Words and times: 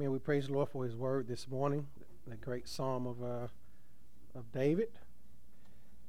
Amen. 0.00 0.12
We 0.12 0.18
praise 0.18 0.46
the 0.46 0.54
Lord 0.54 0.70
for 0.70 0.84
His 0.84 0.96
word 0.96 1.28
this 1.28 1.46
morning, 1.46 1.86
the 2.26 2.34
great 2.34 2.66
psalm 2.66 3.06
of 3.06 3.22
uh, 3.22 3.48
of 4.34 4.50
David. 4.50 4.88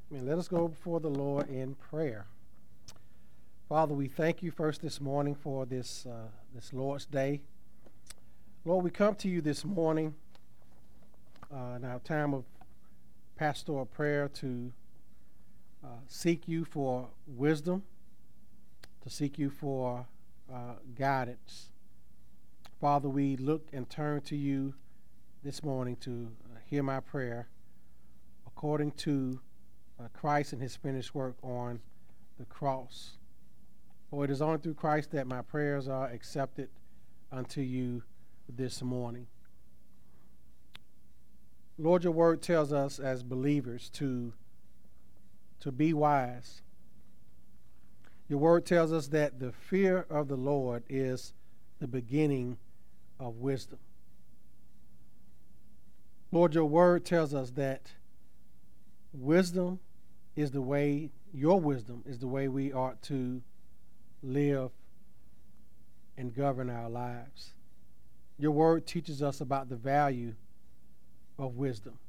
Amen. 0.09 0.25
Let 0.25 0.37
us 0.37 0.47
go 0.47 0.69
before 0.69 1.01
the 1.01 1.09
Lord 1.09 1.49
in 1.49 1.75
prayer. 1.75 2.25
Father, 3.67 3.93
we 3.93 4.07
thank 4.07 4.41
you 4.41 4.49
first 4.49 4.81
this 4.81 5.01
morning 5.01 5.35
for 5.35 5.65
this 5.65 6.05
uh, 6.05 6.29
this 6.55 6.71
Lord's 6.71 7.05
Day. 7.05 7.41
Lord, 8.63 8.85
we 8.85 8.91
come 8.91 9.13
to 9.15 9.27
you 9.27 9.41
this 9.41 9.65
morning 9.65 10.15
uh, 11.53 11.75
in 11.75 11.83
our 11.83 11.99
time 11.99 12.33
of 12.33 12.45
pastoral 13.35 13.85
prayer 13.85 14.29
to 14.35 14.71
uh, 15.83 15.87
seek 16.07 16.47
you 16.47 16.63
for 16.63 17.09
wisdom, 17.27 17.83
to 19.01 19.09
seek 19.09 19.37
you 19.37 19.49
for 19.49 20.05
uh, 20.49 20.75
guidance. 20.97 21.70
Father, 22.81 23.09
we 23.09 23.37
look 23.37 23.67
and 23.73 23.87
turn 23.87 24.21
to 24.21 24.35
you 24.35 24.73
this 25.43 25.63
morning 25.63 25.95
to 25.97 26.31
uh, 26.43 26.57
hear 26.65 26.81
my 26.81 26.99
prayer 26.99 27.47
according 28.47 28.89
to 28.93 29.39
uh, 29.99 30.07
Christ 30.13 30.51
and 30.51 30.59
his 30.59 30.77
finished 30.77 31.13
work 31.13 31.35
on 31.43 31.79
the 32.39 32.45
cross. 32.45 33.19
For 34.09 34.25
it 34.25 34.31
is 34.31 34.41
only 34.41 34.57
through 34.57 34.73
Christ 34.73 35.11
that 35.11 35.27
my 35.27 35.43
prayers 35.43 35.87
are 35.87 36.07
accepted 36.07 36.69
unto 37.31 37.61
you 37.61 38.01
this 38.49 38.81
morning. 38.81 39.27
Lord, 41.77 42.03
your 42.03 42.13
word 42.13 42.41
tells 42.41 42.73
us 42.73 42.97
as 42.97 43.21
believers 43.21 43.91
to, 43.91 44.33
to 45.59 45.71
be 45.71 45.93
wise. 45.93 46.63
Your 48.27 48.39
word 48.39 48.65
tells 48.65 48.91
us 48.91 49.09
that 49.09 49.39
the 49.39 49.51
fear 49.51 50.07
of 50.09 50.27
the 50.29 50.35
Lord 50.35 50.81
is 50.89 51.35
the 51.79 51.87
beginning 51.87 52.57
of 53.21 53.37
wisdom. 53.37 53.79
Lord, 56.31 56.55
your 56.55 56.65
word 56.65 57.05
tells 57.05 57.33
us 57.33 57.51
that 57.51 57.91
wisdom 59.13 59.79
is 60.35 60.51
the 60.51 60.61
way, 60.61 61.11
your 61.33 61.59
wisdom 61.59 62.03
is 62.05 62.19
the 62.19 62.27
way 62.27 62.47
we 62.47 62.73
ought 62.73 63.01
to 63.03 63.41
live 64.23 64.71
and 66.17 66.33
govern 66.33 66.69
our 66.69 66.89
lives. 66.89 67.53
Your 68.39 68.51
word 68.51 68.87
teaches 68.87 69.21
us 69.21 69.39
about 69.39 69.69
the 69.69 69.75
value 69.75 70.33
of 71.37 71.57
wisdom. 71.57 71.99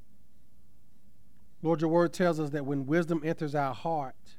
Lord, 1.62 1.80
your 1.80 1.90
word 1.90 2.12
tells 2.12 2.40
us 2.40 2.50
that 2.50 2.64
when 2.64 2.86
wisdom 2.86 3.20
enters 3.24 3.54
our 3.54 3.74
heart 3.74 4.36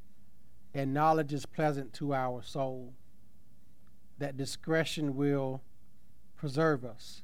and 0.73 0.94
knowledge 0.94 1.33
is 1.33 1.45
pleasant 1.45 1.94
to 1.94 2.13
our 2.13 2.41
soul, 2.41 2.94
that 4.17 4.38
discretion 4.38 5.16
will 5.16 5.61
preserve 6.44 6.83
us, 6.83 7.22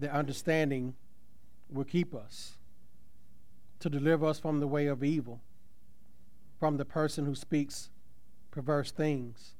that 0.00 0.10
understanding 0.10 0.94
will 1.70 1.84
keep 1.84 2.14
us, 2.14 2.54
to 3.78 3.90
deliver 3.90 4.24
us 4.24 4.38
from 4.38 4.58
the 4.58 4.66
way 4.66 4.86
of 4.86 5.04
evil, 5.04 5.38
from 6.58 6.78
the 6.78 6.84
person 6.86 7.26
who 7.26 7.34
speaks 7.34 7.90
perverse 8.50 8.90
things, 8.90 9.50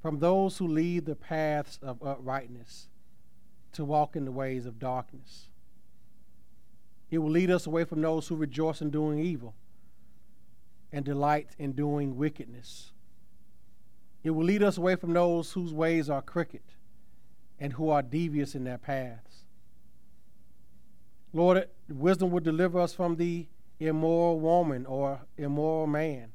from 0.00 0.18
those 0.18 0.56
who 0.56 0.66
lead 0.66 1.04
the 1.04 1.14
paths 1.14 1.78
of 1.82 2.02
uprightness 2.02 2.88
to 3.72 3.84
walk 3.84 4.16
in 4.16 4.24
the 4.24 4.32
ways 4.32 4.64
of 4.64 4.78
darkness. 4.78 5.48
It 7.10 7.18
will 7.18 7.32
lead 7.32 7.50
us 7.50 7.66
away 7.66 7.84
from 7.84 8.00
those 8.00 8.28
who 8.28 8.34
rejoice 8.34 8.80
in 8.80 8.88
doing 8.88 9.18
evil 9.18 9.52
and 10.90 11.04
delight 11.04 11.50
in 11.58 11.72
doing 11.72 12.16
wickedness. 12.16 12.92
It 14.24 14.30
will 14.30 14.46
lead 14.46 14.62
us 14.62 14.78
away 14.78 14.96
from 14.96 15.12
those 15.12 15.52
whose 15.52 15.74
ways 15.74 16.08
are 16.08 16.22
crooked 16.22 16.62
and 17.62 17.74
who 17.74 17.90
are 17.90 18.02
devious 18.02 18.56
in 18.56 18.64
their 18.64 18.76
paths. 18.76 19.44
Lord, 21.32 21.68
wisdom 21.88 22.32
will 22.32 22.40
deliver 22.40 22.80
us 22.80 22.92
from 22.92 23.14
the 23.14 23.46
immoral 23.78 24.40
woman 24.40 24.84
or 24.84 25.20
immoral 25.38 25.86
man, 25.86 26.32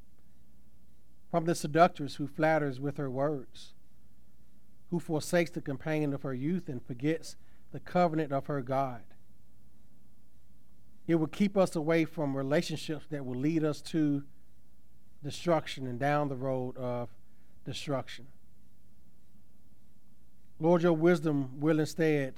from 1.30 1.44
the 1.44 1.54
seductress 1.54 2.16
who 2.16 2.28
flatters 2.28 2.80
with 2.80 2.96
her 2.96 3.10
words, 3.10 3.74
who 4.90 5.02
forsakes 5.02 5.52
the 5.52 5.60
companion 5.60 6.14
of 6.14 6.24
her 6.24 6.34
youth 6.34 6.70
and 6.70 6.82
forgets 6.82 7.36
the 7.74 7.82
covenant 7.82 8.32
of 8.32 8.48
her 8.48 8.62
God. 8.62 9.02
It 11.08 11.16
will 11.16 11.28
keep 11.28 11.58
us 11.58 11.76
away 11.76 12.06
from 12.06 12.38
relationships 12.38 13.06
that 13.10 13.26
will 13.26 13.38
lead 13.38 13.66
us 13.66 13.82
to 13.82 14.24
destruction 15.22 15.88
and 15.88 16.00
down 16.00 16.30
the 16.30 16.38
road 16.38 16.78
of 16.78 17.10
destruction. 17.66 18.28
Lord, 20.60 20.82
your 20.82 20.94
wisdom 20.94 21.60
will 21.60 21.80
instead 21.80 22.34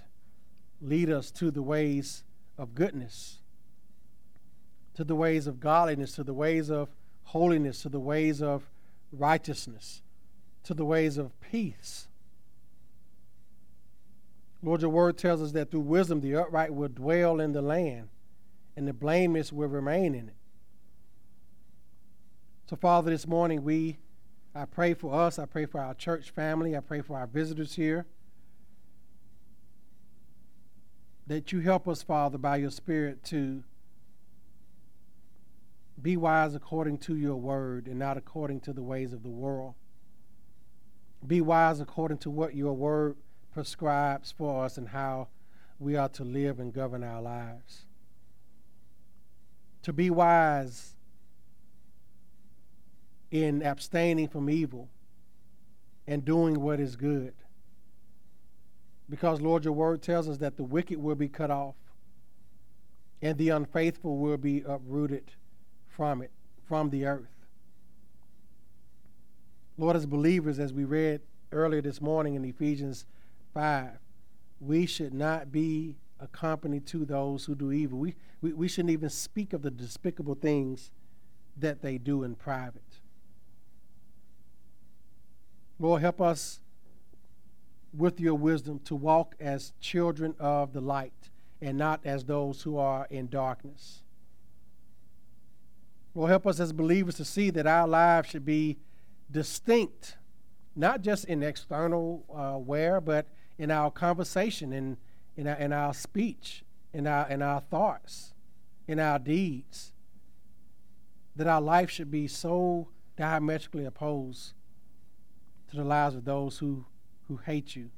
lead 0.81 1.09
us 1.09 1.31
to 1.31 1.51
the 1.51 1.61
ways 1.61 2.23
of 2.57 2.75
goodness, 2.75 3.37
to 4.95 5.03
the 5.03 5.15
ways 5.15 5.47
of 5.47 5.59
godliness, 5.59 6.13
to 6.13 6.23
the 6.23 6.33
ways 6.33 6.69
of 6.69 6.89
holiness, 7.23 7.81
to 7.83 7.89
the 7.89 7.99
ways 7.99 8.41
of 8.41 8.63
righteousness, 9.11 10.01
to 10.63 10.73
the 10.73 10.85
ways 10.85 11.17
of 11.17 11.39
peace. 11.39 12.07
Lord, 14.61 14.81
your 14.81 14.89
word 14.89 15.17
tells 15.17 15.41
us 15.41 15.53
that 15.53 15.71
through 15.71 15.81
wisdom 15.81 16.19
the 16.19 16.35
upright 16.35 16.73
will 16.73 16.89
dwell 16.89 17.39
in 17.39 17.53
the 17.53 17.61
land 17.61 18.09
and 18.75 18.87
the 18.87 18.93
blameless 18.93 19.53
will 19.53 19.69
remain 19.69 20.13
in 20.15 20.27
it. 20.27 20.35
So, 22.69 22.75
Father, 22.75 23.09
this 23.09 23.25
morning 23.25 23.63
we 23.63 23.97
I 24.59 24.65
pray 24.65 24.93
for 24.93 25.13
us, 25.13 25.39
I 25.39 25.45
pray 25.45 25.65
for 25.65 25.79
our 25.79 25.93
church 25.93 26.31
family, 26.31 26.75
I 26.75 26.81
pray 26.81 27.01
for 27.01 27.17
our 27.17 27.27
visitors 27.27 27.75
here. 27.75 28.05
That 31.27 31.51
you 31.51 31.59
help 31.59 31.87
us, 31.87 32.03
Father, 32.03 32.37
by 32.37 32.57
your 32.57 32.71
Spirit 32.71 33.23
to 33.25 33.63
be 36.01 36.17
wise 36.17 36.55
according 36.55 36.97
to 36.99 37.15
your 37.15 37.35
word 37.35 37.87
and 37.87 37.99
not 37.99 38.17
according 38.17 38.61
to 38.61 38.73
the 38.73 38.81
ways 38.81 39.13
of 39.13 39.23
the 39.23 39.29
world. 39.29 39.75
Be 41.25 41.41
wise 41.41 41.79
according 41.79 42.17
to 42.19 42.29
what 42.29 42.55
your 42.55 42.73
word 42.73 43.15
prescribes 43.53 44.31
for 44.31 44.65
us 44.65 44.77
and 44.77 44.89
how 44.89 45.27
we 45.77 45.95
are 45.95 46.09
to 46.09 46.23
live 46.23 46.59
and 46.59 46.73
govern 46.73 47.03
our 47.03 47.21
lives 47.21 47.85
to 49.83 49.93
be 49.93 50.09
wise 50.09 50.95
in 53.31 53.61
abstaining 53.61 54.27
from 54.27 54.49
evil 54.49 54.89
and 56.07 56.25
doing 56.25 56.59
what 56.59 56.79
is 56.79 56.95
good. 56.95 57.33
Because, 59.09 59.41
Lord, 59.41 59.63
your 59.65 59.73
word 59.73 60.01
tells 60.01 60.29
us 60.29 60.37
that 60.37 60.57
the 60.57 60.63
wicked 60.63 60.97
will 61.01 61.15
be 61.15 61.27
cut 61.27 61.51
off 61.51 61.75
and 63.21 63.37
the 63.37 63.49
unfaithful 63.49 64.17
will 64.17 64.37
be 64.37 64.61
uprooted 64.61 65.31
from 65.87 66.21
it, 66.21 66.31
from 66.67 66.89
the 66.89 67.05
earth. 67.05 67.27
Lord, 69.77 69.95
as 69.95 70.05
believers, 70.05 70.59
as 70.59 70.73
we 70.73 70.83
read 70.83 71.21
earlier 71.51 71.81
this 71.81 72.01
morning 72.01 72.35
in 72.35 72.45
Ephesians 72.45 73.05
5, 73.53 73.91
we 74.59 74.85
should 74.85 75.13
not 75.13 75.51
be 75.51 75.95
a 76.19 76.27
company 76.27 76.79
to 76.81 77.05
those 77.05 77.45
who 77.45 77.55
do 77.55 77.71
evil. 77.71 77.97
We, 77.97 78.15
we, 78.41 78.53
we 78.53 78.67
shouldn't 78.67 78.91
even 78.91 79.09
speak 79.09 79.53
of 79.53 79.61
the 79.61 79.71
despicable 79.71 80.35
things 80.35 80.91
that 81.57 81.81
they 81.81 81.97
do 81.97 82.23
in 82.23 82.35
private. 82.35 82.88
Lord, 85.79 86.01
help 86.01 86.19
us 86.19 86.59
with 87.97 88.19
your 88.19 88.35
wisdom 88.35 88.79
to 88.79 88.95
walk 88.95 89.35
as 89.39 89.71
children 89.79 90.35
of 90.37 90.73
the 90.73 90.81
light 90.81 91.29
and 91.61 91.77
not 91.77 92.01
as 92.03 92.25
those 92.25 92.61
who 92.61 92.77
are 92.77 93.07
in 93.09 93.27
darkness. 93.27 94.03
Lord, 96.13 96.29
help 96.29 96.45
us 96.45 96.59
as 96.59 96.73
believers 96.73 97.15
to 97.15 97.25
see 97.25 97.49
that 97.51 97.65
our 97.65 97.87
lives 97.87 98.29
should 98.29 98.45
be 98.45 98.77
distinct, 99.31 100.17
not 100.75 101.01
just 101.01 101.25
in 101.25 101.43
external 101.43 102.25
uh, 102.35 102.57
wear, 102.57 102.99
but 102.99 103.27
in 103.57 103.71
our 103.71 103.89
conversation 103.89 104.73
and 104.73 104.97
in 105.37 105.47
our, 105.47 105.55
in 105.55 105.71
our 105.71 105.93
speech, 105.93 106.63
in 106.93 107.07
our, 107.07 107.27
in 107.29 107.41
our 107.41 107.61
thoughts, 107.61 108.33
in 108.87 108.99
our 108.99 109.17
deeds, 109.17 109.93
that 111.35 111.47
our 111.47 111.61
life 111.61 111.89
should 111.89 112.11
be 112.11 112.27
so 112.27 112.89
diametrically 113.15 113.85
opposed 113.85 114.53
to 115.69 115.77
the 115.77 115.83
lives 115.83 116.15
of 116.15 116.25
those 116.25 116.57
who, 116.57 116.85
who 117.27 117.37
hate 117.37 117.75
you. 117.75 117.89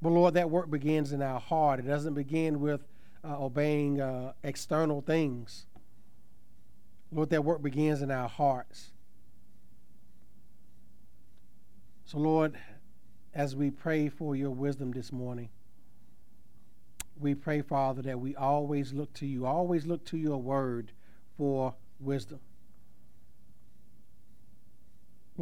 But 0.00 0.10
Lord, 0.10 0.34
that 0.34 0.50
work 0.50 0.70
begins 0.70 1.12
in 1.12 1.22
our 1.22 1.40
heart. 1.40 1.80
It 1.80 1.86
doesn't 1.86 2.14
begin 2.14 2.60
with 2.60 2.80
uh, 3.24 3.44
obeying 3.44 4.00
uh, 4.00 4.32
external 4.42 5.00
things. 5.00 5.66
Lord, 7.12 7.30
that 7.30 7.44
work 7.44 7.62
begins 7.62 8.02
in 8.02 8.10
our 8.10 8.28
hearts. 8.28 8.90
So, 12.04 12.18
Lord, 12.18 12.58
as 13.34 13.54
we 13.54 13.70
pray 13.70 14.08
for 14.08 14.34
your 14.34 14.50
wisdom 14.50 14.92
this 14.92 15.12
morning, 15.12 15.50
we 17.18 17.34
pray, 17.34 17.62
Father, 17.62 18.02
that 18.02 18.18
we 18.18 18.34
always 18.34 18.92
look 18.92 19.12
to 19.14 19.26
you, 19.26 19.46
always 19.46 19.86
look 19.86 20.04
to 20.06 20.16
your 20.16 20.38
word 20.38 20.92
for 21.36 21.74
wisdom. 22.00 22.40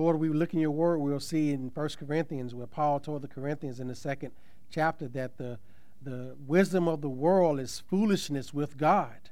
Lord, 0.01 0.19
we 0.19 0.31
look 0.31 0.55
in 0.55 0.61
your 0.61 0.71
word, 0.71 0.97
we'll 0.97 1.21
see 1.21 1.53
in 1.53 1.71
1 1.75 1.89
Corinthians 1.99 2.55
where 2.55 2.67
Paul 2.67 3.01
told 3.01 3.21
the 3.21 3.29
Corinthians 3.29 3.81
in 3.81 3.87
the 3.87 3.95
second 3.95 4.33
chapter 4.71 5.07
that 5.09 5.37
the, 5.37 5.59
the 6.01 6.37
wisdom 6.47 6.89
of 6.89 7.03
the 7.03 7.09
world 7.11 7.61
is 7.61 7.83
foolishness 7.91 8.55
with 8.55 8.79
God. 8.79 9.29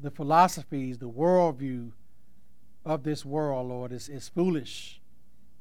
The 0.00 0.10
philosophies, 0.10 0.98
the 0.98 1.08
worldview 1.08 1.92
of 2.84 3.04
this 3.04 3.24
world, 3.24 3.68
Lord, 3.68 3.92
is, 3.92 4.08
is 4.08 4.28
foolish. 4.28 5.00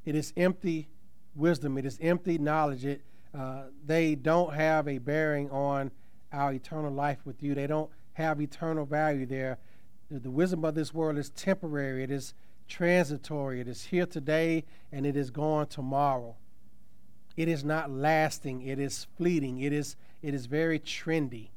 It 0.06 0.16
is 0.16 0.34
empty 0.36 0.88
wisdom. 1.36 1.78
It 1.78 1.86
is 1.86 2.00
empty 2.02 2.40
knowledge. 2.40 2.84
It, 2.84 3.02
uh, 3.32 3.66
they 3.86 4.16
don't 4.16 4.56
have 4.56 4.88
a 4.88 4.98
bearing 4.98 5.52
on 5.52 5.92
our 6.32 6.52
eternal 6.52 6.92
life 6.92 7.20
with 7.26 7.44
you. 7.44 7.54
They 7.54 7.68
don't 7.68 7.92
have 8.14 8.42
eternal 8.42 8.88
value 8.88 9.28
there. 9.28 9.60
The, 10.10 10.18
the 10.18 10.32
wisdom 10.32 10.66
of 10.66 10.74
this 10.74 10.96
world 10.96 11.20
is 11.20 11.30
temporary. 11.30 12.04
It 12.04 12.10
is 12.10 12.34
transitory. 12.74 13.62
It 13.62 13.68
is 13.68 13.84
here 13.86 14.08
today 14.08 14.66
and 14.92 15.06
it 15.06 15.16
is 15.16 15.30
gone 15.30 15.68
tomorrow. 15.68 16.36
It 17.38 17.48
is 17.48 17.64
not 17.64 17.92
lasting. 17.92 18.64
It 18.64 18.80
is 18.80 19.06
fleeting. 19.16 19.60
It 19.60 19.72
is, 19.72 19.96
it 20.24 20.34
is 20.34 20.48
very 20.48 20.80
trendy. 20.80 21.50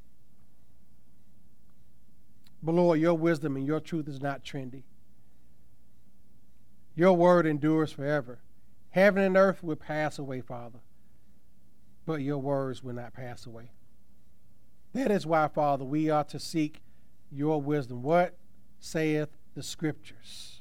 But 2.63 2.75
Lord, 2.75 3.01
your 3.01 3.15
wisdom 3.15 3.57
and 3.57 3.67
your 3.67 3.81
truth 3.81 4.09
is 4.09 4.21
not 4.21 4.45
trendy. 4.45 4.83
Your 6.95 7.15
word 7.15 7.47
endures 7.47 7.93
forever. 7.93 8.41
Heaven 8.91 9.23
and 9.23 9.37
earth 9.39 9.63
will 9.63 9.77
pass 9.77 10.19
away, 10.19 10.43
Father, 10.43 10.81
but 12.05 12.21
your 12.21 12.39
words 12.39 12.83
will 12.83 12.95
not 12.95 13.15
pass 13.15 13.47
away. 13.47 13.71
That 14.93 15.11
is 15.11 15.27
why, 15.27 15.49
Father, 15.49 15.85
we 15.85 16.11
are 16.11 16.25
to 16.25 16.39
seek 16.39 16.83
your 17.31 17.61
wisdom. 17.61 18.03
What 18.03 18.37
saith 18.79 19.31
the 19.55 19.63
Scriptures? 19.63 20.56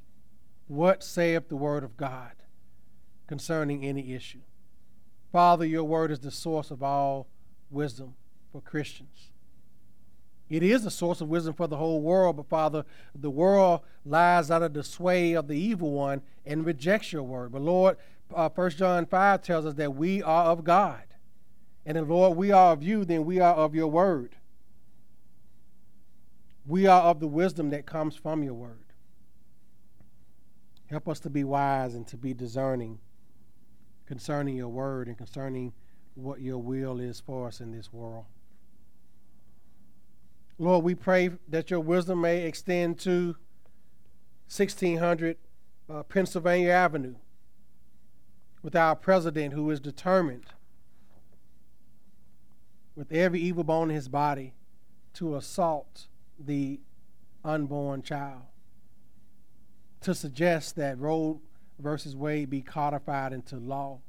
What 0.67 1.03
saith 1.03 1.49
the 1.49 1.55
Word 1.55 1.83
of 1.83 1.97
God 1.97 2.31
concerning 3.27 3.85
any 3.85 4.13
issue? 4.13 4.41
Father, 5.31 5.65
your 5.65 5.83
Word 5.83 6.11
is 6.11 6.19
the 6.19 6.31
source 6.31 6.71
of 6.71 6.81
all 6.81 7.27
wisdom 7.69 8.15
for 8.51 8.61
Christians. 8.61 9.31
It 10.49 10.61
is 10.61 10.85
a 10.85 10.91
source 10.91 11.21
of 11.21 11.29
wisdom 11.29 11.53
for 11.53 11.67
the 11.67 11.77
whole 11.77 12.01
world, 12.01 12.37
but 12.37 12.47
Father, 12.47 12.85
the 13.15 13.31
world 13.31 13.81
lies 14.05 14.51
under 14.51 14.69
the 14.69 14.83
sway 14.83 15.33
of 15.33 15.47
the 15.47 15.57
evil 15.57 15.91
one 15.91 16.21
and 16.45 16.65
rejects 16.65 17.11
your 17.11 17.23
word. 17.23 17.51
But 17.51 17.63
Lord, 17.63 17.97
uh, 18.33 18.49
1 18.49 18.69
John 18.71 19.05
5 19.05 19.41
tells 19.41 19.65
us 19.65 19.73
that 19.75 19.95
we 19.95 20.21
are 20.21 20.45
of 20.45 20.63
God. 20.63 21.03
And 21.85 21.97
if, 21.97 22.07
Lord, 22.07 22.37
we 22.37 22.51
are 22.51 22.73
of 22.73 22.83
you, 22.83 23.05
then 23.05 23.25
we 23.25 23.39
are 23.39 23.55
of 23.55 23.75
your 23.75 23.87
word. 23.87 24.35
We 26.65 26.87
are 26.87 27.01
of 27.01 27.19
the 27.19 27.27
wisdom 27.27 27.69
that 27.71 27.85
comes 27.85 28.15
from 28.15 28.43
your 28.43 28.55
word. 28.55 28.84
Help 30.89 31.07
us 31.07 31.19
to 31.21 31.29
be 31.29 31.43
wise 31.43 31.95
and 31.95 32.07
to 32.07 32.17
be 32.17 32.33
discerning 32.33 32.99
concerning 34.05 34.55
your 34.55 34.67
word 34.67 35.07
and 35.07 35.17
concerning 35.17 35.73
what 36.13 36.39
your 36.39 36.59
will 36.59 36.99
is 36.99 37.19
for 37.19 37.47
us 37.47 37.59
in 37.59 37.71
this 37.71 37.91
world. 37.91 38.25
Lord, 40.57 40.85
we 40.85 40.95
pray 40.95 41.31
that 41.49 41.69
your 41.69 41.81
wisdom 41.81 42.21
may 42.21 42.43
extend 42.43 42.99
to 42.99 43.35
1600 44.47 45.37
uh, 45.89 46.03
Pennsylvania 46.03 46.69
Avenue 46.69 47.15
with 48.61 48.75
our 48.75 48.95
president 48.95 49.53
who 49.53 49.69
is 49.69 49.79
determined 49.79 50.45
with 52.95 53.11
every 53.11 53.39
evil 53.39 53.63
bone 53.63 53.89
in 53.89 53.95
his 53.95 54.07
body 54.07 54.53
to 55.13 55.35
assault 55.35 56.07
the 56.39 56.79
unborn 57.43 58.01
child, 58.01 58.43
to 60.05 60.13
suggest 60.13 60.75
that 60.75 60.99
Roe 60.99 61.41
versus 61.79 62.15
Wade 62.15 62.51
be 62.51 62.61
codified 62.61 63.33
into 63.33 63.57
law. 63.57 64.01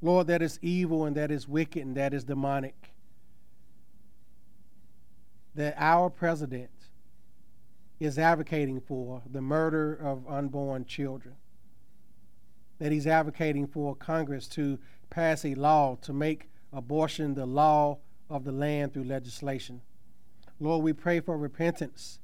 Lord, 0.00 0.28
that 0.28 0.40
is 0.40 0.60
evil 0.62 1.04
and 1.04 1.16
that 1.16 1.32
is 1.32 1.48
wicked 1.48 1.84
and 1.84 1.96
that 1.96 2.14
is 2.14 2.22
demonic. 2.22 2.92
That 5.56 5.74
our 5.76 6.10
president 6.10 6.70
is 7.98 8.20
advocating 8.20 8.80
for 8.80 9.20
the 9.28 9.42
murder 9.42 9.92
of 9.94 10.24
unborn 10.28 10.84
children. 10.84 11.34
That 12.78 12.92
he's 12.92 13.08
advocating 13.08 13.66
for 13.66 13.96
Congress 13.96 14.46
to 14.48 14.78
pass 15.10 15.44
a 15.44 15.56
law 15.56 15.96
to 16.02 16.12
make 16.12 16.50
abortion 16.72 17.34
the 17.34 17.46
law 17.46 17.98
of 18.30 18.44
the 18.44 18.52
land 18.52 18.94
through 18.94 19.04
legislation. 19.04 19.80
Lord, 20.60 20.84
we 20.84 20.92
pray 20.92 21.18
for 21.18 21.36
repentance 21.36 22.20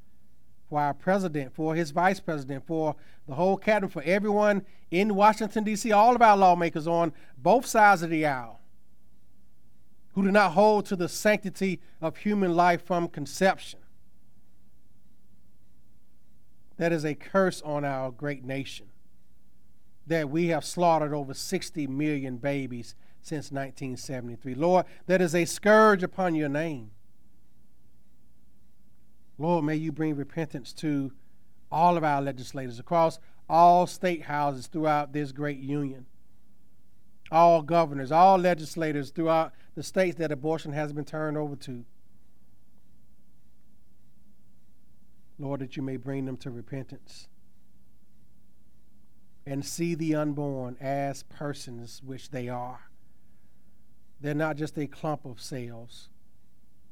for 0.72 0.80
our 0.80 0.94
president, 0.94 1.54
for 1.54 1.74
his 1.74 1.90
vice 1.90 2.18
president, 2.18 2.66
for 2.66 2.96
the 3.28 3.34
whole 3.34 3.58
cabinet, 3.58 3.92
for 3.92 4.02
everyone 4.04 4.64
in 4.90 5.14
Washington, 5.14 5.64
D.C., 5.64 5.92
all 5.92 6.16
of 6.16 6.22
our 6.22 6.34
lawmakers 6.34 6.86
on 6.86 7.12
both 7.36 7.66
sides 7.66 8.02
of 8.02 8.08
the 8.08 8.24
aisle 8.24 8.58
who 10.14 10.22
do 10.22 10.30
not 10.30 10.52
hold 10.52 10.86
to 10.86 10.96
the 10.96 11.10
sanctity 11.10 11.78
of 12.00 12.16
human 12.16 12.56
life 12.56 12.82
from 12.86 13.06
conception. 13.06 13.80
That 16.78 16.90
is 16.90 17.04
a 17.04 17.14
curse 17.14 17.60
on 17.60 17.84
our 17.84 18.10
great 18.10 18.42
nation. 18.42 18.86
That 20.06 20.30
we 20.30 20.46
have 20.46 20.64
slaughtered 20.64 21.12
over 21.12 21.34
60 21.34 21.86
million 21.86 22.38
babies 22.38 22.94
since 23.20 23.52
1973. 23.52 24.54
Lord, 24.54 24.86
that 25.04 25.20
is 25.20 25.34
a 25.34 25.44
scourge 25.44 26.02
upon 26.02 26.34
your 26.34 26.48
name. 26.48 26.92
Lord, 29.38 29.64
may 29.64 29.76
you 29.76 29.92
bring 29.92 30.14
repentance 30.16 30.72
to 30.74 31.12
all 31.70 31.96
of 31.96 32.04
our 32.04 32.20
legislators 32.20 32.78
across 32.78 33.18
all 33.48 33.86
state 33.86 34.22
houses 34.22 34.66
throughout 34.66 35.12
this 35.12 35.32
great 35.32 35.58
union, 35.58 36.06
all 37.30 37.62
governors, 37.62 38.12
all 38.12 38.38
legislators 38.38 39.10
throughout 39.10 39.52
the 39.74 39.82
states 39.82 40.18
that 40.18 40.30
abortion 40.30 40.72
has 40.72 40.92
been 40.92 41.04
turned 41.04 41.36
over 41.36 41.56
to. 41.56 41.84
Lord, 45.38 45.60
that 45.60 45.76
you 45.76 45.82
may 45.82 45.96
bring 45.96 46.26
them 46.26 46.36
to 46.38 46.50
repentance 46.50 47.28
and 49.44 49.64
see 49.64 49.94
the 49.94 50.14
unborn 50.14 50.76
as 50.80 51.24
persons 51.24 52.00
which 52.04 52.30
they 52.30 52.48
are. 52.48 52.80
They're 54.20 54.34
not 54.34 54.56
just 54.56 54.78
a 54.78 54.86
clump 54.86 55.24
of 55.24 55.40
cells. 55.40 56.10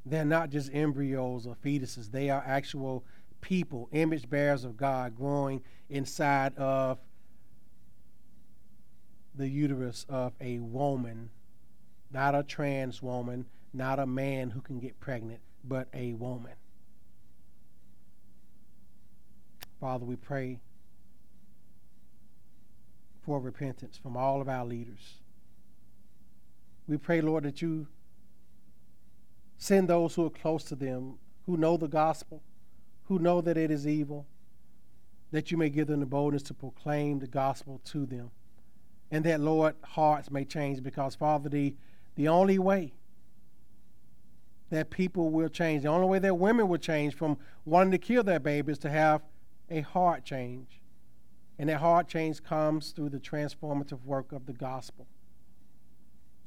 They're 0.04 0.24
not 0.24 0.50
just 0.50 0.70
embryos 0.72 1.46
or 1.46 1.54
fetuses. 1.54 2.10
They 2.10 2.30
are 2.30 2.42
actual 2.46 3.04
people, 3.40 3.88
image 3.92 4.28
bearers 4.28 4.64
of 4.64 4.76
God, 4.76 5.16
growing 5.16 5.62
inside 5.88 6.56
of 6.56 6.98
the 9.34 9.48
uterus 9.48 10.06
of 10.08 10.32
a 10.40 10.58
woman, 10.58 11.30
not 12.10 12.34
a 12.34 12.42
trans 12.42 13.02
woman, 13.02 13.46
not 13.72 13.98
a 13.98 14.06
man 14.06 14.50
who 14.50 14.60
can 14.60 14.78
get 14.78 14.98
pregnant, 15.00 15.40
but 15.64 15.88
a 15.94 16.14
woman. 16.14 16.52
Father, 19.80 20.04
we 20.04 20.16
pray 20.16 20.58
for 23.22 23.40
repentance 23.40 23.96
from 23.96 24.16
all 24.16 24.40
of 24.40 24.48
our 24.48 24.64
leaders. 24.64 25.20
We 26.86 26.96
pray, 26.96 27.20
Lord, 27.20 27.44
that 27.44 27.62
you 27.62 27.86
send 29.60 29.88
those 29.88 30.14
who 30.14 30.24
are 30.24 30.30
close 30.30 30.64
to 30.64 30.74
them, 30.74 31.18
who 31.44 31.56
know 31.56 31.76
the 31.76 31.86
gospel, 31.86 32.42
who 33.04 33.18
know 33.18 33.42
that 33.42 33.58
it 33.58 33.70
is 33.70 33.86
evil, 33.86 34.26
that 35.32 35.50
you 35.50 35.58
may 35.58 35.68
give 35.68 35.86
them 35.86 36.00
the 36.00 36.06
boldness 36.06 36.42
to 36.44 36.54
proclaim 36.54 37.18
the 37.18 37.26
gospel 37.26 37.78
to 37.84 38.06
them. 38.06 38.30
And 39.10 39.22
that, 39.26 39.38
Lord, 39.38 39.74
hearts 39.82 40.30
may 40.30 40.46
change 40.46 40.82
because, 40.82 41.14
Father, 41.14 41.50
the, 41.50 41.76
the 42.16 42.26
only 42.26 42.58
way 42.58 42.94
that 44.70 44.88
people 44.88 45.28
will 45.28 45.48
change, 45.48 45.82
the 45.82 45.88
only 45.88 46.06
way 46.06 46.18
that 46.20 46.34
women 46.38 46.66
will 46.66 46.78
change 46.78 47.14
from 47.14 47.36
wanting 47.66 47.90
to 47.90 47.98
kill 47.98 48.22
their 48.22 48.40
babies 48.40 48.78
to 48.78 48.88
have 48.88 49.20
a 49.68 49.82
heart 49.82 50.24
change. 50.24 50.80
And 51.58 51.68
that 51.68 51.80
heart 51.80 52.08
change 52.08 52.42
comes 52.42 52.92
through 52.92 53.10
the 53.10 53.18
transformative 53.20 54.02
work 54.04 54.32
of 54.32 54.46
the 54.46 54.54
gospel. 54.54 55.06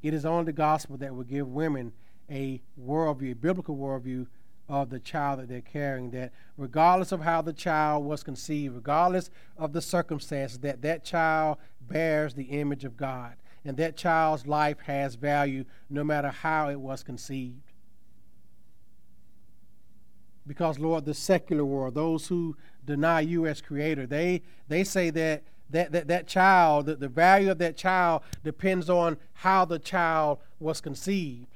It 0.02 0.12
is 0.14 0.26
only 0.26 0.46
the 0.46 0.52
gospel 0.52 0.96
that 0.96 1.14
will 1.14 1.22
give 1.22 1.46
women 1.46 1.92
a 2.30 2.60
worldview, 2.80 3.32
a 3.32 3.34
biblical 3.34 3.76
worldview 3.76 4.26
of 4.68 4.90
the 4.90 4.98
child 4.98 5.40
that 5.40 5.48
they're 5.48 5.60
carrying. 5.60 6.10
That 6.10 6.32
regardless 6.56 7.12
of 7.12 7.20
how 7.20 7.42
the 7.42 7.52
child 7.52 8.04
was 8.04 8.22
conceived, 8.22 8.74
regardless 8.74 9.30
of 9.58 9.72
the 9.72 9.82
circumstances, 9.82 10.58
that 10.60 10.82
that 10.82 11.04
child 11.04 11.58
bears 11.80 12.34
the 12.34 12.44
image 12.44 12.84
of 12.84 12.96
God, 12.96 13.34
and 13.64 13.76
that 13.76 13.96
child's 13.96 14.46
life 14.46 14.80
has 14.80 15.14
value 15.14 15.64
no 15.90 16.04
matter 16.04 16.28
how 16.28 16.68
it 16.70 16.80
was 16.80 17.02
conceived. 17.02 17.60
Because 20.46 20.78
Lord, 20.78 21.06
the 21.06 21.14
secular 21.14 21.64
world, 21.64 21.94
those 21.94 22.28
who 22.28 22.56
deny 22.84 23.20
you 23.20 23.46
as 23.46 23.62
creator, 23.62 24.06
they 24.06 24.42
they 24.68 24.84
say 24.84 25.10
that 25.10 25.42
that, 25.70 25.92
that, 25.92 26.08
that 26.08 26.26
child, 26.26 26.86
the, 26.86 26.94
the 26.94 27.08
value 27.08 27.50
of 27.50 27.56
that 27.58 27.76
child 27.76 28.22
depends 28.44 28.90
on 28.90 29.16
how 29.32 29.64
the 29.64 29.78
child 29.78 30.38
was 30.60 30.82
conceived 30.82 31.53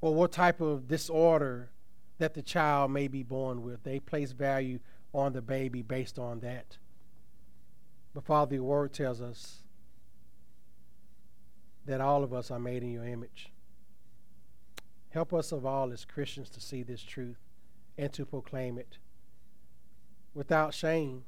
or 0.00 0.14
what 0.14 0.32
type 0.32 0.60
of 0.60 0.88
disorder 0.88 1.70
that 2.18 2.34
the 2.34 2.42
child 2.42 2.90
may 2.90 3.08
be 3.08 3.22
born 3.22 3.62
with. 3.62 3.82
They 3.82 3.98
place 3.98 4.32
value 4.32 4.78
on 5.12 5.32
the 5.32 5.42
baby 5.42 5.82
based 5.82 6.18
on 6.18 6.40
that. 6.40 6.76
But 8.14 8.24
Father, 8.24 8.56
your 8.56 8.64
word 8.64 8.92
tells 8.92 9.20
us 9.20 9.58
that 11.86 12.00
all 12.00 12.22
of 12.22 12.32
us 12.32 12.50
are 12.50 12.58
made 12.58 12.82
in 12.82 12.92
your 12.92 13.06
image. 13.06 13.52
Help 15.10 15.32
us 15.32 15.50
of 15.50 15.66
all 15.66 15.92
as 15.92 16.04
Christians 16.04 16.50
to 16.50 16.60
see 16.60 16.82
this 16.82 17.02
truth 17.02 17.38
and 17.98 18.12
to 18.12 18.24
proclaim 18.24 18.78
it 18.78 18.98
without 20.34 20.72
shame, 20.72 21.24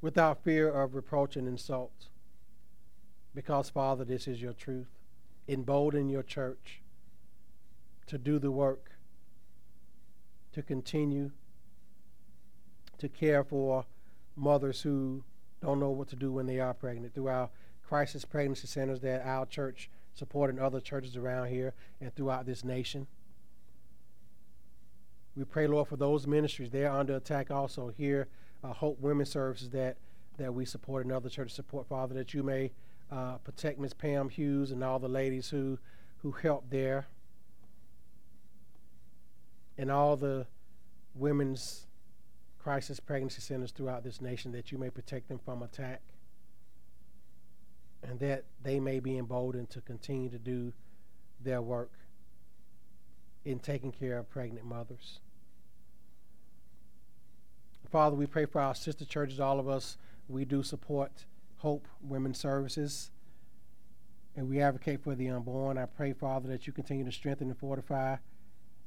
without 0.00 0.42
fear 0.42 0.68
of 0.70 0.94
reproach 0.94 1.36
and 1.36 1.46
insult. 1.46 2.06
Because, 3.34 3.68
Father, 3.68 4.04
this 4.04 4.26
is 4.26 4.40
your 4.40 4.54
truth. 4.54 4.88
Embolden 5.46 6.08
your 6.08 6.22
church 6.22 6.80
to 8.06 8.18
do 8.18 8.38
the 8.38 8.50
work, 8.50 8.92
to 10.52 10.62
continue 10.62 11.30
to 12.98 13.08
care 13.08 13.44
for 13.44 13.84
mothers 14.36 14.82
who 14.82 15.22
don't 15.60 15.80
know 15.80 15.90
what 15.90 16.08
to 16.08 16.16
do 16.16 16.32
when 16.32 16.46
they 16.46 16.60
are 16.60 16.74
pregnant 16.74 17.14
through 17.14 17.28
our 17.28 17.50
crisis 17.86 18.24
pregnancy 18.24 18.66
centers 18.66 19.00
that 19.00 19.24
our 19.26 19.46
church 19.46 19.90
supporting 20.14 20.58
other 20.58 20.80
churches 20.80 21.16
around 21.16 21.48
here 21.48 21.74
and 22.00 22.14
throughout 22.14 22.46
this 22.46 22.64
nation. 22.64 23.06
We 25.36 25.44
pray, 25.44 25.66
Lord, 25.66 25.88
for 25.88 25.96
those 25.96 26.26
ministries. 26.26 26.70
They 26.70 26.86
are 26.86 26.98
under 26.98 27.16
attack 27.16 27.50
also 27.50 27.88
here. 27.88 28.28
Uh, 28.64 28.72
Hope 28.72 28.98
Women's 29.00 29.30
Services 29.30 29.68
that, 29.70 29.98
that 30.38 30.54
we 30.54 30.64
support 30.64 31.04
and 31.04 31.12
other 31.12 31.28
churches 31.28 31.54
support, 31.54 31.86
Father, 31.86 32.14
that 32.14 32.32
you 32.32 32.42
may 32.42 32.72
uh, 33.12 33.36
protect 33.38 33.78
Ms. 33.78 33.92
Pam 33.92 34.30
Hughes 34.30 34.70
and 34.70 34.82
all 34.82 34.98
the 34.98 35.08
ladies 35.08 35.50
who, 35.50 35.78
who 36.18 36.32
help 36.32 36.70
there. 36.70 37.06
And 39.78 39.90
all 39.90 40.16
the 40.16 40.46
women's 41.14 41.86
crisis 42.58 42.98
pregnancy 42.98 43.40
centers 43.40 43.72
throughout 43.72 44.04
this 44.04 44.20
nation, 44.20 44.52
that 44.52 44.72
you 44.72 44.78
may 44.78 44.90
protect 44.90 45.28
them 45.28 45.38
from 45.38 45.62
attack 45.62 46.02
and 48.02 48.20
that 48.20 48.44
they 48.62 48.78
may 48.80 49.00
be 49.00 49.18
emboldened 49.18 49.70
to 49.70 49.80
continue 49.80 50.28
to 50.28 50.38
do 50.38 50.72
their 51.42 51.60
work 51.60 51.92
in 53.44 53.58
taking 53.58 53.92
care 53.92 54.18
of 54.18 54.28
pregnant 54.28 54.66
mothers. 54.66 55.20
Father, 57.90 58.16
we 58.16 58.26
pray 58.26 58.46
for 58.46 58.60
our 58.60 58.74
sister 58.74 59.04
churches, 59.04 59.38
all 59.38 59.60
of 59.60 59.68
us. 59.68 59.96
We 60.28 60.44
do 60.44 60.62
support 60.62 61.24
Hope 61.58 61.86
Women's 62.02 62.38
Services, 62.38 63.10
and 64.34 64.48
we 64.48 64.60
advocate 64.60 65.02
for 65.02 65.14
the 65.14 65.28
unborn. 65.30 65.78
I 65.78 65.86
pray, 65.86 66.12
Father, 66.12 66.48
that 66.48 66.66
you 66.66 66.72
continue 66.72 67.04
to 67.04 67.12
strengthen 67.12 67.48
and 67.48 67.56
fortify 67.56 68.16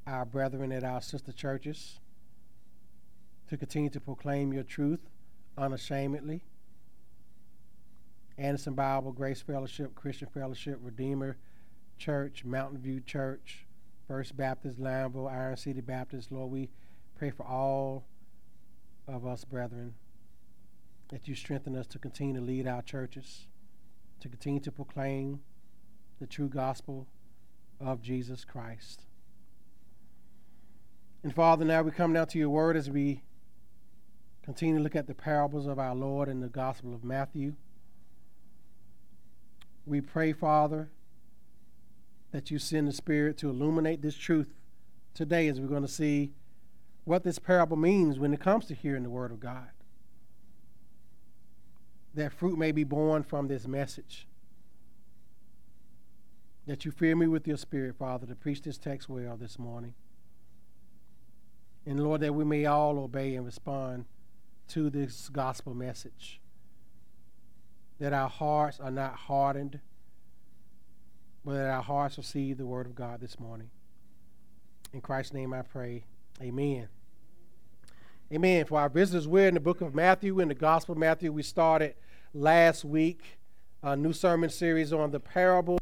our 0.09 0.25
brethren 0.25 0.71
at 0.71 0.83
our 0.83 1.01
sister 1.01 1.31
churches 1.31 1.99
to 3.47 3.57
continue 3.57 3.89
to 3.89 3.99
proclaim 3.99 4.51
your 4.51 4.63
truth 4.63 5.09
unashamedly 5.57 6.43
Anderson 8.39 8.73
Bible, 8.73 9.11
Grace 9.11 9.41
Fellowship, 9.41 9.93
Christian 9.95 10.29
Fellowship, 10.29 10.79
Redeemer 10.81 11.35
Church, 11.97 12.45
Mountain 12.45 12.79
View 12.79 13.01
Church, 13.01 13.65
First 14.07 14.37
Baptist, 14.37 14.79
Lineville, 14.79 15.27
Iron 15.27 15.57
City 15.57 15.81
Baptist. 15.81 16.31
Lord, 16.31 16.49
we 16.49 16.69
pray 17.17 17.31
for 17.31 17.45
all 17.45 18.05
of 19.09 19.25
us, 19.25 19.43
brethren, 19.43 19.93
that 21.09 21.27
you 21.27 21.35
strengthen 21.35 21.75
us 21.75 21.85
to 21.87 21.99
continue 21.99 22.35
to 22.35 22.41
lead 22.41 22.65
our 22.65 22.81
churches, 22.81 23.47
to 24.21 24.29
continue 24.29 24.61
to 24.61 24.71
proclaim 24.71 25.41
the 26.21 26.27
true 26.27 26.47
gospel 26.47 27.07
of 27.81 28.01
Jesus 28.01 28.45
Christ. 28.45 29.01
And 31.21 31.35
Father, 31.35 31.65
now 31.65 31.81
we 31.81 31.91
come 31.91 32.13
now 32.13 32.25
to 32.25 32.39
your 32.39 32.49
word 32.49 32.77
as 32.77 32.89
we 32.89 33.23
continue 34.41 34.77
to 34.77 34.83
look 34.83 34.95
at 34.95 35.05
the 35.05 35.13
parables 35.13 35.67
of 35.67 35.77
our 35.77 35.93
Lord 35.93 36.29
in 36.29 36.39
the 36.39 36.47
Gospel 36.47 36.93
of 36.93 37.03
Matthew. 37.03 37.55
We 39.85 39.99
pray, 39.99 40.31
Father, 40.31 40.89
that 42.31 42.49
you 42.51 42.57
send 42.57 42.87
the 42.87 42.93
Spirit 42.93 43.37
to 43.39 43.49
illuminate 43.49 44.01
this 44.01 44.15
truth 44.15 44.53
today 45.13 45.49
as 45.49 45.59
we're 45.59 45.67
going 45.67 45.81
to 45.81 45.87
see 45.89 46.31
what 47.03 47.23
this 47.23 47.39
parable 47.39 47.75
means 47.75 48.17
when 48.17 48.33
it 48.33 48.39
comes 48.39 48.65
to 48.67 48.73
hearing 48.73 49.03
the 49.03 49.09
Word 49.09 49.31
of 49.31 49.39
God. 49.39 49.69
That 52.13 52.31
fruit 52.31 52.57
may 52.57 52.71
be 52.71 52.83
born 52.83 53.23
from 53.23 53.47
this 53.47 53.67
message. 53.67 54.25
That 56.65 56.85
you 56.85 56.91
fear 56.91 57.15
me 57.15 57.27
with 57.27 57.47
your 57.47 57.57
Spirit, 57.57 57.97
Father, 57.97 58.25
to 58.27 58.35
preach 58.35 58.61
this 58.61 58.77
text 58.77 59.09
well 59.09 59.35
this 59.35 59.59
morning. 59.59 59.95
And 61.85 61.99
Lord, 61.99 62.21
that 62.21 62.35
we 62.35 62.45
may 62.45 62.65
all 62.65 62.99
obey 62.99 63.35
and 63.35 63.45
respond 63.45 64.05
to 64.69 64.89
this 64.89 65.29
gospel 65.29 65.73
message 65.73 66.39
that 67.99 68.13
our 68.13 68.29
hearts 68.29 68.79
are 68.79 68.91
not 68.91 69.15
hardened, 69.15 69.79
but 71.43 71.53
that 71.53 71.69
our 71.69 71.81
hearts 71.81 72.17
receive 72.17 72.57
the 72.57 72.65
word 72.65 72.85
of 72.85 72.95
God 72.95 73.19
this 73.19 73.39
morning. 73.39 73.69
In 74.93 75.01
Christ's 75.01 75.33
name 75.33 75.53
I 75.53 75.61
pray. 75.61 76.05
Amen. 76.41 76.87
Amen. 78.31 78.65
For 78.65 78.79
our 78.79 78.89
visitors, 78.89 79.27
we're 79.27 79.47
in 79.47 79.55
the 79.55 79.59
book 79.59 79.81
of 79.81 79.93
Matthew, 79.93 80.39
in 80.39 80.47
the 80.47 80.55
Gospel 80.55 80.93
of 80.93 80.99
Matthew. 80.99 81.33
We 81.33 81.43
started 81.43 81.95
last 82.33 82.85
week 82.85 83.39
a 83.83 83.95
new 83.95 84.13
sermon 84.13 84.49
series 84.49 84.93
on 84.93 85.11
the 85.11 85.19
parables 85.19 85.79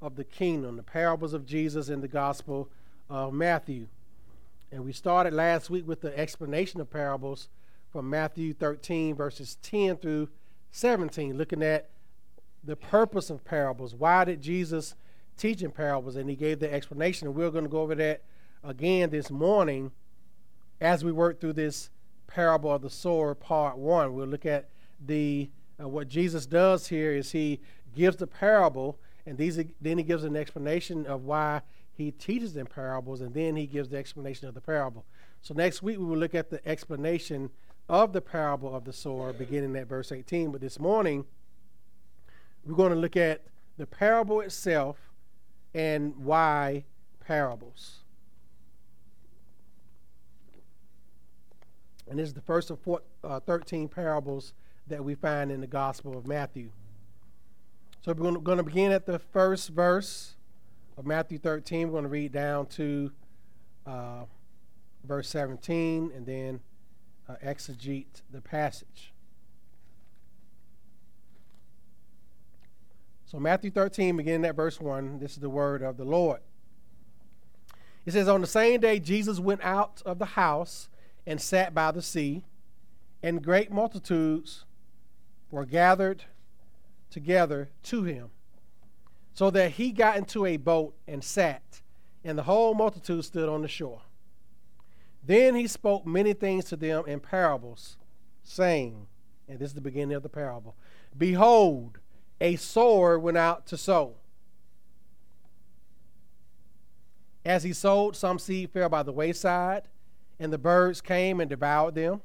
of 0.00 0.16
the 0.16 0.24
kingdom, 0.24 0.76
the 0.76 0.82
parables 0.82 1.34
of 1.34 1.46
Jesus 1.46 1.88
in 1.88 2.00
the 2.00 2.08
Gospel 2.08 2.70
of 3.08 3.32
Matthew. 3.32 3.88
And 4.72 4.86
we 4.86 4.92
started 4.94 5.34
last 5.34 5.68
week 5.68 5.86
with 5.86 6.00
the 6.00 6.18
explanation 6.18 6.80
of 6.80 6.90
parables 6.90 7.50
from 7.90 8.08
Matthew 8.08 8.54
13, 8.54 9.14
verses 9.14 9.58
10 9.62 9.98
through 9.98 10.30
17, 10.70 11.36
looking 11.36 11.62
at 11.62 11.90
the 12.64 12.74
purpose 12.74 13.28
of 13.28 13.44
parables. 13.44 13.94
Why 13.94 14.24
did 14.24 14.40
Jesus 14.40 14.94
teach 15.36 15.60
in 15.60 15.72
parables? 15.72 16.16
And 16.16 16.30
he 16.30 16.36
gave 16.36 16.58
the 16.58 16.72
explanation. 16.72 17.28
And 17.28 17.36
we're 17.36 17.50
going 17.50 17.64
to 17.64 17.70
go 17.70 17.82
over 17.82 17.94
that 17.96 18.22
again 18.64 19.10
this 19.10 19.30
morning 19.30 19.92
as 20.80 21.04
we 21.04 21.12
work 21.12 21.38
through 21.38 21.52
this 21.52 21.90
parable 22.26 22.72
of 22.72 22.80
the 22.80 22.88
sower, 22.88 23.34
part 23.34 23.76
one. 23.76 24.14
We'll 24.14 24.26
look 24.26 24.46
at 24.46 24.70
the 25.04 25.50
uh, 25.78 25.86
what 25.86 26.08
Jesus 26.08 26.46
does 26.46 26.86
here 26.86 27.12
is 27.12 27.32
he 27.32 27.60
gives 27.94 28.16
the 28.16 28.26
parable, 28.26 28.98
and 29.26 29.36
these 29.36 29.62
then 29.82 29.98
he 29.98 30.04
gives 30.04 30.24
an 30.24 30.34
explanation 30.34 31.04
of 31.04 31.24
why 31.24 31.60
he 31.94 32.10
teaches 32.10 32.54
them 32.54 32.66
parables, 32.66 33.20
and 33.20 33.34
then 33.34 33.56
he 33.56 33.66
gives 33.66 33.90
the 33.90 33.98
explanation 33.98 34.48
of 34.48 34.54
the 34.54 34.60
parable. 34.60 35.04
So 35.42 35.54
next 35.54 35.82
week 35.82 35.98
we 35.98 36.04
will 36.04 36.16
look 36.16 36.34
at 36.34 36.50
the 36.50 36.66
explanation 36.66 37.50
of 37.88 38.12
the 38.12 38.20
parable 38.20 38.74
of 38.74 38.84
the 38.84 38.92
sower, 38.92 39.32
beginning 39.32 39.76
at 39.76 39.88
verse 39.88 40.12
18. 40.12 40.52
But 40.52 40.60
this 40.60 40.78
morning, 40.78 41.24
we're 42.64 42.76
going 42.76 42.92
to 42.92 42.98
look 42.98 43.16
at 43.16 43.42
the 43.76 43.86
parable 43.86 44.40
itself 44.40 44.96
and 45.74 46.16
why 46.16 46.84
parables. 47.20 47.98
And 52.08 52.18
this 52.18 52.28
is 52.28 52.34
the 52.34 52.40
first 52.40 52.70
of 52.70 52.78
four, 52.80 53.02
uh, 53.24 53.40
13 53.40 53.88
parables 53.88 54.52
that 54.86 55.04
we 55.04 55.14
find 55.14 55.50
in 55.50 55.60
the 55.60 55.66
Gospel 55.66 56.16
of 56.16 56.26
Matthew. 56.26 56.70
So 58.02 58.12
we're 58.12 58.32
going 58.32 58.58
to 58.58 58.64
begin 58.64 58.92
at 58.92 59.06
the 59.06 59.18
first 59.18 59.70
verse 59.70 60.34
of 61.02 61.06
Matthew 61.06 61.38
13. 61.38 61.88
We're 61.88 61.92
going 61.94 62.04
to 62.04 62.08
read 62.08 62.30
down 62.30 62.66
to 62.66 63.10
uh, 63.84 64.22
verse 65.04 65.28
17 65.30 66.12
and 66.14 66.24
then 66.24 66.60
uh, 67.28 67.34
exegete 67.44 68.22
the 68.30 68.40
passage. 68.40 69.12
So, 73.26 73.40
Matthew 73.40 73.72
13, 73.72 74.16
beginning 74.16 74.44
at 74.44 74.54
verse 74.54 74.80
1, 74.80 75.18
this 75.18 75.32
is 75.32 75.38
the 75.38 75.50
word 75.50 75.82
of 75.82 75.96
the 75.96 76.04
Lord. 76.04 76.38
It 78.06 78.12
says, 78.12 78.28
On 78.28 78.40
the 78.40 78.46
same 78.46 78.80
day, 78.80 79.00
Jesus 79.00 79.40
went 79.40 79.64
out 79.64 80.02
of 80.06 80.20
the 80.20 80.26
house 80.26 80.88
and 81.26 81.40
sat 81.40 81.74
by 81.74 81.90
the 81.90 82.02
sea, 82.02 82.44
and 83.24 83.42
great 83.42 83.72
multitudes 83.72 84.66
were 85.50 85.64
gathered 85.64 86.26
together 87.10 87.70
to 87.84 88.04
him, 88.04 88.30
so 89.32 89.50
that 89.50 89.72
he 89.72 89.92
got 89.92 90.16
into 90.16 90.46
a 90.46 90.56
boat 90.56 90.94
and 91.06 91.22
sat, 91.22 91.80
and 92.24 92.38
the 92.38 92.42
whole 92.42 92.74
multitude 92.74 93.24
stood 93.24 93.48
on 93.48 93.62
the 93.62 93.68
shore. 93.68 94.02
Then 95.24 95.54
he 95.54 95.66
spoke 95.66 96.06
many 96.06 96.32
things 96.32 96.64
to 96.66 96.76
them 96.76 97.04
in 97.06 97.20
parables, 97.20 97.96
saying, 98.42 99.06
and 99.48 99.58
this 99.58 99.70
is 99.70 99.74
the 99.74 99.80
beginning 99.80 100.14
of 100.14 100.22
the 100.22 100.28
parable 100.28 100.74
Behold, 101.16 101.98
a 102.40 102.56
sower 102.56 103.18
went 103.18 103.36
out 103.36 103.66
to 103.66 103.76
sow. 103.76 104.14
As 107.44 107.62
he 107.62 107.72
sowed, 107.72 108.16
some 108.16 108.38
seed 108.38 108.70
fell 108.70 108.88
by 108.88 109.02
the 109.02 109.12
wayside, 109.12 109.88
and 110.38 110.52
the 110.52 110.58
birds 110.58 111.00
came 111.00 111.40
and 111.40 111.50
devoured 111.50 111.94
them. 111.94 112.22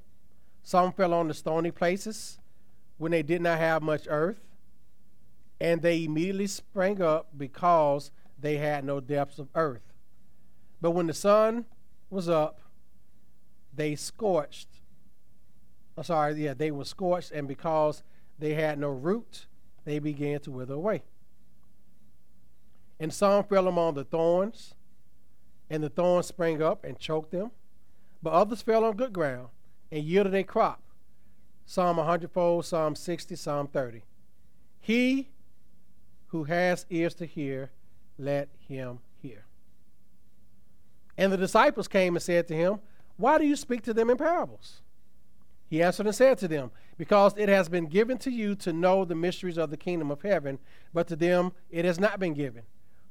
Some 0.64 0.92
fell 0.92 1.14
on 1.14 1.28
the 1.28 1.34
stony 1.34 1.72
places 1.72 2.40
when 2.98 3.12
they 3.12 3.24
did 3.24 3.42
not 3.42 3.58
have 3.60 3.82
much 3.82 4.08
earth, 4.10 4.40
and 5.60 5.82
they 5.82 6.04
immediately 6.04 6.48
sprang 6.48 7.02
up 7.02 7.30
because 7.38 8.12
they 8.40 8.58
had 8.58 8.84
no 8.86 9.00
depths 9.00 9.40
of 9.40 9.50
earth. 9.56 9.94
But 10.82 10.92
when 10.92 11.08
the 11.08 11.14
sun 11.14 11.66
was 12.10 12.30
up, 12.30 12.60
they 13.74 13.96
scorched. 13.96 14.70
I'm 15.98 16.04
sorry, 16.04 16.44
yeah, 16.44 16.54
they 16.54 16.72
were 16.72 16.86
scorched, 16.86 17.32
and 17.32 17.48
because 17.48 18.04
they 18.38 18.54
had 18.54 18.78
no 18.80 18.90
root, 18.90 19.48
they 19.86 20.00
began 20.00 20.40
to 20.42 20.52
wither 20.52 20.76
away. 20.76 21.04
and 23.00 23.14
some 23.14 23.44
fell 23.44 23.68
among 23.68 23.94
the 23.96 24.04
thorns, 24.04 24.74
and 25.70 25.84
the 25.84 25.90
thorns 25.90 26.28
sprang 26.28 26.62
up 26.62 26.84
and 26.84 27.00
choked 27.00 27.32
them. 27.32 27.52
But 28.22 28.34
others 28.34 28.62
fell 28.62 28.84
on 28.84 28.96
good 28.96 29.14
ground 29.14 29.50
and 29.92 30.04
yielded 30.04 30.34
a 30.34 30.44
crop, 30.44 30.82
a 32.00 32.04
hundredfold, 32.04 32.66
some 32.66 32.96
sixty, 32.96 33.36
some 33.36 33.68
thirty. 33.68 34.04
He 34.80 35.30
who 36.28 36.44
has 36.46 36.86
ears 36.90 37.14
to 37.16 37.26
hear, 37.26 37.72
let 38.18 38.50
him 38.68 39.00
hear. 39.22 39.46
And 41.18 41.32
the 41.32 41.38
disciples 41.38 41.88
came 41.88 42.16
and 42.16 42.24
said 42.24 42.48
to 42.48 42.56
him, 42.56 42.80
Why 43.18 43.38
do 43.38 43.46
you 43.46 43.56
speak 43.56 43.84
to 43.84 43.94
them 43.94 44.10
in 44.10 44.18
parables? 44.18 44.82
He 45.70 45.82
answered 45.82 46.06
and 46.06 46.16
said 46.16 46.38
to 46.40 46.48
them, 46.48 46.72
Because 46.98 47.34
it 47.38 47.50
has 47.50 47.70
been 47.70 47.88
given 47.88 48.18
to 48.20 48.32
you 48.32 48.56
to 48.56 48.72
know 48.72 49.04
the 49.04 49.16
mysteries 49.16 49.58
of 49.58 49.70
the 49.70 49.78
kingdom 49.78 50.12
of 50.12 50.22
heaven, 50.22 50.60
but 50.94 51.08
to 51.08 51.16
them 51.16 51.52
it 51.70 51.86
has 51.86 52.00
not 52.00 52.20
been 52.20 52.34
given. 52.34 52.64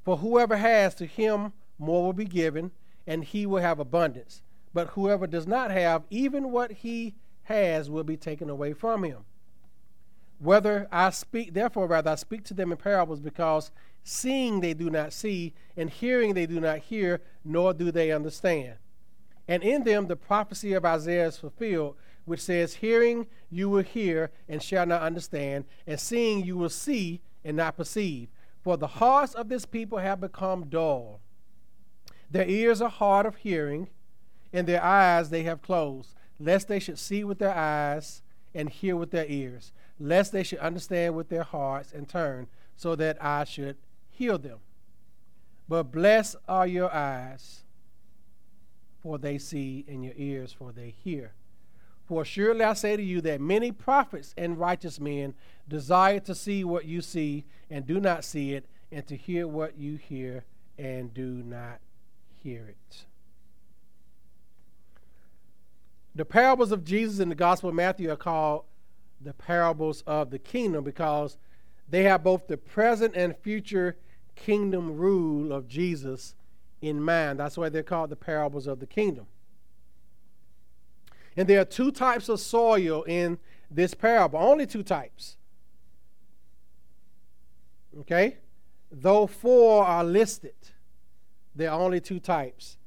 For 0.03 0.17
whoever 0.17 0.55
has, 0.55 0.95
to 0.95 1.05
him 1.05 1.53
more 1.77 2.05
will 2.05 2.13
be 2.13 2.25
given, 2.25 2.71
and 3.05 3.23
he 3.23 3.45
will 3.45 3.61
have 3.61 3.79
abundance. 3.79 4.41
But 4.73 4.89
whoever 4.89 5.27
does 5.27 5.47
not 5.47 5.71
have, 5.71 6.03
even 6.09 6.51
what 6.51 6.71
he 6.71 7.15
has 7.43 7.89
will 7.89 8.03
be 8.03 8.17
taken 8.17 8.49
away 8.49 8.73
from 8.73 9.03
him. 9.03 9.25
Whether 10.39 10.87
I 10.91 11.09
speak, 11.09 11.53
therefore, 11.53 11.87
rather, 11.87 12.11
I 12.11 12.15
speak 12.15 12.43
to 12.45 12.53
them 12.53 12.71
in 12.71 12.77
parables, 12.77 13.19
because 13.19 13.71
seeing 14.03 14.61
they 14.61 14.73
do 14.73 14.89
not 14.89 15.13
see, 15.13 15.53
and 15.75 15.89
hearing 15.89 16.33
they 16.33 16.45
do 16.45 16.59
not 16.59 16.79
hear, 16.79 17.21
nor 17.43 17.73
do 17.73 17.91
they 17.91 18.11
understand. 18.11 18.75
And 19.47 19.63
in 19.63 19.83
them 19.83 20.07
the 20.07 20.15
prophecy 20.15 20.73
of 20.73 20.85
Isaiah 20.85 21.27
is 21.27 21.37
fulfilled, 21.37 21.95
which 22.25 22.41
says, 22.41 22.75
Hearing 22.75 23.27
you 23.49 23.69
will 23.69 23.83
hear 23.83 24.31
and 24.47 24.61
shall 24.61 24.85
not 24.85 25.01
understand, 25.01 25.65
and 25.87 25.99
seeing 25.99 26.45
you 26.45 26.57
will 26.57 26.69
see 26.69 27.21
and 27.43 27.57
not 27.57 27.77
perceive. 27.77 28.29
For 28.61 28.77
the 28.77 28.87
hearts 28.87 29.33
of 29.33 29.47
this 29.47 29.65
people 29.65 29.97
have 29.97 30.19
become 30.19 30.65
dull. 30.65 31.21
Their 32.29 32.47
ears 32.47 32.81
are 32.81 32.89
hard 32.89 33.25
of 33.25 33.37
hearing, 33.37 33.87
and 34.51 34.67
their 34.67 34.83
eyes 34.83 35.29
they 35.29 35.43
have 35.43 35.61
closed, 35.61 36.13
lest 36.39 36.67
they 36.67 36.79
should 36.79 36.99
see 36.99 37.23
with 37.23 37.39
their 37.39 37.55
eyes 37.55 38.21
and 38.53 38.69
hear 38.69 38.97
with 38.97 39.11
their 39.11 39.25
ears, 39.27 39.71
lest 39.99 40.31
they 40.31 40.43
should 40.43 40.59
understand 40.59 41.15
with 41.15 41.29
their 41.29 41.43
hearts 41.43 41.91
and 41.91 42.07
turn, 42.07 42.47
so 42.75 42.95
that 42.95 43.17
I 43.23 43.43
should 43.43 43.77
heal 44.09 44.37
them. 44.37 44.59
But 45.67 45.91
blessed 45.91 46.35
are 46.47 46.67
your 46.67 46.93
eyes, 46.93 47.63
for 49.01 49.17
they 49.17 49.37
see, 49.37 49.85
and 49.87 50.03
your 50.03 50.13
ears, 50.15 50.53
for 50.53 50.71
they 50.71 50.89
hear. 50.89 51.33
For 52.05 52.23
surely 52.23 52.63
I 52.63 52.73
say 52.73 52.95
to 52.95 53.03
you 53.03 53.19
that 53.21 53.41
many 53.41 53.71
prophets 53.71 54.33
and 54.37 54.57
righteous 54.57 54.99
men 54.99 55.33
desire 55.67 56.21
to 56.21 56.33
see 56.33 56.63
what 56.63 56.85
you 56.85 57.01
see 57.01 57.43
and 57.69 57.85
do 57.85 57.99
not 57.99 58.23
see 58.23 58.53
it, 58.53 58.65
and 58.91 59.05
to 59.07 59.17
hear 59.17 59.47
what 59.47 59.77
you 59.77 59.97
hear 59.97 60.45
and 60.77 61.13
do 61.13 61.43
not 61.43 61.79
hear 62.41 62.67
it. 62.67 63.05
The 66.15 66.23
parables 66.23 66.71
of 66.71 66.85
Jesus 66.85 67.19
in 67.19 67.29
the 67.29 67.35
Gospel 67.35 67.69
of 67.69 67.75
Matthew 67.75 68.09
are 68.09 68.15
called 68.15 68.63
the 69.21 69.33
parables 69.33 70.03
of 70.05 70.29
the 70.29 70.39
kingdom 70.39 70.83
because 70.83 71.37
they 71.89 72.03
have 72.03 72.23
both 72.23 72.47
the 72.47 72.57
present 72.57 73.15
and 73.15 73.35
future 73.37 73.97
kingdom 74.35 74.97
rule 74.97 75.51
of 75.51 75.67
Jesus 75.67 76.35
in 76.81 77.01
mind. 77.01 77.39
That's 77.39 77.57
why 77.57 77.69
they're 77.69 77.83
called 77.83 78.09
the 78.09 78.15
parables 78.15 78.67
of 78.67 78.79
the 78.79 78.85
kingdom. 78.85 79.27
And 81.35 81.47
there 81.47 81.61
are 81.61 81.65
two 81.65 81.91
types 81.91 82.29
of 82.29 82.39
soil 82.39 83.03
in 83.03 83.39
this 83.69 83.93
parable, 83.93 84.39
only 84.39 84.65
two 84.65 84.83
types. 84.83 85.37
Okay? 87.99 88.37
Though 88.91 89.27
four 89.27 89.85
are 89.85 90.03
listed, 90.03 90.55
there 91.55 91.71
are 91.71 91.79
only 91.79 91.99
two 91.99 92.19
types 92.19 92.77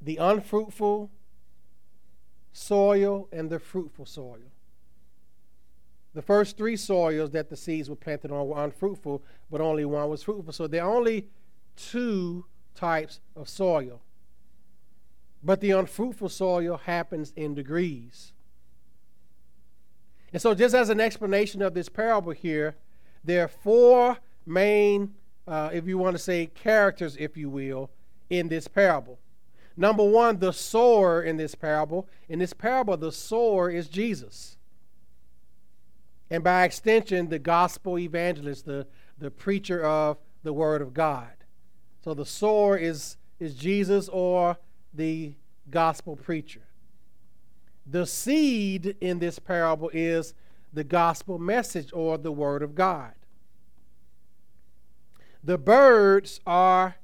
the 0.00 0.16
unfruitful 0.18 1.10
soil 2.52 3.26
and 3.32 3.48
the 3.48 3.58
fruitful 3.58 4.04
soil. 4.04 4.38
The 6.14 6.22
first 6.22 6.56
three 6.56 6.76
soils 6.76 7.30
that 7.32 7.50
the 7.50 7.56
seeds 7.56 7.90
were 7.90 7.96
planted 7.96 8.30
on 8.30 8.46
were 8.46 8.64
unfruitful, 8.64 9.22
but 9.50 9.60
only 9.60 9.84
one 9.84 10.08
was 10.08 10.22
fruitful. 10.22 10.52
So 10.52 10.66
there 10.66 10.84
are 10.84 10.96
only 10.96 11.26
two 11.76 12.46
types 12.74 13.20
of 13.34 13.48
soil. 13.48 14.00
But 15.42 15.60
the 15.60 15.72
unfruitful 15.72 16.28
soil 16.30 16.78
happens 16.78 17.32
in 17.36 17.54
degrees. 17.54 18.32
And 20.32 20.40
so, 20.40 20.54
just 20.54 20.74
as 20.74 20.88
an 20.88 21.00
explanation 21.00 21.62
of 21.62 21.74
this 21.74 21.88
parable 21.88 22.32
here, 22.32 22.76
there 23.22 23.44
are 23.44 23.48
four 23.48 24.18
main, 24.46 25.14
uh, 25.46 25.70
if 25.72 25.86
you 25.86 25.98
want 25.98 26.16
to 26.16 26.22
say, 26.22 26.46
characters, 26.46 27.16
if 27.18 27.36
you 27.36 27.48
will, 27.48 27.90
in 28.30 28.48
this 28.48 28.66
parable. 28.66 29.18
Number 29.76 30.04
one, 30.04 30.38
the 30.38 30.52
sower 30.52 31.22
in 31.22 31.36
this 31.36 31.54
parable. 31.54 32.08
In 32.28 32.38
this 32.38 32.52
parable, 32.52 32.96
the 32.96 33.12
sower 33.12 33.70
is 33.70 33.88
Jesus. 33.88 34.53
And 36.30 36.42
by 36.42 36.64
extension, 36.64 37.28
the 37.28 37.38
gospel 37.38 37.98
evangelist, 37.98 38.66
the, 38.66 38.86
the 39.18 39.30
preacher 39.30 39.84
of 39.84 40.18
the 40.42 40.52
word 40.52 40.82
of 40.82 40.94
God. 40.94 41.32
So 42.02 42.14
the 42.14 42.26
sower 42.26 42.76
is, 42.76 43.16
is 43.38 43.54
Jesus 43.54 44.08
or 44.08 44.58
the 44.92 45.34
gospel 45.70 46.16
preacher. 46.16 46.62
The 47.86 48.06
seed 48.06 48.96
in 49.00 49.18
this 49.18 49.38
parable 49.38 49.90
is 49.92 50.34
the 50.72 50.84
gospel 50.84 51.38
message 51.38 51.90
or 51.92 52.18
the 52.18 52.32
word 52.32 52.62
of 52.62 52.74
God. 52.74 53.12
The 55.42 55.58
birds 55.58 56.40
are 56.46 56.96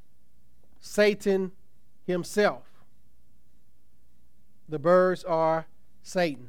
Satan 0.81 1.53
himself. 2.07 2.65
The 4.69 4.79
birds 4.79 5.25
are 5.25 5.67
Satan. 6.03 6.49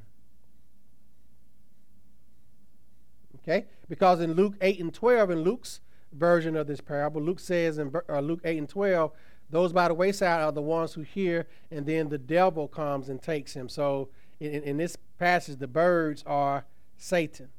Okay? 3.44 3.66
Because 3.90 4.22
in 4.22 4.34
Luke 4.34 4.56
8 4.62 4.80
and 4.80 4.94
12, 4.94 5.32
in 5.32 5.42
Luke's 5.42 5.82
version 6.14 6.56
of 6.56 6.68
this 6.68 6.82
parable, 6.82 7.22
Luke 7.22 7.40
says 7.40 7.78
in 7.78 7.92
uh, 8.10 8.20
Luke 8.20 8.42
8 8.44 8.58
and 8.58 8.70
12, 8.70 9.12
those 9.50 9.74
by 9.74 9.88
the 9.90 9.94
wayside 9.94 10.42
are 10.42 10.52
the 10.52 10.62
ones 10.62 10.94
who 10.94 11.02
hear, 11.02 11.48
and 11.70 11.86
then 11.86 12.10
the 12.10 12.18
devil 12.18 12.68
comes 12.68 13.10
and 13.10 13.22
takes 13.22 13.54
him. 13.54 13.68
So 13.68 14.10
in, 14.40 14.64
in 14.64 14.78
this 14.78 14.98
passage, 15.20 15.60
the 15.60 15.68
birds 15.68 16.24
are 16.26 16.66
Satan. 16.98 17.50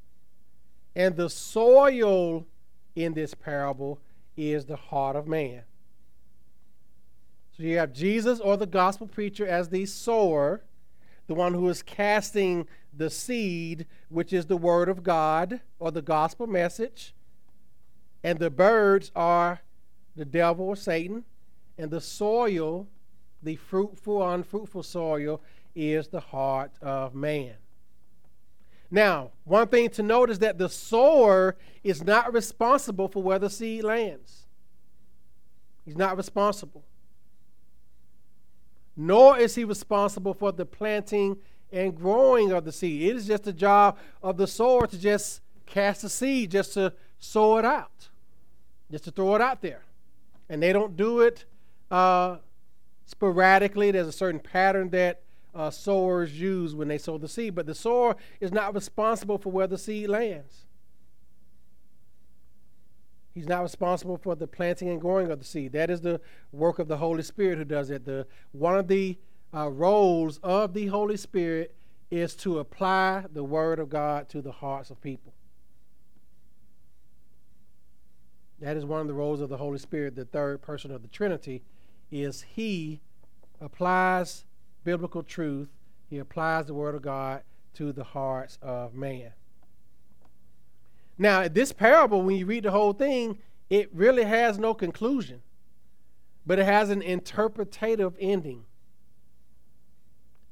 And 0.97 1.17
the 1.17 1.29
soil 1.29 2.47
in 2.95 3.15
this 3.15 3.35
parable 3.35 3.99
is 4.37 4.65
the 4.65 4.77
heart 4.77 5.17
of 5.17 5.27
man. 5.27 5.63
So 7.57 7.63
you 7.63 7.77
have 7.79 7.93
Jesus 7.93 8.41
or 8.41 8.57
the 8.57 8.67
gospel 8.67 9.07
preacher 9.07 9.47
as 9.47 9.69
the 9.69 9.85
sower, 9.85 10.63
the 11.27 11.35
one 11.35 11.53
who 11.53 11.69
is 11.69 11.83
casting 11.83 12.67
the 12.97 13.11
seed, 13.11 13.87
which 14.09 14.33
is 14.33 14.47
the 14.47 14.57
word 14.57 14.89
of 14.89 15.03
God 15.03 15.61
or 15.79 15.91
the 15.91 16.03
gospel 16.03 16.47
message. 16.47 17.15
And 18.23 18.39
the 18.39 18.51
birds 18.51 19.11
are 19.17 19.63
the 20.15 20.25
devil 20.25 20.67
or 20.67 20.77
Satan, 20.77 21.25
and 21.79 21.91
the 21.91 22.01
soil, 22.01 22.87
the 23.43 23.57
fruitful, 23.57 24.29
unfruitful 24.29 24.83
soil, 24.83 25.41
is 25.75 26.09
the 26.09 26.21
heart 26.21 26.73
of 26.83 27.15
man. 27.15 27.55
Now, 28.91 29.31
one 29.45 29.69
thing 29.69 29.89
to 29.91 30.03
note 30.03 30.29
is 30.29 30.39
that 30.41 30.59
the 30.59 30.69
sower 30.69 31.57
is 31.83 32.05
not 32.05 32.35
responsible 32.35 33.09
for 33.09 33.23
where 33.23 33.39
the 33.39 33.49
seed 33.49 33.85
lands. 33.85 34.45
He's 35.87 35.97
not 35.97 36.19
responsible. 36.19 36.85
Nor 38.95 39.39
is 39.39 39.55
he 39.55 39.65
responsible 39.65 40.35
for 40.35 40.53
the 40.53 40.67
planting 40.67 41.39
and 41.73 41.97
growing 41.97 42.53
of 42.53 42.65
the 42.65 42.73
seed. 42.73 43.03
It 43.03 43.17
is 43.17 43.27
just 43.27 43.45
the 43.45 43.53
job 43.53 43.99
of 44.23 44.37
the 44.37 44.47
sower 44.47 44.87
to 44.87 44.99
just 44.99 45.41
cast 45.67 46.03
the 46.03 46.11
seed, 46.11 46.51
just 46.51 46.75
to 46.75 46.93
sow 47.19 47.57
it 47.59 47.65
out, 47.65 48.09
just 48.91 49.05
to 49.05 49.11
throw 49.11 49.35
it 49.35 49.41
out 49.41 49.63
there. 49.63 49.83
And 50.49 50.63
they 50.63 50.73
don't 50.73 50.97
do 50.97 51.21
it 51.21 51.47
uh, 51.91 52.37
sporadically. 53.07 53.91
There's 53.91 54.07
a 54.07 54.13
certain 54.13 54.41
pattern 54.41 54.91
that 54.91 55.23
uh, 55.55 55.71
sowers 55.71 56.39
use 56.39 56.75
when 56.75 56.89
they 56.89 56.99
sow 56.99 57.19
the 57.19 57.29
seed, 57.29 57.55
but 57.55 57.67
the 57.67 57.75
sower 57.75 58.17
is 58.41 58.53
not 58.53 58.75
responsible 58.75 59.39
for 59.39 59.51
where 59.51 59.67
the 59.67 59.79
seed 59.79 60.09
lands. 60.09 60.67
He's 63.35 63.49
not 63.49 63.63
responsible 63.63 64.19
for 64.19 64.35
the 64.35 64.47
planting 64.47 64.91
and 64.91 65.01
growing 65.01 65.31
of 65.31 65.39
the 65.39 65.45
seed. 65.45 65.73
That 65.73 65.89
is 65.89 66.03
the 66.03 66.21
work 66.53 66.79
of 66.79 66.89
the 66.89 66.99
Holy 66.99 67.23
Spirit 67.23 67.57
who 67.57 67.65
does 67.65 67.89
it. 67.91 68.05
The 68.05 68.27
one 68.53 68.77
of 68.77 68.89
the 68.89 69.17
uh, 69.55 69.71
roles 69.71 70.39
of 70.43 70.75
the 70.75 70.87
Holy 70.87 71.17
Spirit 71.17 71.75
is 72.11 72.35
to 72.37 72.59
apply 72.59 73.25
the 73.33 73.45
Word 73.45 73.79
of 73.79 73.89
God 73.89 74.29
to 74.31 74.43
the 74.43 74.53
hearts 74.53 74.91
of 74.91 75.01
people. 75.01 75.33
That 78.61 78.77
is 78.77 78.85
one 78.85 79.01
of 79.01 79.09
the 79.09 79.15
roles 79.15 79.41
of 79.41 79.49
the 79.49 79.57
Holy 79.57 79.79
Spirit, 79.79 80.15
the 80.15 80.25
third 80.25 80.63
person 80.63 80.91
of 80.91 81.03
the 81.03 81.09
Trinity, 81.09 81.63
is 82.11 82.43
he 82.43 83.01
applies 83.61 84.45
biblical 84.85 85.23
truth, 85.23 85.69
he 86.09 86.19
applies 86.19 86.67
the 86.67 86.75
word 86.75 86.95
of 86.95 87.03
God 87.03 87.43
to 87.75 87.93
the 87.93 88.05
hearts 88.05 88.59
of 88.61 88.95
man. 88.95 89.33
Now, 91.19 91.49
this 91.49 91.73
parable, 91.73 92.23
when 92.23 92.37
you 92.37 92.47
read 92.47 92.65
the 92.65 92.71
whole 92.71 92.93
thing, 92.93 93.39
it 93.71 93.89
really 93.95 94.25
has 94.25 94.59
no 94.59 94.75
conclusion, 94.75 95.43
but 96.45 96.59
it 96.59 96.65
has 96.65 96.91
an 96.91 97.03
interpretative 97.03 98.15
ending. 98.21 98.65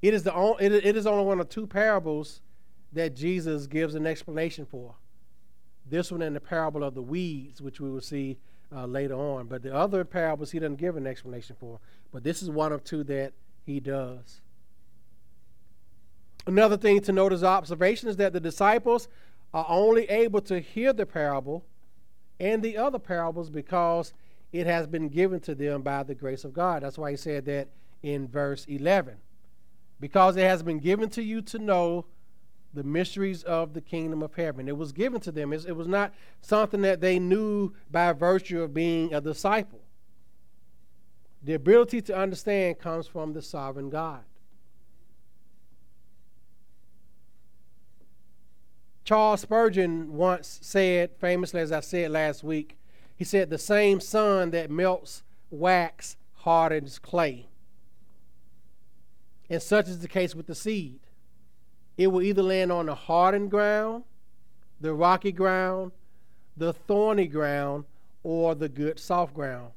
It 0.03 0.15
is, 0.15 0.23
the 0.23 0.35
only, 0.35 0.65
it, 0.65 0.97
is 0.97 1.07
only 1.07 1.25
one 1.25 1.41
of 1.41 1.49
two 1.49 1.67
parables 1.67 2.41
that 2.93 3.15
Jesus 3.15 3.67
gives 3.67 3.95
an 3.95 4.07
explanation 4.07 4.65
for. 4.65 4.95
This 5.87 6.11
one 6.11 6.23
and 6.23 6.35
the 6.35 6.41
parable 6.41 6.83
of 6.83 6.95
the 6.95 7.03
weeds, 7.03 7.61
which 7.61 7.81
we 7.81 7.91
will 7.91 8.01
see 8.01 8.39
uh, 8.75 8.87
later 8.87 9.15
on. 9.15 9.47
But 9.47 9.63
the 9.63 9.75
other 9.75 10.05
parables 10.05 10.51
he 10.51 10.59
doesn't 10.59 10.77
give 10.77 10.97
an 10.97 11.07
explanation 11.07 11.57
for. 11.59 11.81
But 12.13 12.25
this 12.25 12.43
is 12.43 12.51
one 12.51 12.73
of 12.73 12.83
two 12.83 13.05
that 13.05 13.33
he 13.67 13.81
does. 13.81 14.41
Another 16.47 16.77
thing 16.77 17.01
to 17.03 17.13
note 17.13 17.33
as 17.33 17.45
observation 17.45 18.09
is 18.09 18.17
that 18.17 18.33
the 18.33 18.41
disciples 18.41 19.09
are 19.53 19.67
only 19.69 20.05
able 20.09 20.41
to 20.43 20.61
hear 20.61 20.93
the 20.93 21.05
parable 21.05 21.65
and 22.39 22.63
the 22.63 22.77
other 22.77 22.99
parables 22.99 23.51
because 23.51 24.15
it 24.53 24.67
has 24.67 24.87
been 24.87 25.09
given 25.09 25.41
to 25.41 25.55
them 25.55 25.83
by 25.83 26.03
the 26.03 26.15
grace 26.15 26.45
of 26.45 26.53
God. 26.53 26.83
That's 26.83 26.99
why 26.99 27.11
he 27.11 27.17
said 27.17 27.45
that 27.45 27.69
in 28.03 28.27
verse 28.27 28.65
11. 28.67 29.17
Because 30.01 30.37
it 30.37 30.43
has 30.43 30.63
been 30.63 30.79
given 30.79 31.11
to 31.11 31.23
you 31.23 31.43
to 31.43 31.59
know 31.59 32.07
the 32.73 32.83
mysteries 32.83 33.43
of 33.43 33.75
the 33.75 33.81
kingdom 33.81 34.23
of 34.23 34.35
heaven. 34.35 34.69
It 34.69 34.77
was 34.77 34.93
given 34.93 35.21
to 35.23 35.33
them. 35.33 35.53
It 35.53 35.77
was 35.77 35.89
not 35.89 36.15
something 36.41 36.83
that 36.83 37.01
they 37.01 37.19
knew 37.19 37.75
by 37.91 38.13
virtue 38.13 38.63
of 38.63 38.73
being 38.73 39.13
a 39.13 39.21
disciple. 39.21 39.81
The 41.43 41.55
ability 41.55 42.03
to 42.03 42.17
understand 42.17 42.79
comes 42.79 43.07
from 43.07 43.33
the 43.33 43.43
sovereign 43.43 43.91
God. 43.91 44.23
Charles 49.05 49.41
Spurgeon 49.41 50.13
once 50.13 50.61
said, 50.63 51.11
famously 51.19 51.61
as 51.61 51.73
I 51.73 51.81
said 51.81 52.13
last 52.13 52.45
week, 52.45 52.77
he 53.17 53.25
said, 53.25 53.51
The 53.51 53.59
same 53.59 53.99
sun 53.99 54.53
that 54.53 54.71
melts 54.71 55.25
wax 55.51 56.17
hardens 56.37 56.99
clay. 56.99 57.50
And 59.51 59.61
such 59.61 59.89
is 59.89 59.99
the 59.99 60.09
case 60.09 60.35
with 60.35 60.47
the 60.47 60.55
seed. 60.55 61.01
It 61.99 62.07
will 62.07 62.23
either 62.23 62.43
land 62.43 62.71
on 62.71 62.87
the 62.87 62.95
hardened 62.95 63.51
ground, 63.51 64.05
the 64.81 64.95
rocky 64.95 65.33
ground, 65.33 65.93
the 66.57 66.73
thorny 66.73 67.27
ground, 67.27 67.85
or 68.23 68.55
the 68.55 68.69
good 68.69 68.99
soft 68.99 69.35
ground. 69.35 69.73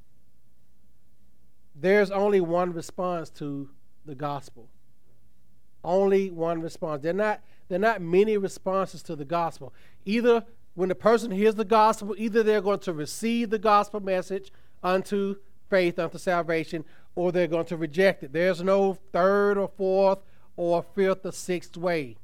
There's 1.76 2.12
only 2.12 2.40
one 2.40 2.72
response 2.72 3.30
to 3.32 3.70
the 4.06 4.16
gospel. 4.16 4.70
Only 5.84 6.30
one 6.30 6.62
response. 6.62 7.02
They're 7.02 7.14
not 7.14 7.42
there 7.68 7.78
are 7.78 7.80
not 7.80 8.02
many 8.02 8.38
responses 8.38 9.02
to 9.04 9.16
the 9.16 9.26
gospel. 9.26 9.74
Either 10.06 10.46
when 10.76 10.90
the 10.90 10.96
person 10.96 11.32
hears 11.32 11.56
the 11.56 11.66
gospel, 11.66 12.14
either 12.18 12.44
they're 12.44 12.62
going 12.62 12.80
to 12.80 12.94
receive 12.94 13.50
the 13.50 13.60
gospel 13.60 14.00
message 14.00 14.52
unto 14.84 15.38
faith, 15.70 15.98
unto 15.98 16.18
salvation, 16.18 16.86
or 17.15 17.32
they're 17.32 17.47
going 17.47 17.65
to 17.65 17.78
reject 17.78 18.23
it. 18.23 18.34
There's 18.34 18.62
no 18.62 18.97
third 19.12 19.58
or 19.58 19.67
fourth 19.67 20.19
or 20.56 20.84
fifth 20.95 21.26
or 21.26 21.32
sixth 21.32 21.78
way. 21.78 22.17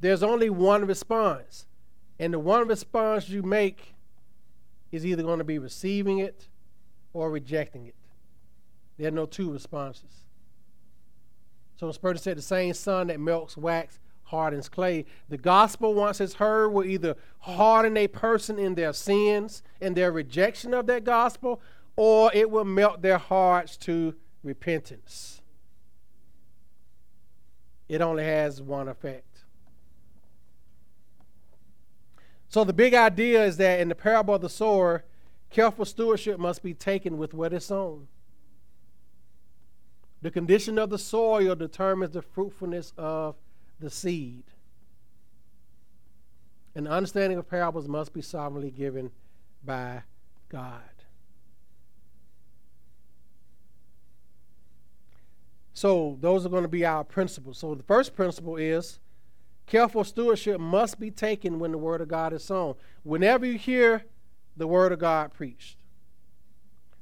There's 0.00 0.22
only 0.22 0.50
one 0.50 0.86
response. 0.86 1.66
And 2.18 2.34
the 2.34 2.38
one 2.38 2.66
response 2.68 3.28
you 3.28 3.42
make 3.42 3.94
is 4.90 5.04
either 5.04 5.22
going 5.22 5.38
to 5.38 5.44
be 5.44 5.58
receiving 5.58 6.18
it 6.18 6.48
or 7.12 7.30
rejecting 7.30 7.86
it. 7.86 7.94
There 8.96 9.08
are 9.08 9.12
no 9.12 9.26
two 9.26 9.52
responses. 9.52 10.24
So 11.76 11.92
Spurgeon 11.92 12.22
said, 12.22 12.38
the 12.38 12.42
same 12.42 12.74
sun 12.74 13.06
that 13.06 13.20
melts 13.20 13.56
wax 13.56 14.00
hardens 14.24 14.68
clay. 14.68 15.04
The 15.28 15.38
gospel, 15.38 15.94
once 15.94 16.20
it's 16.20 16.34
heard, 16.34 16.70
will 16.70 16.84
either 16.84 17.16
harden 17.40 17.96
a 17.96 18.08
person 18.08 18.58
in 18.58 18.74
their 18.74 18.92
sins 18.92 19.62
and 19.80 19.96
their 19.96 20.10
rejection 20.10 20.74
of 20.74 20.86
that 20.86 21.04
gospel, 21.04 21.62
or 21.96 22.30
it 22.34 22.50
will 22.50 22.64
melt 22.64 23.02
their 23.02 23.18
hearts 23.18 23.76
to 23.78 24.14
repentance. 24.48 25.42
It 27.88 28.00
only 28.00 28.24
has 28.24 28.60
one 28.60 28.88
effect. 28.88 29.44
So 32.48 32.64
the 32.64 32.72
big 32.72 32.94
idea 32.94 33.44
is 33.44 33.58
that 33.58 33.78
in 33.78 33.88
the 33.88 33.94
parable 33.94 34.34
of 34.34 34.40
the 34.40 34.48
sower, 34.48 35.04
careful 35.50 35.84
stewardship 35.84 36.38
must 36.38 36.62
be 36.62 36.74
taken 36.74 37.18
with 37.18 37.34
what 37.34 37.52
is 37.52 37.66
sown. 37.66 38.08
The 40.22 40.30
condition 40.30 40.78
of 40.78 40.90
the 40.90 40.98
soil 40.98 41.54
determines 41.54 42.14
the 42.14 42.22
fruitfulness 42.22 42.92
of 42.96 43.36
the 43.78 43.90
seed. 43.90 44.44
An 46.74 46.86
understanding 46.86 47.38
of 47.38 47.48
parables 47.48 47.86
must 47.86 48.12
be 48.12 48.22
sovereignly 48.22 48.70
given 48.70 49.10
by 49.64 50.02
God. 50.48 50.97
So, 55.78 56.18
those 56.20 56.44
are 56.44 56.48
going 56.48 56.64
to 56.64 56.68
be 56.68 56.84
our 56.84 57.04
principles. 57.04 57.56
So, 57.56 57.72
the 57.76 57.84
first 57.84 58.16
principle 58.16 58.56
is 58.56 58.98
careful 59.68 60.02
stewardship 60.02 60.58
must 60.58 60.98
be 60.98 61.12
taken 61.12 61.60
when 61.60 61.70
the 61.70 61.78
Word 61.78 62.00
of 62.00 62.08
God 62.08 62.32
is 62.32 62.42
sown. 62.42 62.74
Whenever 63.04 63.46
you 63.46 63.56
hear 63.56 64.04
the 64.56 64.66
Word 64.66 64.90
of 64.90 64.98
God 64.98 65.32
preached. 65.32 65.76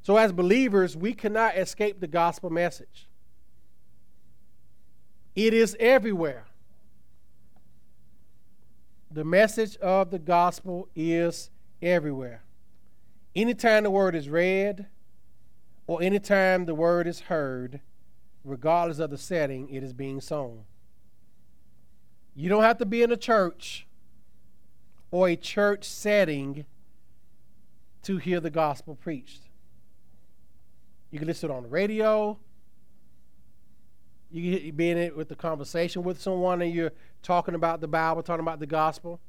So, 0.02 0.18
as 0.18 0.30
believers, 0.30 0.94
we 0.94 1.14
cannot 1.14 1.56
escape 1.56 2.00
the 2.00 2.06
gospel 2.06 2.50
message, 2.50 3.08
it 5.34 5.54
is 5.54 5.74
everywhere. 5.80 6.44
The 9.10 9.24
message 9.24 9.78
of 9.78 10.10
the 10.10 10.18
gospel 10.18 10.90
is 10.94 11.48
everywhere. 11.80 12.42
Anytime 13.34 13.84
the 13.84 13.90
word 13.90 14.14
is 14.14 14.28
read 14.28 14.84
or 15.86 16.02
anytime 16.02 16.66
the 16.66 16.74
word 16.74 17.06
is 17.06 17.20
heard, 17.20 17.80
regardless 18.46 19.00
of 19.00 19.10
the 19.10 19.18
setting, 19.18 19.68
it 19.68 19.82
is 19.82 19.92
being 19.92 20.20
sown. 20.20 20.62
You 22.34 22.48
don't 22.48 22.62
have 22.62 22.78
to 22.78 22.86
be 22.86 23.02
in 23.02 23.10
a 23.10 23.16
church 23.16 23.86
or 25.10 25.28
a 25.28 25.36
church 25.36 25.84
setting 25.84 26.64
to 28.02 28.18
hear 28.18 28.40
the 28.40 28.50
gospel 28.50 28.94
preached. 28.94 29.42
You 31.10 31.18
can 31.18 31.26
listen 31.26 31.50
on 31.50 31.64
the 31.64 31.68
radio, 31.68 32.38
you 34.30 34.58
can 34.58 34.76
be 34.76 34.90
in 34.90 34.98
it 34.98 35.16
with 35.16 35.28
the 35.28 35.36
conversation 35.36 36.02
with 36.02 36.20
someone 36.20 36.62
and 36.62 36.72
you're 36.72 36.92
talking 37.22 37.54
about 37.54 37.80
the 37.80 37.88
Bible, 37.88 38.22
talking 38.22 38.42
about 38.42 38.60
the 38.60 38.66
gospel. 38.66 39.20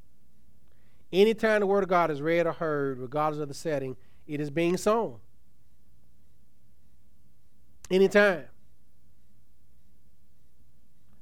Anytime 1.12 1.62
the 1.62 1.68
word 1.68 1.84
of 1.84 1.90
God 1.90 2.12
is 2.12 2.22
read 2.22 2.46
or 2.46 2.52
heard, 2.52 3.00
regardless 3.00 3.42
of 3.42 3.48
the 3.48 3.54
setting, 3.54 3.96
it 4.28 4.42
is 4.42 4.50
being 4.50 4.78
sown. 4.78 5.18
Anytime. 7.90 8.46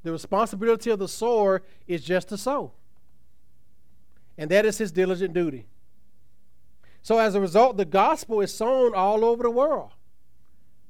The 0.06 0.12
responsibility 0.12 0.92
of 0.92 1.00
the 1.00 1.08
sower 1.08 1.64
is 1.88 2.04
just 2.04 2.30
to 2.30 2.38
sow. 2.38 2.74
And 4.38 4.52
that 4.52 4.64
is 4.64 4.78
his 4.78 4.92
diligent 4.92 5.34
duty. 5.34 5.66
So 7.02 7.18
as 7.18 7.34
a 7.34 7.42
result, 7.42 7.78
the 7.78 7.86
gospel 7.86 8.40
is 8.42 8.54
sown 8.54 8.94
all 8.94 9.26
over 9.26 9.42
the 9.42 9.50
world. 9.50 9.94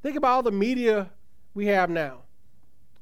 Think 0.03 0.17
about 0.17 0.31
all 0.31 0.43
the 0.43 0.51
media 0.51 1.11
we 1.53 1.67
have 1.67 1.89
now. 1.89 2.23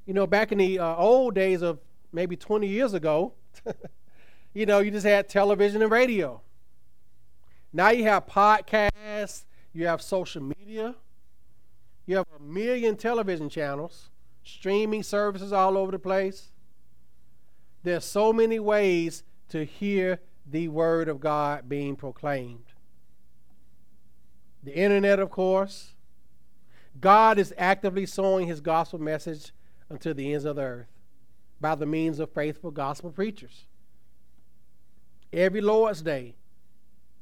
You 0.06 0.14
know, 0.14 0.28
back 0.28 0.52
in 0.52 0.60
the 0.60 0.78
uh, 0.78 0.96
old 0.98 1.34
days 1.34 1.64
of 1.64 1.80
maybe 2.12 2.36
20 2.36 2.68
years 2.68 2.94
ago, 2.94 3.34
you 4.54 4.68
know, 4.68 4.82
you 4.82 4.92
just 4.92 5.08
had 5.08 5.28
television 5.28 5.82
and 5.82 5.92
radio. 5.92 6.42
Now 7.74 7.90
you 7.90 8.04
have 8.04 8.28
podcasts, 8.28 9.46
you 9.74 9.88
have 9.88 10.00
social 10.00 10.44
media, 10.44 10.94
you 12.06 12.18
have 12.18 12.28
a 12.40 12.44
million 12.44 12.98
television 12.98 13.50
channels, 13.50 14.12
streaming 14.44 15.04
services 15.04 15.52
all 15.54 15.78
over 15.78 15.92
the 15.92 16.00
place. 16.00 16.52
There's 17.84 18.06
so 18.06 18.32
many 18.32 18.60
ways 18.60 19.24
to 19.50 19.66
hear 19.66 20.20
the 20.46 20.68
word 20.68 21.10
of 21.10 21.20
God 21.20 21.68
being 21.68 21.96
proclaimed. 21.96 22.66
The 24.64 24.76
internet, 24.76 25.20
of 25.20 25.30
course. 25.30 25.94
God 27.00 27.40
is 27.40 27.54
actively 27.58 28.06
sowing 28.06 28.48
his 28.48 28.62
gospel 28.62 29.00
message 29.00 29.52
unto 29.90 30.14
the 30.14 30.34
ends 30.34 30.46
of 30.46 30.58
the 30.58 30.62
earth 30.62 30.88
by 31.60 31.76
the 31.76 31.86
means 31.86 32.20
of 32.20 32.32
faithful 32.32 32.72
gospel 32.72 33.10
preachers. 33.10 33.66
Every 35.32 35.62
Lord's 35.62 36.02
Day, 36.02 36.36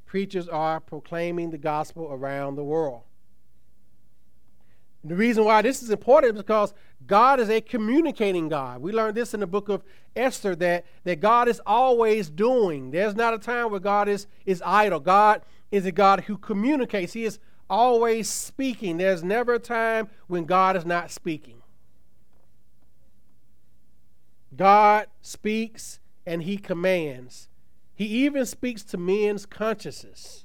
preachers 0.04 0.48
are 0.48 0.78
proclaiming 0.78 1.50
the 1.50 1.58
gospel 1.58 2.08
around 2.12 2.56
the 2.56 2.64
world. 2.64 3.02
The 5.04 5.16
reason 5.16 5.44
why 5.44 5.62
this 5.62 5.82
is 5.82 5.90
important 5.90 6.34
is 6.34 6.42
because 6.42 6.74
God 7.06 7.40
is 7.40 7.50
a 7.50 7.60
communicating 7.60 8.48
God. 8.48 8.80
We 8.80 8.92
learned 8.92 9.16
this 9.16 9.34
in 9.34 9.40
the 9.40 9.46
book 9.46 9.68
of 9.68 9.82
Esther 10.14 10.54
that, 10.56 10.84
that 11.04 11.20
God 11.20 11.48
is 11.48 11.60
always 11.66 12.30
doing. 12.30 12.90
There's 12.90 13.14
not 13.14 13.34
a 13.34 13.38
time 13.38 13.70
where 13.70 13.80
God 13.80 14.08
is, 14.08 14.26
is 14.46 14.62
idle. 14.64 15.00
God 15.00 15.42
is 15.70 15.86
a 15.86 15.92
God 15.92 16.20
who 16.22 16.36
communicates, 16.36 17.14
He 17.14 17.24
is 17.24 17.38
always 17.68 18.28
speaking. 18.28 18.98
There's 18.98 19.24
never 19.24 19.54
a 19.54 19.58
time 19.58 20.08
when 20.26 20.44
God 20.44 20.76
is 20.76 20.84
not 20.84 21.10
speaking. 21.10 21.62
God 24.54 25.06
speaks 25.22 26.00
and 26.26 26.42
he 26.42 26.56
commands. 26.56 27.48
He 27.94 28.04
even 28.04 28.46
speaks 28.46 28.82
to 28.84 28.98
men's 28.98 29.46
consciences. 29.46 30.44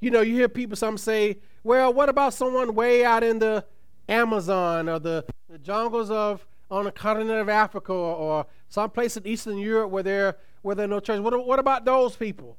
You 0.00 0.10
know, 0.10 0.20
you 0.20 0.34
hear 0.34 0.48
people 0.48 0.76
some 0.76 0.98
say, 0.98 1.38
well, 1.62 1.92
what 1.92 2.08
about 2.08 2.34
someone 2.34 2.74
way 2.74 3.04
out 3.04 3.22
in 3.22 3.38
the 3.38 3.64
Amazon 4.10 4.88
or 4.88 4.98
the, 4.98 5.24
the 5.48 5.58
jungles 5.58 6.10
of 6.10 6.46
on 6.70 6.84
the 6.84 6.92
continent 6.92 7.40
of 7.40 7.48
Africa 7.48 7.92
or, 7.92 8.14
or 8.14 8.46
someplace 8.68 9.16
in 9.16 9.26
Eastern 9.26 9.58
Europe 9.58 9.90
where 9.90 10.02
there 10.02 10.36
where 10.62 10.74
there 10.74 10.84
are 10.84 10.88
no 10.88 11.00
churches? 11.00 11.22
What, 11.22 11.46
what 11.46 11.58
about 11.58 11.84
those 11.84 12.16
people? 12.16 12.58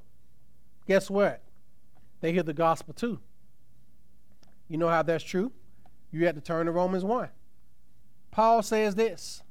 Guess 0.87 1.09
what? 1.09 1.41
They 2.21 2.31
hear 2.31 2.43
the 2.43 2.53
gospel 2.53 2.93
too. 2.93 3.19
You 4.67 4.77
know 4.77 4.87
how 4.87 5.03
that's 5.03 5.23
true? 5.23 5.51
You 6.11 6.25
have 6.25 6.35
to 6.35 6.41
turn 6.41 6.65
to 6.65 6.71
Romans 6.71 7.03
1. 7.03 7.29
Paul 8.31 8.63
says 8.63 8.95
this 8.95 9.43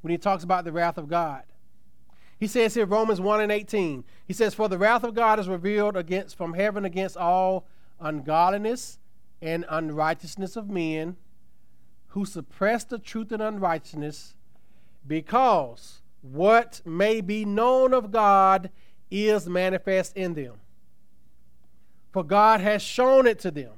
when 0.00 0.10
he 0.10 0.18
talks 0.18 0.44
about 0.44 0.64
the 0.64 0.72
wrath 0.72 0.98
of 0.98 1.08
God. 1.08 1.44
He 2.38 2.48
says 2.48 2.74
here, 2.74 2.86
Romans 2.86 3.20
1 3.20 3.40
and 3.40 3.52
18. 3.52 4.04
He 4.26 4.32
says, 4.32 4.52
For 4.52 4.68
the 4.68 4.78
wrath 4.78 5.04
of 5.04 5.14
God 5.14 5.38
is 5.38 5.48
revealed 5.48 5.96
against 5.96 6.36
from 6.36 6.54
heaven 6.54 6.84
against 6.84 7.16
all 7.16 7.68
ungodliness 8.00 8.98
and 9.42 9.66
unrighteousness 9.68 10.56
of 10.56 10.70
men 10.70 11.16
who 12.08 12.24
suppress 12.24 12.84
the 12.84 12.98
truth 12.98 13.32
and 13.32 13.42
unrighteousness, 13.42 14.34
because 15.06 16.00
what 16.20 16.80
may 16.84 17.20
be 17.20 17.44
known 17.44 17.92
of 17.92 18.12
God 18.12 18.70
is 19.10 19.48
manifest 19.48 20.16
in 20.16 20.34
them. 20.34 20.54
For 22.12 22.22
God 22.22 22.60
has 22.60 22.82
shown 22.82 23.26
it 23.26 23.38
to 23.40 23.50
them. 23.50 23.72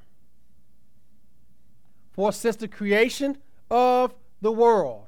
For 2.12 2.32
since 2.32 2.56
the 2.56 2.68
creation 2.68 3.38
of 3.70 4.14
the 4.40 4.52
world, 4.52 5.06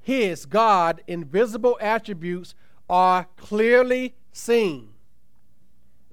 his, 0.00 0.46
God, 0.46 1.02
invisible 1.06 1.76
attributes 1.80 2.54
are 2.88 3.26
clearly 3.36 4.14
seen, 4.32 4.90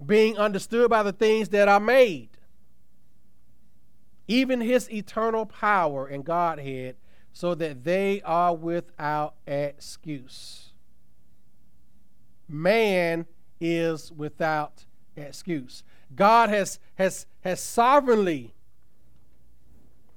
being 0.05 0.37
understood 0.37 0.89
by 0.89 1.03
the 1.03 1.11
things 1.11 1.49
that 1.49 1.67
are 1.67 1.79
made. 1.79 2.30
Even 4.27 4.61
his 4.61 4.89
eternal 4.91 5.45
power 5.45 6.07
and 6.07 6.23
Godhead, 6.23 6.95
so 7.33 7.55
that 7.55 7.83
they 7.83 8.21
are 8.23 8.55
without 8.55 9.35
excuse. 9.47 10.69
Man 12.47 13.25
is 13.59 14.11
without 14.11 14.85
excuse. 15.15 15.83
God 16.15 16.49
has, 16.49 16.79
has, 16.95 17.25
has 17.41 17.61
sovereignly 17.61 18.53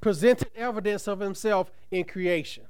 presented 0.01 0.51
evidence 0.57 1.07
of 1.07 1.21
himself 1.21 1.71
in 1.90 2.05
creation. 2.05 2.64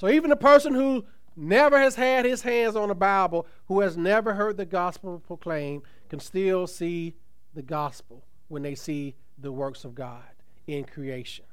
So 0.00 0.08
even 0.08 0.32
a 0.32 0.36
person 0.36 0.74
who 0.74 1.04
never 1.36 1.78
has 1.78 1.94
had 1.94 2.24
his 2.24 2.42
hands 2.42 2.74
on 2.74 2.88
the 2.88 2.94
Bible, 2.94 3.46
who 3.66 3.80
has 3.80 3.96
never 3.96 4.34
heard 4.34 4.56
the 4.56 4.64
gospel 4.64 5.22
proclaimed, 5.26 5.82
can 6.08 6.20
still 6.20 6.66
see 6.66 7.14
the 7.54 7.62
gospel 7.62 8.24
when 8.48 8.62
they 8.62 8.74
see 8.74 9.14
the 9.38 9.52
works 9.52 9.84
of 9.84 9.94
God 9.94 10.22
in 10.66 10.84
creation. 10.84 11.44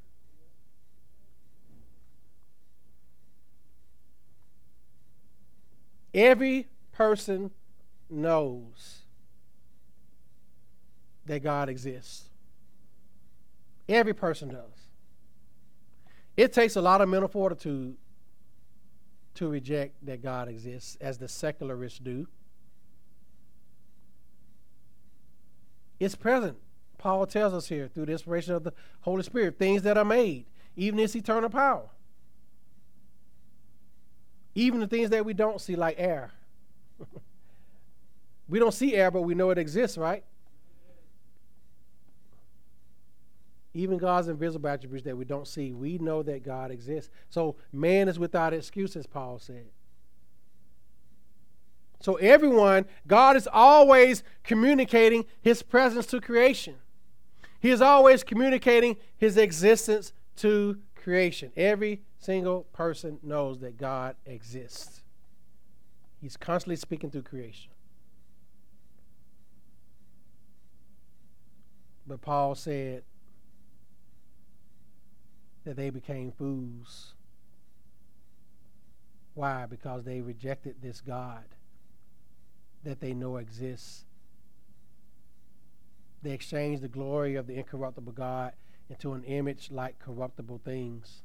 Every 6.13 6.67
person 6.91 7.51
knows 8.09 9.01
that 11.25 11.43
God 11.43 11.69
exists. 11.69 12.29
Every 13.87 14.13
person 14.13 14.49
does. 14.49 14.87
It 16.35 16.53
takes 16.53 16.75
a 16.75 16.81
lot 16.81 17.01
of 17.01 17.09
mental 17.09 17.27
fortitude 17.27 17.97
to 19.35 19.47
reject 19.47 20.03
that 20.05 20.23
God 20.23 20.47
exists, 20.47 20.97
as 20.99 21.17
the 21.17 21.27
secularists 21.27 21.99
do. 21.99 22.27
It's 25.99 26.15
present. 26.15 26.57
Paul 26.97 27.25
tells 27.25 27.53
us 27.53 27.67
here 27.67 27.87
through 27.87 28.07
the 28.07 28.11
inspiration 28.11 28.53
of 28.53 28.63
the 28.63 28.73
Holy 29.01 29.23
Spirit 29.23 29.57
things 29.57 29.83
that 29.83 29.97
are 29.97 30.05
made, 30.05 30.45
even 30.75 30.99
its 30.99 31.15
eternal 31.15 31.49
power. 31.49 31.89
Even 34.55 34.79
the 34.79 34.87
things 34.87 35.11
that 35.11 35.23
we 35.23 35.33
don't 35.33 35.61
see, 35.61 35.75
like 35.75 35.95
air. 35.99 36.31
we 38.49 38.57
don't 38.57 38.73
see 38.73 38.95
air, 38.95 39.11
but 39.11 39.21
we 39.21 39.35
know 39.35 39.51
it 39.51 39.57
exists, 39.57 39.97
right? 39.97 40.23
even 43.77 43.99
God's 43.99 44.27
invisible 44.27 44.69
attributes 44.69 45.05
that 45.05 45.15
we 45.15 45.23
don't 45.23 45.47
see, 45.47 45.71
we 45.71 45.99
know 45.99 46.23
that 46.23 46.43
God 46.43 46.71
exists. 46.71 47.11
So 47.29 47.55
man 47.71 48.09
is 48.09 48.17
without 48.17 48.53
excuse, 48.53 48.95
as 48.95 49.05
Paul 49.05 49.37
said. 49.37 49.67
So 51.99 52.15
everyone, 52.15 52.85
God 53.07 53.35
is 53.35 53.47
always 53.51 54.23
communicating 54.43 55.25
his 55.41 55.63
presence 55.63 56.05
to 56.07 56.21
creation. 56.21 56.75
He 57.59 57.69
is 57.69 57.81
always 57.81 58.23
communicating 58.23 58.97
his 59.17 59.37
existence 59.37 60.13
to 60.37 60.77
creation. 60.95 61.51
Every 61.57 62.01
single 62.19 62.63
person 62.73 63.19
knows 63.23 63.59
that 63.59 63.77
God 63.77 64.15
exists. 64.25 65.01
He's 66.21 66.37
constantly 66.37 66.75
speaking 66.75 67.09
through 67.09 67.23
creation. 67.23 67.71
But 72.05 72.21
Paul 72.21 72.55
said, 72.55 73.03
that 75.67 75.75
they 75.75 75.89
became 75.89 76.31
fools. 76.31 77.13
Why? 79.33 79.65
Because 79.65 80.05
they 80.05 80.21
rejected 80.21 80.75
this 80.81 81.01
God 81.01 81.43
that 82.83 82.99
they 82.99 83.13
know 83.13 83.37
exists. 83.37 84.05
They 86.23 86.31
exchange 86.31 86.81
the 86.81 86.87
glory 86.87 87.35
of 87.35 87.47
the 87.47 87.55
incorruptible 87.55 88.13
God 88.13 88.53
into 88.89 89.13
an 89.13 89.23
image 89.23 89.69
like 89.71 89.99
corruptible 89.99 90.61
things. 90.63 91.23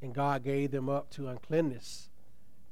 And 0.00 0.14
God 0.14 0.44
gave 0.44 0.70
them 0.70 0.88
up 0.88 1.10
to 1.10 1.28
uncleanness 1.28 2.08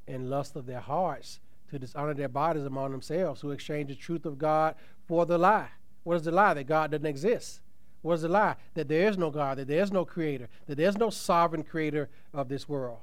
and 0.06 0.30
lust 0.30 0.54
of 0.54 0.66
their 0.66 0.80
hearts 0.80 1.40
to 1.70 1.78
dishonor 1.78 2.14
their 2.14 2.28
bodies 2.28 2.64
among 2.64 2.92
themselves, 2.92 3.40
who 3.40 3.50
exchange 3.50 3.88
the 3.88 3.96
truth 3.96 4.24
of 4.24 4.38
God 4.38 4.76
for 5.06 5.26
the 5.26 5.38
lie. 5.38 5.68
What 6.04 6.16
is 6.16 6.22
the 6.22 6.30
lie? 6.30 6.54
That 6.54 6.64
God 6.64 6.92
doesn't 6.92 7.06
exist. 7.06 7.60
What 8.02 8.14
is 8.14 8.22
the 8.22 8.28
lie? 8.28 8.54
That 8.74 8.86
there 8.86 9.08
is 9.08 9.18
no 9.18 9.30
God, 9.30 9.58
that 9.58 9.66
there 9.66 9.82
is 9.82 9.90
no 9.90 10.04
creator, 10.04 10.48
that 10.66 10.76
there's 10.76 10.96
no 10.96 11.10
sovereign 11.10 11.64
creator 11.64 12.08
of 12.32 12.48
this 12.48 12.68
world, 12.68 13.00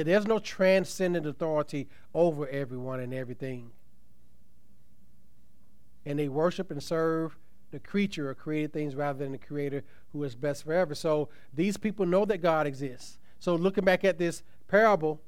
that 0.00 0.06
there's 0.06 0.26
no 0.26 0.38
transcendent 0.38 1.26
authority 1.26 1.86
over 2.14 2.48
everyone 2.48 3.00
and 3.00 3.12
everything. 3.12 3.70
And 6.06 6.18
they 6.18 6.26
worship 6.26 6.70
and 6.70 6.82
serve 6.82 7.36
the 7.70 7.80
creature 7.80 8.30
or 8.30 8.34
created 8.34 8.72
things 8.72 8.94
rather 8.94 9.18
than 9.18 9.32
the 9.32 9.38
creator 9.38 9.84
who 10.12 10.24
is 10.24 10.34
best 10.34 10.64
forever. 10.64 10.94
So 10.94 11.28
these 11.52 11.76
people 11.76 12.06
know 12.06 12.24
that 12.24 12.38
God 12.38 12.66
exists. 12.66 13.18
So 13.40 13.54
looking 13.54 13.84
back 13.84 14.02
at 14.02 14.16
this 14.16 14.42
parable, 14.68 15.20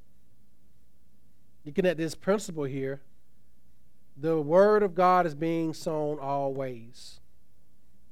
looking 1.67 1.85
at 1.85 1.99
this 1.99 2.15
principle 2.15 2.65
here, 2.65 3.03
the 4.17 4.41
word 4.41 4.83
of 4.83 4.95
God 4.95 5.27
is 5.27 5.35
being 5.35 5.75
sown 5.75 6.19
always. 6.19 7.21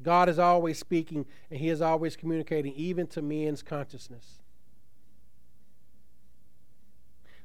God 0.03 0.29
is 0.29 0.39
always 0.39 0.79
speaking 0.79 1.25
and 1.51 1.59
He 1.59 1.71
is 1.71 1.81
always 1.81 2.17
communicating, 2.17 2.75
even 2.75 3.07
to 3.07 3.23
men's 3.23 3.63
consciousness. 3.63 4.40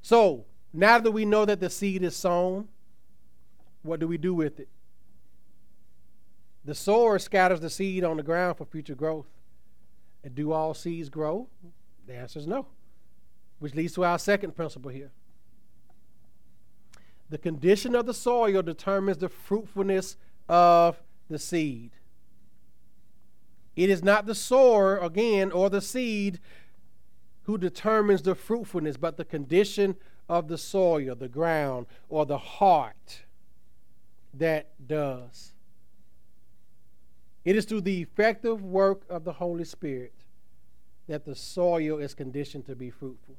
So, 0.06 0.46
now 0.72 1.00
that 1.00 1.10
we 1.10 1.26
know 1.26 1.46
that 1.46 1.60
the 1.60 1.68
seed 1.68 2.04
is 2.04 2.16
sown, 2.16 2.68
what 3.82 4.00
do 4.00 4.08
we 4.08 4.20
do 4.20 4.36
with 4.36 4.60
it? 4.60 4.68
The 6.64 6.76
sower 6.76 7.18
scatters 7.18 7.60
the 7.60 7.72
seed 7.72 8.04
on 8.04 8.18
the 8.18 8.22
ground 8.22 8.60
for 8.60 8.66
future 8.66 8.94
growth. 8.94 9.26
And 10.24 10.36
do 10.36 10.52
all 10.52 10.76
seeds 10.76 11.10
grow? 11.10 11.48
The 12.06 12.14
answer 12.14 12.38
is 12.38 12.46
no, 12.46 12.68
which 13.58 13.74
leads 13.74 13.94
to 13.94 14.06
our 14.06 14.20
second 14.20 14.56
principle 14.56 14.92
here. 14.92 15.10
The 17.32 17.40
condition 17.40 17.96
of 17.96 18.06
the 18.06 18.14
soil 18.14 18.62
determines 18.62 19.18
the 19.18 19.30
fruitfulness 19.30 20.18
of 20.48 21.02
the 21.32 21.40
seed. 21.40 21.90
It 23.76 23.90
is 23.90 24.04
not 24.04 24.28
the 24.28 24.36
sower, 24.36 25.00
again, 25.00 25.52
or 25.52 25.72
the 25.72 25.82
seed 25.82 26.40
who 27.46 27.58
determines 27.58 28.22
the 28.22 28.36
fruitfulness, 28.36 28.98
but 28.98 29.18
the 29.18 29.26
condition 29.26 29.96
of 30.28 30.48
the 30.48 30.58
soil, 30.58 31.16
the 31.16 31.28
ground, 31.28 31.86
or 32.10 32.26
the 32.26 32.38
heart 32.38 33.24
that 34.34 34.68
does. 34.88 35.54
It 37.44 37.56
is 37.56 37.66
through 37.66 37.82
the 37.82 38.02
effective 38.02 38.64
work 38.64 39.04
of 39.10 39.24
the 39.24 39.34
Holy 39.34 39.64
Spirit 39.64 40.14
that 41.08 41.26
the 41.26 41.36
soil 41.36 42.00
is 42.00 42.16
conditioned 42.16 42.66
to 42.66 42.76
be 42.76 42.90
fruitful. 42.90 43.36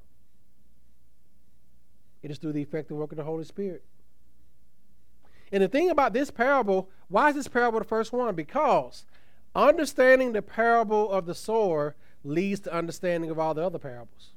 It 2.23 2.31
is 2.31 2.39
through 2.39 2.53
the 2.53 2.63
effective 2.63 2.97
work 2.97 3.11
of 3.11 3.19
the 3.19 3.25
Holy 3.25 3.45
Spirit. 3.45 3.83
And 5.51 5.63
the 5.63 5.69
thing 5.69 5.91
about 5.91 6.13
this 6.13 6.31
parable, 6.31 6.89
why 7.09 7.31
is 7.31 7.35
this 7.35 7.49
parable 7.49 7.81
the 7.81 7.85
first 7.85 8.13
one? 8.13 8.35
Because 8.35 9.05
Understanding 9.57 10.33
the 10.33 10.43
parable 10.43 11.11
of 11.11 11.25
the 11.25 11.35
sower 11.35 11.97
leads 12.25 12.61
to 12.61 12.73
understanding 12.73 13.31
of 13.31 13.39
all 13.39 13.55
the 13.55 13.65
other 13.65 13.79
parables. 13.79 14.33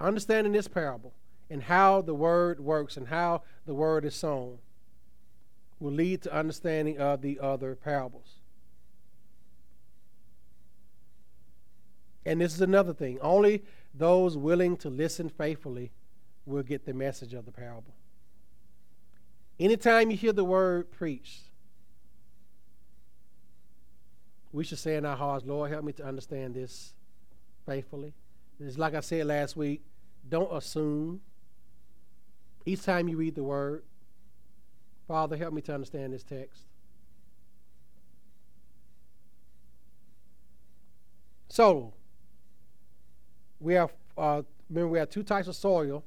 understanding 0.00 0.52
this 0.52 0.68
parable 0.68 1.12
and 1.50 1.62
how 1.62 2.02
the 2.02 2.14
word 2.14 2.60
works 2.60 2.96
and 2.96 3.08
how 3.08 3.42
the 3.66 3.74
word 3.74 4.04
is 4.04 4.14
sown 4.14 4.58
will 5.80 5.92
lead 5.92 6.22
to 6.22 6.34
understanding 6.34 6.98
of 6.98 7.22
the 7.22 7.38
other 7.40 7.74
parables. 7.74 8.40
And 12.26 12.40
this 12.40 12.54
is 12.54 12.60
another 12.60 12.92
thing 12.92 13.18
only 13.20 13.62
those 13.94 14.36
willing 14.36 14.76
to 14.78 14.90
listen 14.90 15.28
faithfully 15.28 15.90
will 16.44 16.62
get 16.62 16.84
the 16.84 16.92
message 16.92 17.34
of 17.34 17.46
the 17.46 17.52
parable. 17.52 17.94
Anytime 19.58 20.10
you 20.10 20.16
hear 20.16 20.32
the 20.32 20.44
word 20.44 20.90
preached, 20.92 21.47
we 24.52 24.64
should 24.64 24.78
say 24.78 24.96
in 24.96 25.04
our 25.04 25.16
hearts, 25.16 25.44
Lord, 25.46 25.70
help 25.70 25.84
me 25.84 25.92
to 25.94 26.04
understand 26.04 26.54
this 26.54 26.94
faithfully. 27.66 28.14
It's 28.60 28.78
like 28.78 28.94
I 28.94 29.00
said 29.00 29.26
last 29.26 29.56
week, 29.56 29.82
don't 30.28 30.52
assume. 30.52 31.20
Each 32.64 32.82
time 32.82 33.08
you 33.08 33.16
read 33.16 33.34
the 33.34 33.44
word, 33.44 33.82
Father, 35.06 35.36
help 35.36 35.54
me 35.54 35.62
to 35.62 35.74
understand 35.74 36.12
this 36.12 36.22
text. 36.22 36.64
So, 41.48 41.94
we 43.58 43.74
have, 43.74 43.92
uh, 44.16 44.42
remember, 44.68 44.88
we 44.88 44.98
have 44.98 45.08
two 45.08 45.22
types 45.22 45.48
of 45.48 45.56
soil. 45.56 46.04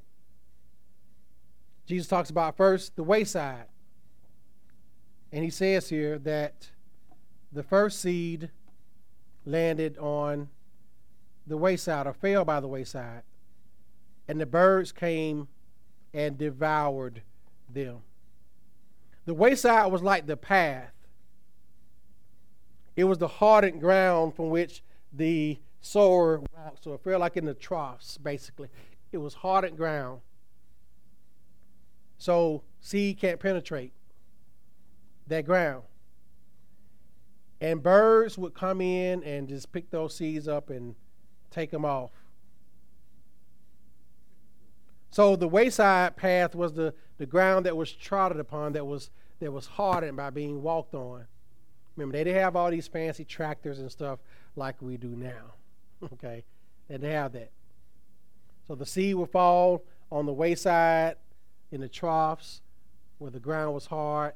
Jesus 1.85 2.07
talks 2.07 2.29
about 2.29 2.55
first 2.57 2.95
the 2.95 3.03
wayside. 3.03 3.65
And 5.31 5.43
he 5.43 5.49
says 5.49 5.89
here 5.89 6.19
that 6.19 6.69
the 7.51 7.63
first 7.63 7.99
seed 7.99 8.49
landed 9.45 9.97
on 9.97 10.49
the 11.47 11.57
wayside 11.57 12.07
or 12.07 12.13
fell 12.13 12.45
by 12.45 12.59
the 12.59 12.67
wayside, 12.67 13.23
and 14.27 14.39
the 14.39 14.45
birds 14.45 14.91
came 14.91 15.47
and 16.13 16.37
devoured 16.37 17.21
them. 17.69 18.01
The 19.25 19.33
wayside 19.33 19.91
was 19.91 20.01
like 20.01 20.25
the 20.25 20.37
path. 20.37 20.93
It 22.95 23.05
was 23.05 23.17
the 23.17 23.27
hardened 23.27 23.79
ground 23.79 24.35
from 24.35 24.49
which 24.49 24.83
the 25.13 25.59
sower 25.79 26.39
walked. 26.55 26.83
So 26.83 26.93
it 26.93 27.03
felt 27.03 27.19
like 27.21 27.37
in 27.37 27.45
the 27.45 27.53
troughs, 27.53 28.17
basically. 28.17 28.69
It 29.11 29.17
was 29.17 29.33
hardened 29.33 29.77
ground. 29.77 30.21
So 32.17 32.63
seed 32.81 33.19
can't 33.19 33.39
penetrate 33.39 33.93
that 35.27 35.45
ground. 35.45 35.83
And 37.61 37.81
birds 37.81 38.37
would 38.37 38.53
come 38.53 38.81
in 38.81 39.23
and 39.23 39.47
just 39.47 39.71
pick 39.71 39.89
those 39.89 40.15
seeds 40.15 40.47
up 40.47 40.69
and 40.69 40.95
take 41.49 41.71
them 41.71 41.85
off. 41.85 42.11
So 45.11 45.35
the 45.35 45.47
wayside 45.47 46.17
path 46.17 46.55
was 46.55 46.73
the, 46.73 46.93
the 47.17 47.25
ground 47.25 47.65
that 47.65 47.77
was 47.77 47.91
trodden 47.91 48.39
upon, 48.39 48.73
that 48.73 48.85
was 48.85 49.11
that 49.41 49.51
was 49.51 49.65
hardened 49.65 50.15
by 50.15 50.29
being 50.29 50.61
walked 50.61 50.93
on. 50.93 51.25
Remember, 51.95 52.17
they 52.17 52.23
didn't 52.23 52.41
have 52.41 52.55
all 52.55 52.69
these 52.69 52.87
fancy 52.87 53.25
tractors 53.25 53.79
and 53.79 53.91
stuff 53.91 54.19
like 54.55 54.81
we 54.81 54.97
do 54.97 55.09
now. 55.09 55.55
okay? 56.13 56.43
They 56.87 56.95
didn't 56.95 57.11
have 57.11 57.33
that. 57.33 57.51
So 58.67 58.75
the 58.75 58.85
seed 58.85 59.15
would 59.15 59.31
fall 59.31 59.83
on 60.11 60.27
the 60.27 60.31
wayside 60.31 61.15
in 61.71 61.81
the 61.81 61.89
troughs 61.89 62.61
where 63.17 63.31
the 63.31 63.39
ground 63.39 63.73
was 63.73 63.87
hard, 63.87 64.33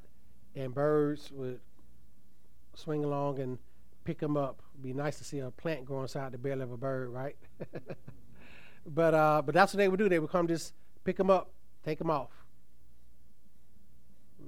and 0.56 0.74
birds 0.74 1.32
would 1.32 1.60
swing 2.76 3.04
along 3.04 3.40
and 3.40 3.58
pick 4.04 4.20
them 4.20 4.38
up. 4.38 4.62
It'd 4.74 4.84
be 4.84 4.94
nice 4.94 5.18
to 5.18 5.24
see 5.24 5.40
a 5.40 5.52
plant 5.52 5.86
grow 5.86 6.04
inside 6.04 6.32
the 6.32 6.38
belly 6.38 6.62
of 6.62 6.72
a 6.72 6.78
bird, 6.78 7.10
right? 7.10 7.36
but 8.86 9.14
uh, 9.14 9.42
but 9.46 9.54
that's 9.54 9.74
what 9.74 9.80
they 9.80 9.88
would 9.88 10.00
do. 10.00 10.08
They 10.08 10.20
would 10.20 10.30
come 10.30 10.48
just 10.48 10.74
pick 11.04 11.18
them 11.18 11.30
up, 11.30 11.52
take 11.84 11.98
them 11.98 12.10
off. 12.10 12.32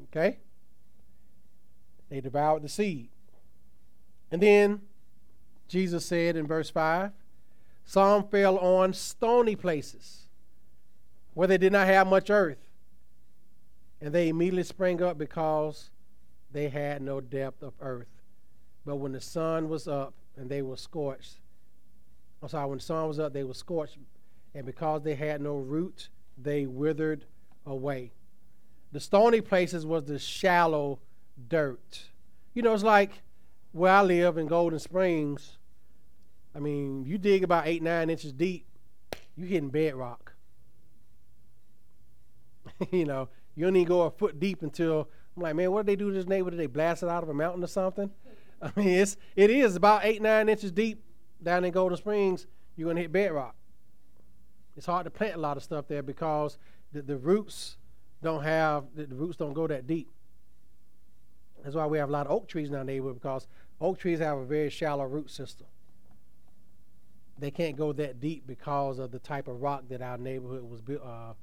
Okay. 0.10 0.38
They 2.10 2.22
devoured 2.22 2.62
the 2.64 2.70
seed, 2.70 3.10
and 4.32 4.42
then 4.42 4.82
Jesus 5.68 6.06
said 6.06 6.38
in 6.38 6.48
verse 6.48 6.70
five, 6.70 7.12
some 7.84 8.28
fell 8.28 8.58
on 8.58 8.94
stony 8.94 9.56
places 9.56 10.28
where 11.34 11.48
they 11.48 11.58
did 11.58 11.74
not 11.74 11.88
have 11.88 12.08
much 12.08 12.30
earth, 12.30 12.70
and 14.00 14.14
they 14.14 14.30
immediately 14.30 14.64
sprang 14.64 15.02
up 15.04 15.18
because 15.18 15.90
they 16.52 16.70
had 16.70 17.02
no 17.02 17.20
depth 17.20 17.62
of 17.62 17.74
earth. 17.82 18.17
But 18.88 18.96
when 18.96 19.12
the 19.12 19.20
sun 19.20 19.68
was 19.68 19.90
up 19.90 20.14
and 20.38 20.50
they 20.50 20.62
were 20.62 20.78
scorched, 20.78 21.42
I'm 22.42 22.48
sorry, 22.48 22.70
when 22.70 22.78
the 22.78 22.84
sun 22.86 23.06
was 23.10 23.20
up, 23.20 23.34
they 23.34 23.44
were 23.44 23.54
scorched, 23.54 23.98
and 24.56 24.66
because 24.66 25.02
they 25.04 25.14
had 25.14 25.42
no 25.42 25.58
root, 25.58 26.08
they 26.38 26.66
withered 26.68 27.26
away. 27.66 28.14
The 28.94 29.02
stony 29.02 29.42
places 29.42 29.86
was 29.86 30.06
the 30.06 30.18
shallow 30.18 31.00
dirt. 31.50 32.06
You 32.54 32.62
know, 32.62 32.74
it's 32.74 32.82
like 32.82 33.24
where 33.74 33.92
I 33.92 34.04
live 34.04 34.38
in 34.38 34.48
Golden 34.48 34.80
Springs. 34.80 35.58
I 36.56 36.60
mean, 36.60 37.04
you 37.06 37.18
dig 37.18 37.44
about 37.44 37.68
eight, 37.68 37.84
nine 37.84 38.10
inches 38.10 38.32
deep, 38.32 38.68
you 39.36 39.48
hitting 39.48 39.68
bedrock. 39.68 40.32
you 42.94 43.04
know, 43.04 43.28
you 43.54 43.66
don't 43.66 43.76
even 43.76 43.86
go 43.86 44.04
a 44.04 44.12
foot 44.12 44.40
deep 44.40 44.62
until 44.62 45.10
I'm 45.36 45.44
like, 45.44 45.56
man, 45.58 45.74
what 45.74 45.86
did 45.86 45.92
they 45.92 45.98
do 45.98 46.10
to 46.10 46.16
this 46.16 46.26
neighbor? 46.26 46.52
Did 46.52 46.60
they 46.62 46.68
blast 46.68 47.04
it 47.04 47.10
out 47.10 47.24
of 47.24 47.28
a 47.28 47.34
mountain 47.34 47.66
or 47.66 47.68
something? 47.68 48.10
I 48.62 48.72
mean, 48.76 48.90
it's 48.90 49.18
it 49.36 49.50
is 49.50 49.76
about 49.76 50.06
eight 50.06 50.22
nine 50.22 50.50
inches 50.50 50.72
deep 50.72 51.04
down 51.42 51.66
in 51.66 51.72
Golden 51.72 51.98
Springs. 51.98 52.48
You're 52.76 52.90
gonna 52.90 53.02
hit 53.02 53.12
bedrock. 53.12 53.56
It's 54.76 54.86
hard 54.86 55.06
to 55.06 55.10
plant 55.10 55.36
a 55.36 55.40
lot 55.40 55.58
of 55.58 55.64
stuff 55.64 55.88
there 55.88 56.04
because 56.04 56.58
the, 56.92 57.02
the 57.02 57.18
roots 57.18 57.78
don't 58.22 58.44
have 58.44 58.86
the, 58.96 59.06
the 59.06 59.16
roots 59.16 59.38
don't 59.38 59.54
go 59.54 59.68
that 59.68 59.88
deep. 59.88 60.10
That's 61.64 61.76
why 61.76 61.86
we 61.88 61.98
have 61.98 62.10
a 62.10 62.12
lot 62.12 62.28
of 62.28 62.32
oak 62.32 62.48
trees 62.48 62.70
in 62.70 62.76
our 62.76 62.84
neighborhood 62.84 63.16
because 63.16 63.48
oak 63.82 64.00
trees 64.00 64.20
have 64.20 64.38
a 64.38 64.46
very 64.46 64.70
shallow 64.70 65.06
root 65.06 65.30
system. 65.30 65.68
They 67.40 67.52
can't 67.52 67.76
go 67.76 67.94
that 67.94 68.20
deep 68.20 68.48
because 68.48 68.98
of 69.00 69.12
the 69.12 69.20
type 69.20 69.48
of 69.48 69.62
rock 69.62 69.84
that 69.90 70.02
our 70.02 70.18
neighborhood 70.18 70.68
was 70.68 70.82
built 70.82 71.04
uh, 71.04 71.34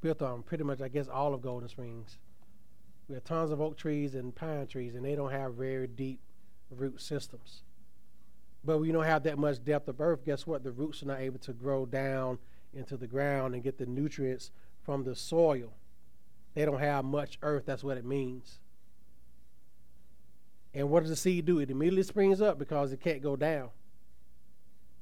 built 0.00 0.22
on. 0.22 0.42
Pretty 0.42 0.64
much, 0.64 0.80
I 0.80 0.88
guess, 0.88 1.08
all 1.08 1.34
of 1.34 1.42
Golden 1.42 1.68
Springs. 1.68 2.18
We 3.08 3.14
have 3.14 3.24
tons 3.24 3.50
of 3.50 3.60
oak 3.60 3.76
trees 3.76 4.14
and 4.14 4.34
pine 4.34 4.66
trees, 4.66 4.94
and 4.94 5.04
they 5.04 5.14
don't 5.14 5.32
have 5.32 5.54
very 5.54 5.86
deep 5.86 6.20
root 6.72 7.00
systems. 7.00 7.62
But 8.64 8.78
we 8.78 8.92
don't 8.92 9.04
have 9.04 9.24
that 9.24 9.38
much 9.38 9.62
depth 9.64 9.88
of 9.88 10.00
earth. 10.00 10.24
Guess 10.24 10.46
what? 10.46 10.62
The 10.62 10.70
roots 10.70 11.02
are 11.02 11.06
not 11.06 11.20
able 11.20 11.38
to 11.40 11.52
grow 11.52 11.84
down 11.84 12.38
into 12.72 12.96
the 12.96 13.06
ground 13.06 13.54
and 13.54 13.62
get 13.62 13.78
the 13.78 13.86
nutrients 13.86 14.50
from 14.84 15.04
the 15.04 15.14
soil. 15.14 15.72
They 16.54 16.64
don't 16.64 16.78
have 16.78 17.04
much 17.04 17.38
earth. 17.42 17.64
That's 17.66 17.82
what 17.82 17.96
it 17.96 18.04
means. 18.04 18.58
And 20.74 20.90
what 20.90 21.00
does 21.00 21.10
the 21.10 21.16
seed 21.16 21.44
do? 21.44 21.58
It 21.58 21.70
immediately 21.70 22.02
springs 22.02 22.40
up 22.40 22.58
because 22.58 22.92
it 22.92 23.00
can't 23.00 23.22
go 23.22 23.36
down. 23.36 23.70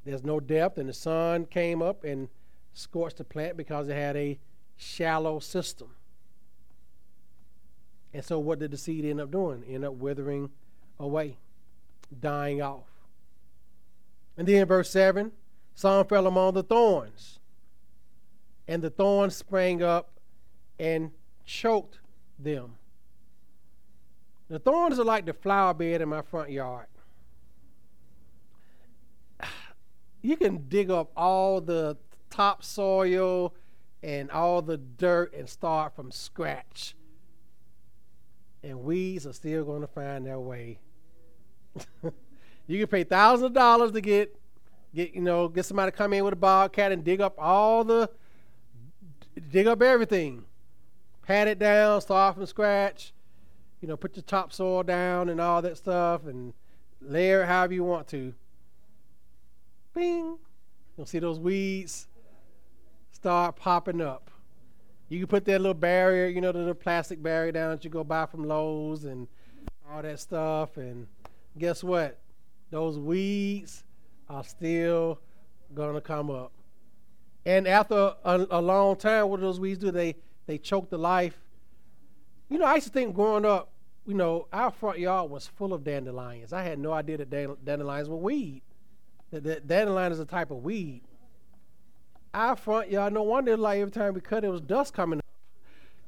There's 0.04 0.24
no 0.24 0.40
depth, 0.40 0.78
and 0.78 0.88
the 0.88 0.94
sun 0.94 1.44
came 1.46 1.82
up 1.82 2.04
and 2.04 2.28
scorched 2.72 3.18
the 3.18 3.24
plant 3.24 3.56
because 3.56 3.88
it 3.88 3.94
had 3.94 4.16
a 4.16 4.38
shallow 4.76 5.38
system. 5.38 5.90
And 8.12 8.24
so, 8.24 8.38
what 8.38 8.58
did 8.58 8.70
the 8.70 8.78
seed 8.78 9.04
end 9.04 9.20
up 9.20 9.30
doing? 9.30 9.62
End 9.68 9.84
up 9.84 9.94
withering 9.94 10.50
away 10.98 11.36
dying 12.18 12.62
off. 12.62 12.86
And 14.36 14.46
then 14.46 14.66
verse 14.66 14.90
7 14.90 15.32
some 15.74 16.04
fell 16.06 16.26
among 16.26 16.52
the 16.52 16.62
thorns, 16.62 17.38
and 18.68 18.82
the 18.82 18.90
thorns 18.90 19.34
sprang 19.34 19.82
up 19.82 20.10
and 20.78 21.10
choked 21.46 22.00
them. 22.38 22.76
The 24.48 24.58
thorns 24.58 24.98
are 24.98 25.04
like 25.04 25.24
the 25.24 25.32
flower 25.32 25.72
bed 25.72 26.02
in 26.02 26.08
my 26.10 26.22
front 26.22 26.50
yard. 26.50 26.86
You 30.22 30.36
can 30.36 30.68
dig 30.68 30.90
up 30.90 31.10
all 31.16 31.62
the 31.62 31.96
topsoil 32.28 33.54
and 34.02 34.30
all 34.30 34.60
the 34.60 34.76
dirt 34.76 35.32
and 35.32 35.48
start 35.48 35.96
from 35.96 36.12
scratch. 36.12 36.94
And 38.62 38.82
weeds 38.82 39.26
are 39.26 39.32
still 39.32 39.64
going 39.64 39.80
to 39.80 39.86
find 39.86 40.26
their 40.26 40.38
way 40.38 40.78
you 42.66 42.78
can 42.78 42.86
pay 42.86 43.04
thousands 43.04 43.46
of 43.46 43.52
dollars 43.52 43.92
to 43.92 44.00
get 44.00 44.36
get 44.94 45.14
you 45.14 45.20
know 45.20 45.48
get 45.48 45.64
somebody 45.64 45.90
to 45.90 45.96
come 45.96 46.12
in 46.12 46.24
with 46.24 46.32
a 46.32 46.36
bobcat 46.36 46.92
and 46.92 47.04
dig 47.04 47.20
up 47.20 47.34
all 47.38 47.84
the 47.84 48.10
dig 49.50 49.66
up 49.66 49.82
everything, 49.82 50.44
pat 51.22 51.48
it 51.48 51.58
down, 51.58 52.00
start 52.00 52.34
from 52.34 52.46
scratch. 52.46 53.12
You 53.80 53.88
know, 53.88 53.96
put 53.96 54.16
your 54.16 54.22
topsoil 54.22 54.82
down 54.82 55.30
and 55.30 55.40
all 55.40 55.62
that 55.62 55.76
stuff, 55.76 56.26
and 56.26 56.52
layer 57.00 57.42
it 57.42 57.46
however 57.46 57.72
you 57.72 57.84
want 57.84 58.08
to. 58.08 58.34
Bing, 59.94 60.36
you'll 60.96 61.06
see 61.06 61.18
those 61.18 61.40
weeds 61.40 62.06
start 63.12 63.56
popping 63.56 64.00
up. 64.00 64.30
You 65.08 65.18
can 65.18 65.26
put 65.26 65.44
that 65.46 65.60
little 65.60 65.74
barrier, 65.74 66.26
you 66.26 66.40
know, 66.40 66.52
the 66.52 66.58
little 66.58 66.74
plastic 66.74 67.22
barrier 67.22 67.52
down 67.52 67.70
that 67.70 67.84
you 67.84 67.90
go 67.90 68.04
buy 68.04 68.26
from 68.26 68.44
Lowe's 68.44 69.04
and 69.04 69.26
all 69.90 70.02
that 70.02 70.20
stuff, 70.20 70.76
and 70.76 71.06
guess 71.58 71.82
what? 71.84 72.18
Those 72.70 72.98
weeds 72.98 73.84
are 74.28 74.44
still 74.44 75.20
going 75.74 75.94
to 75.94 76.00
come 76.00 76.30
up. 76.30 76.52
And 77.44 77.66
after 77.66 78.14
a, 78.24 78.46
a 78.50 78.60
long 78.60 78.96
time, 78.96 79.28
what 79.28 79.38
do 79.38 79.42
those 79.42 79.60
weeds 79.60 79.78
do? 79.78 79.90
They 79.90 80.16
they 80.46 80.58
choke 80.58 80.90
the 80.90 80.98
life. 80.98 81.38
You 82.48 82.58
know, 82.58 82.66
I 82.66 82.74
used 82.74 82.88
to 82.88 82.92
think 82.92 83.14
growing 83.14 83.44
up, 83.44 83.70
you 84.06 84.14
know, 84.14 84.48
our 84.52 84.70
front 84.70 84.98
yard 84.98 85.30
was 85.30 85.46
full 85.46 85.72
of 85.72 85.84
dandelions. 85.84 86.52
I 86.52 86.62
had 86.62 86.78
no 86.78 86.92
idea 86.92 87.18
that 87.18 87.30
dandelions 87.64 88.08
were 88.08 88.16
weed. 88.16 88.62
That, 89.30 89.44
that 89.44 89.68
dandelion 89.68 90.10
is 90.12 90.18
a 90.18 90.24
type 90.24 90.50
of 90.50 90.58
weed. 90.58 91.02
Our 92.34 92.56
front 92.56 92.90
yard, 92.90 93.12
no 93.12 93.22
wonder 93.22 93.56
like 93.56 93.78
every 93.78 93.92
time 93.92 94.14
we 94.14 94.20
cut, 94.20 94.44
it 94.44 94.48
was 94.48 94.60
dust 94.60 94.92
coming 94.92 95.18
up 95.18 95.24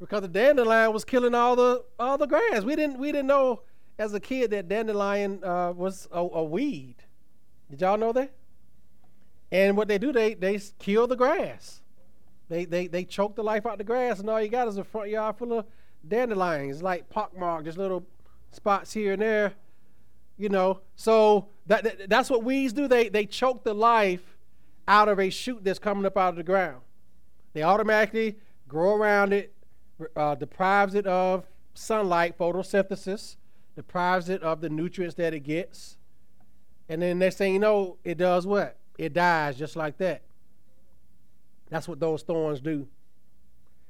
because 0.00 0.22
the 0.22 0.28
dandelion 0.28 0.92
was 0.92 1.04
killing 1.04 1.34
all 1.34 1.54
the 1.56 1.84
all 1.98 2.18
the 2.18 2.26
grass. 2.26 2.64
We 2.64 2.76
didn't 2.76 2.98
we 2.98 3.12
didn't 3.12 3.28
know 3.28 3.62
as 3.98 4.14
a 4.14 4.20
kid 4.20 4.50
that 4.50 4.68
dandelion 4.68 5.42
uh, 5.44 5.72
was 5.72 6.08
a, 6.12 6.20
a 6.20 6.44
weed. 6.44 6.96
Did 7.70 7.80
y'all 7.80 7.98
know 7.98 8.12
that? 8.12 8.32
And 9.50 9.76
what 9.76 9.88
they 9.88 9.98
do, 9.98 10.12
they 10.12 10.34
they 10.34 10.58
kill 10.78 11.06
the 11.06 11.16
grass. 11.16 11.82
They 12.48 12.64
they 12.64 12.86
they 12.86 13.04
choke 13.04 13.36
the 13.36 13.44
life 13.44 13.66
out 13.66 13.78
the 13.78 13.84
grass, 13.84 14.18
and 14.18 14.28
all 14.28 14.40
you 14.40 14.48
got 14.48 14.68
is 14.68 14.78
a 14.78 14.84
front 14.84 15.10
yard 15.10 15.36
full 15.36 15.58
of 15.58 15.66
dandelions, 16.06 16.82
like 16.82 17.08
pockmark, 17.10 17.64
just 17.64 17.78
little 17.78 18.04
spots 18.50 18.92
here 18.92 19.12
and 19.12 19.22
there. 19.22 19.52
You 20.38 20.48
know, 20.48 20.80
so 20.96 21.48
that, 21.66 21.84
that 21.84 22.08
that's 22.08 22.30
what 22.30 22.42
weeds 22.42 22.72
do. 22.72 22.88
They 22.88 23.08
they 23.08 23.26
choke 23.26 23.62
the 23.62 23.74
life 23.74 24.38
out 24.88 25.08
of 25.08 25.20
a 25.20 25.30
shoot 25.30 25.62
that's 25.62 25.78
coming 25.78 26.06
up 26.06 26.16
out 26.16 26.30
of 26.30 26.36
the 26.36 26.42
ground. 26.42 26.80
They 27.52 27.62
automatically 27.62 28.36
grow 28.66 28.96
around 28.96 29.32
it, 29.32 29.52
uh, 30.16 30.34
deprives 30.34 30.94
it 30.94 31.06
of 31.06 31.46
sunlight, 31.74 32.38
photosynthesis, 32.38 33.36
deprives 33.74 34.28
it 34.28 34.42
of 34.42 34.60
the 34.60 34.68
nutrients 34.68 35.14
that 35.16 35.34
it 35.34 35.40
gets, 35.40 35.96
and 36.88 37.02
then 37.02 37.18
next 37.18 37.36
thing 37.36 37.54
you 37.54 37.58
know, 37.58 37.96
it 38.04 38.18
does 38.18 38.46
what? 38.46 38.78
it 38.98 39.12
dies 39.12 39.56
just 39.56 39.76
like 39.76 39.98
that. 39.98 40.22
That's 41.70 41.88
what 41.88 42.00
those 42.00 42.22
thorns 42.22 42.60
do. 42.60 42.88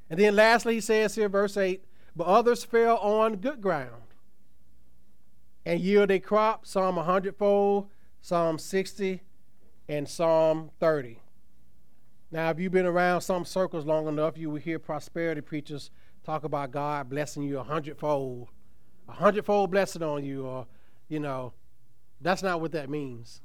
And 0.09 0.19
then 0.19 0.37
lastly, 0.37 0.75
he 0.75 0.81
says 0.81 1.15
here, 1.15 1.29
verse 1.29 1.57
8, 1.57 1.85
but 2.15 2.27
others 2.27 2.65
fell 2.65 2.99
on 2.99 3.37
good 3.37 3.61
ground 3.61 4.03
and 5.65 5.81
yield 5.81 6.11
a 6.11 6.19
crop, 6.19 6.67
some 6.67 6.99
a 6.99 7.03
hundredfold, 7.03 7.89
some 8.21 8.59
60, 8.59 9.23
and 9.89 10.09
some 10.09 10.71
30. 10.81 11.19
Now, 12.31 12.51
if 12.51 12.59
you've 12.59 12.73
been 12.73 12.87
around 12.87 13.23
some 13.23 13.45
circles 13.45 13.85
long 13.85 14.07
enough, 14.07 14.39
you 14.39 14.51
will 14.51 14.61
hear 14.61 14.79
prosperity 14.79 15.41
preachers 15.41 15.91
talk 16.25 16.45
about 16.45 16.71
God 16.71 17.11
blessing 17.11 17.43
you 17.43 17.59
a 17.59 17.65
hundredfold, 17.65 18.49
a 19.09 19.13
hundredfold 19.13 19.71
blessing 19.71 20.03
on 20.03 20.25
you, 20.25 20.47
or, 20.47 20.67
you 21.09 21.21
know, 21.21 21.53
that's 22.21 22.43
not 22.43 22.61
what 22.61 22.73
that 22.73 22.89
means. 22.89 23.41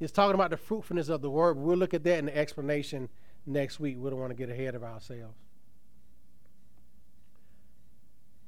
It's 0.00 0.12
talking 0.12 0.34
about 0.34 0.50
the 0.50 0.56
fruitfulness 0.56 1.08
of 1.08 1.22
the 1.22 1.30
word. 1.30 1.56
We'll 1.56 1.76
look 1.76 1.94
at 1.94 2.04
that 2.04 2.18
in 2.18 2.26
the 2.26 2.36
explanation 2.36 3.08
next 3.46 3.80
week. 3.80 3.96
We 3.98 4.10
don't 4.10 4.18
want 4.18 4.30
to 4.30 4.36
get 4.36 4.50
ahead 4.50 4.74
of 4.74 4.84
ourselves. 4.84 5.34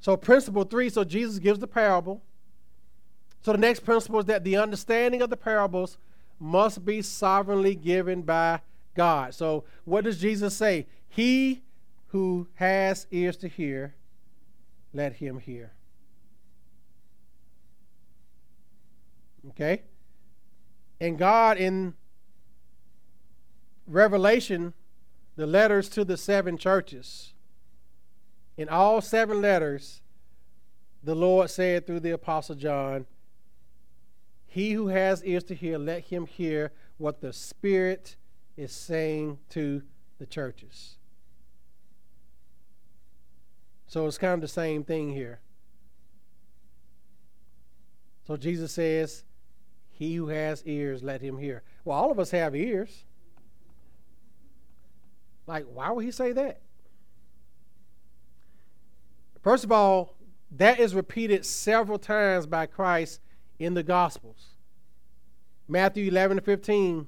So, 0.01 0.17
principle 0.17 0.65
three 0.65 0.89
so 0.89 1.05
Jesus 1.05 1.39
gives 1.39 1.59
the 1.59 1.67
parable. 1.67 2.23
So, 3.43 3.53
the 3.53 3.59
next 3.59 3.81
principle 3.81 4.21
is 4.21 4.27
that 4.27 4.45
the 4.45 4.57
understanding 4.57 5.23
of 5.23 5.31
the 5.31 5.37
parables 5.37 5.99
must 6.39 6.85
be 6.85 7.03
sovereignly 7.03 7.75
given 7.75 8.23
by 8.23 8.61
God. 8.95 9.35
So, 9.35 9.65
what 9.85 10.05
does 10.05 10.19
Jesus 10.19 10.57
say? 10.57 10.87
He 11.09 11.63
who 12.09 12.49
has 12.55 13.07
ears 13.11 13.37
to 13.39 13.49
hear, 13.49 13.95
let 14.93 15.15
him 15.15 15.39
hear. 15.39 15.73
Okay? 19.49 19.83
And 21.01 21.19
God, 21.19 21.57
in 21.57 21.95
Revelation, 23.87 24.75
the 25.37 25.47
letters 25.47 25.89
to 25.91 26.05
the 26.05 26.17
seven 26.17 26.59
churches, 26.59 27.33
in 28.57 28.69
all 28.69 29.01
seven 29.01 29.41
letters, 29.41 30.03
the 31.03 31.15
Lord 31.15 31.49
said 31.49 31.87
through 31.87 32.01
the 32.01 32.11
Apostle 32.11 32.55
John, 32.55 33.07
He 34.47 34.73
who 34.73 34.89
has 34.89 35.25
ears 35.25 35.45
to 35.45 35.55
hear, 35.55 35.79
let 35.79 36.05
him 36.05 36.27
hear 36.27 36.73
what 36.99 37.23
the 37.23 37.33
Spirit 37.33 38.17
is 38.57 38.73
saying 38.73 39.39
to 39.51 39.83
the 40.19 40.27
churches. 40.27 40.97
So 43.87 44.07
it's 44.07 44.19
kind 44.19 44.35
of 44.35 44.41
the 44.43 44.49
same 44.49 44.85
thing 44.85 45.11
here. 45.13 45.41
So 48.27 48.37
Jesus 48.37 48.73
says, 48.73 49.25
he 50.01 50.15
who 50.15 50.29
has 50.29 50.63
ears, 50.65 51.03
let 51.03 51.21
him 51.21 51.37
hear. 51.37 51.63
Well, 51.85 51.95
all 51.95 52.11
of 52.11 52.19
us 52.19 52.31
have 52.31 52.57
ears. 52.57 53.05
Like, 55.47 55.67
why 55.71 55.91
would 55.91 56.07
he 56.07 56.11
say 56.11 56.33
that? 56.33 56.63
First 59.43 59.63
of 59.63 59.71
all, 59.71 60.17
that 60.53 60.81
is 60.81 60.95
repeated 60.95 61.45
several 61.45 61.99
times 61.99 62.47
by 62.47 62.65
Christ 62.65 63.21
in 63.59 63.75
the 63.75 63.83
Gospels. 63.83 64.55
Matthew 65.69 66.09
11 66.09 66.39
to 66.39 66.43
15, 66.43 67.07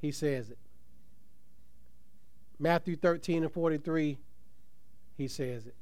he 0.00 0.12
says 0.12 0.48
it. 0.48 0.58
Matthew 2.60 2.94
13 2.94 3.42
and 3.42 3.52
43, 3.52 4.16
he 5.18 5.26
says 5.26 5.66
it. 5.66 5.74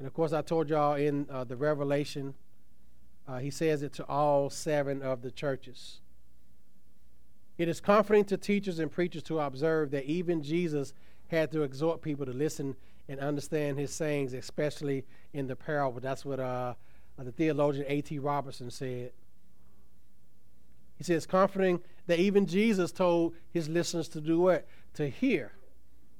And 0.00 0.08
of 0.08 0.12
course, 0.12 0.32
I 0.32 0.42
told 0.42 0.68
y'all 0.68 0.94
in 0.94 1.28
uh, 1.30 1.44
the 1.44 1.56
Revelation 1.56 2.34
uh, 3.28 3.38
he 3.38 3.50
says 3.50 3.82
it 3.82 3.92
to 3.92 4.06
all 4.06 4.48
seven 4.48 5.02
of 5.02 5.20
the 5.20 5.30
churches. 5.30 6.00
It 7.58 7.68
is 7.68 7.80
comforting 7.80 8.24
to 8.26 8.36
teachers 8.36 8.78
and 8.78 8.90
preachers 8.90 9.22
to 9.24 9.40
observe 9.40 9.90
that 9.90 10.04
even 10.04 10.42
Jesus 10.42 10.94
had 11.28 11.52
to 11.52 11.62
exhort 11.62 12.00
people 12.00 12.24
to 12.24 12.32
listen 12.32 12.74
and 13.08 13.20
understand 13.20 13.78
his 13.78 13.92
sayings, 13.92 14.32
especially 14.32 15.04
in 15.32 15.46
the 15.46 15.56
parable. 15.56 16.00
That's 16.00 16.24
what 16.24 16.40
uh, 16.40 16.74
the 17.18 17.32
theologian 17.32 17.84
A.T. 17.88 18.18
Robertson 18.18 18.70
said. 18.70 19.12
He 20.96 21.04
says, 21.04 21.26
comforting 21.26 21.80
that 22.06 22.18
even 22.18 22.46
Jesus 22.46 22.92
told 22.92 23.34
his 23.50 23.68
listeners 23.68 24.08
to 24.08 24.20
do 24.20 24.40
what? 24.40 24.66
To 24.94 25.08
hear. 25.08 25.52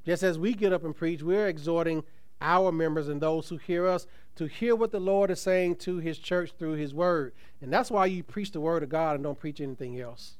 Just 0.04 0.22
as 0.22 0.38
we 0.38 0.54
get 0.54 0.72
up 0.72 0.84
and 0.84 0.94
preach, 0.94 1.22
we're 1.22 1.48
exhorting 1.48 2.04
our 2.40 2.70
members 2.70 3.08
and 3.08 3.20
those 3.20 3.48
who 3.48 3.56
hear 3.56 3.86
us 3.86 4.06
to 4.38 4.46
hear 4.46 4.76
what 4.76 4.92
the 4.92 5.00
Lord 5.00 5.32
is 5.32 5.40
saying 5.40 5.76
to 5.76 5.96
his 5.96 6.16
church 6.16 6.52
through 6.56 6.74
his 6.74 6.94
word. 6.94 7.32
And 7.60 7.72
that's 7.72 7.90
why 7.90 8.06
you 8.06 8.22
preach 8.22 8.52
the 8.52 8.60
word 8.60 8.84
of 8.84 8.88
God 8.88 9.16
and 9.16 9.24
don't 9.24 9.38
preach 9.38 9.60
anything 9.60 10.00
else. 10.00 10.34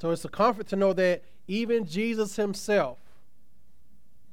So 0.00 0.10
it's 0.10 0.24
a 0.24 0.30
comfort 0.30 0.66
to 0.68 0.76
know 0.76 0.94
that 0.94 1.24
even 1.46 1.84
Jesus 1.84 2.36
himself 2.36 2.98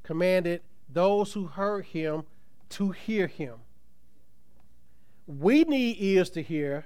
commanded 0.01 0.61
those 0.89 1.33
who 1.33 1.47
heard 1.47 1.85
him 1.87 2.23
to 2.69 2.91
hear 2.91 3.27
him. 3.27 3.55
We 5.27 5.65
need 5.65 5.97
ears 5.99 6.29
to 6.31 6.41
hear 6.41 6.85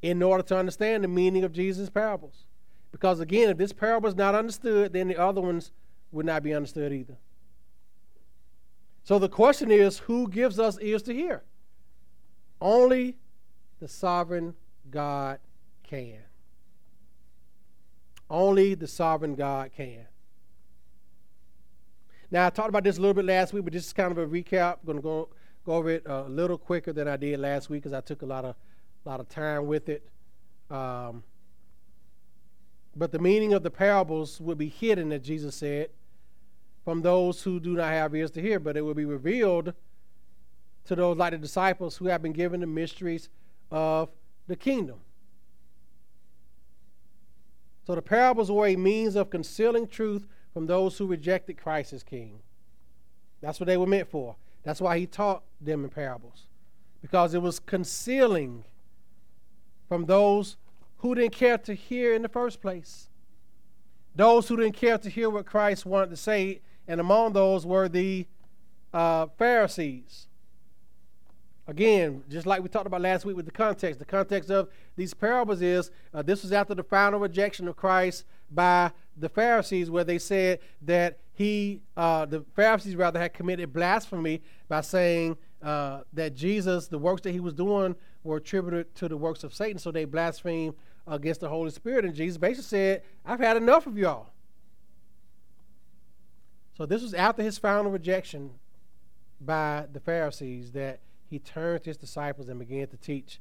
in 0.00 0.22
order 0.22 0.42
to 0.44 0.56
understand 0.56 1.04
the 1.04 1.08
meaning 1.08 1.44
of 1.44 1.52
Jesus' 1.52 1.90
parables. 1.90 2.46
Because 2.90 3.20
again, 3.20 3.50
if 3.50 3.58
this 3.58 3.74
parable 3.74 4.08
is 4.08 4.16
not 4.16 4.34
understood, 4.34 4.94
then 4.94 5.08
the 5.08 5.20
other 5.20 5.42
ones 5.42 5.72
would 6.10 6.24
not 6.24 6.42
be 6.42 6.54
understood 6.54 6.90
either. 6.90 7.18
So 9.10 9.18
the 9.18 9.28
question 9.28 9.72
is 9.72 9.98
who 9.98 10.28
gives 10.28 10.60
us 10.60 10.78
ears 10.80 11.02
to 11.02 11.12
hear? 11.12 11.42
Only 12.60 13.16
the 13.80 13.88
sovereign 13.88 14.54
God 14.88 15.40
can. 15.82 16.20
Only 18.30 18.76
the 18.76 18.86
sovereign 18.86 19.34
God 19.34 19.72
can. 19.76 20.06
Now, 22.30 22.46
I 22.46 22.50
talked 22.50 22.68
about 22.68 22.84
this 22.84 22.98
a 22.98 23.00
little 23.00 23.14
bit 23.14 23.24
last 23.24 23.52
week, 23.52 23.64
but 23.64 23.72
this 23.72 23.84
is 23.84 23.92
kind 23.92 24.12
of 24.12 24.18
a 24.18 24.26
recap. 24.28 24.74
I'm 24.74 24.86
going 24.86 24.98
to 24.98 25.02
go, 25.02 25.28
go 25.66 25.72
over 25.72 25.90
it 25.90 26.04
a 26.06 26.22
little 26.28 26.56
quicker 26.56 26.92
than 26.92 27.08
I 27.08 27.16
did 27.16 27.40
last 27.40 27.68
week 27.68 27.82
because 27.82 27.92
I 27.92 28.02
took 28.02 28.22
a 28.22 28.26
lot 28.26 28.44
of, 28.44 28.54
lot 29.04 29.18
of 29.18 29.28
time 29.28 29.66
with 29.66 29.88
it. 29.88 30.08
Um, 30.70 31.24
but 32.94 33.10
the 33.10 33.18
meaning 33.18 33.54
of 33.54 33.64
the 33.64 33.72
parables 33.72 34.40
would 34.40 34.56
be 34.56 34.68
hidden, 34.68 35.10
as 35.10 35.22
Jesus 35.22 35.56
said, 35.56 35.88
from 36.84 37.02
those 37.02 37.42
who 37.42 37.60
do 37.60 37.74
not 37.74 37.90
have 37.90 38.14
ears 38.14 38.30
to 38.32 38.40
hear, 38.40 38.58
but 38.58 38.76
it 38.76 38.80
will 38.82 38.94
be 38.94 39.04
revealed 39.04 39.74
to 40.84 40.94
those 40.94 41.16
like 41.16 41.32
the 41.32 41.38
disciples 41.38 41.96
who 41.96 42.06
have 42.06 42.22
been 42.22 42.32
given 42.32 42.60
the 42.60 42.66
mysteries 42.66 43.28
of 43.70 44.08
the 44.46 44.56
kingdom. 44.56 45.00
So 47.86 47.94
the 47.94 48.02
parables 48.02 48.50
were 48.50 48.66
a 48.66 48.76
means 48.76 49.16
of 49.16 49.30
concealing 49.30 49.86
truth 49.86 50.26
from 50.52 50.66
those 50.66 50.96
who 50.96 51.06
rejected 51.06 51.60
Christ 51.60 51.92
as 51.92 52.02
king. 52.02 52.40
That's 53.40 53.60
what 53.60 53.66
they 53.66 53.76
were 53.76 53.86
meant 53.86 54.10
for. 54.10 54.36
That's 54.62 54.80
why 54.80 54.98
he 54.98 55.06
taught 55.06 55.42
them 55.60 55.84
in 55.84 55.90
parables, 55.90 56.46
because 57.00 57.34
it 57.34 57.42
was 57.42 57.58
concealing 57.58 58.64
from 59.88 60.06
those 60.06 60.56
who 60.98 61.14
didn't 61.14 61.32
care 61.32 61.58
to 61.58 61.74
hear 61.74 62.14
in 62.14 62.22
the 62.22 62.28
first 62.28 62.60
place. 62.60 63.08
Those 64.14 64.48
who 64.48 64.56
didn't 64.56 64.76
care 64.76 64.98
to 64.98 65.08
hear 65.08 65.30
what 65.30 65.46
Christ 65.46 65.86
wanted 65.86 66.10
to 66.10 66.16
say 66.16 66.60
and 66.88 67.00
among 67.00 67.32
those 67.32 67.64
were 67.66 67.88
the 67.88 68.26
uh, 68.92 69.26
Pharisees. 69.38 70.26
Again, 71.66 72.24
just 72.28 72.46
like 72.46 72.62
we 72.62 72.68
talked 72.68 72.86
about 72.86 73.00
last 73.00 73.24
week 73.24 73.36
with 73.36 73.44
the 73.44 73.52
context, 73.52 74.00
the 74.00 74.04
context 74.04 74.50
of 74.50 74.68
these 74.96 75.14
parables 75.14 75.62
is 75.62 75.90
uh, 76.12 76.20
this 76.20 76.42
was 76.42 76.52
after 76.52 76.74
the 76.74 76.82
final 76.82 77.20
rejection 77.20 77.68
of 77.68 77.76
Christ 77.76 78.24
by 78.50 78.90
the 79.16 79.28
Pharisees, 79.28 79.88
where 79.88 80.02
they 80.02 80.18
said 80.18 80.58
that 80.82 81.20
he, 81.32 81.80
uh, 81.96 82.26
the 82.26 82.44
Pharisees 82.56 82.96
rather, 82.96 83.20
had 83.20 83.32
committed 83.32 83.72
blasphemy 83.72 84.42
by 84.68 84.80
saying 84.80 85.36
uh, 85.62 86.00
that 86.12 86.34
Jesus, 86.34 86.88
the 86.88 86.98
works 86.98 87.22
that 87.22 87.30
he 87.30 87.40
was 87.40 87.54
doing, 87.54 87.94
were 88.24 88.38
attributed 88.38 88.94
to 88.96 89.08
the 89.08 89.16
works 89.16 89.44
of 89.44 89.54
Satan. 89.54 89.78
So 89.78 89.90
they 89.90 90.04
blasphemed 90.04 90.74
against 91.06 91.40
the 91.40 91.48
Holy 91.48 91.70
Spirit. 91.70 92.04
And 92.04 92.14
Jesus 92.14 92.36
basically 92.36 92.64
said, 92.64 93.02
I've 93.24 93.40
had 93.40 93.56
enough 93.56 93.86
of 93.86 93.96
y'all. 93.96 94.30
So 96.80 96.86
this 96.86 97.02
was 97.02 97.12
after 97.12 97.42
his 97.42 97.58
final 97.58 97.90
rejection 97.90 98.52
by 99.38 99.84
the 99.92 100.00
Pharisees 100.00 100.72
that 100.72 101.00
he 101.28 101.38
turned 101.38 101.84
to 101.84 101.90
his 101.90 101.98
disciples 101.98 102.48
and 102.48 102.58
began 102.58 102.86
to 102.86 102.96
teach 102.96 103.38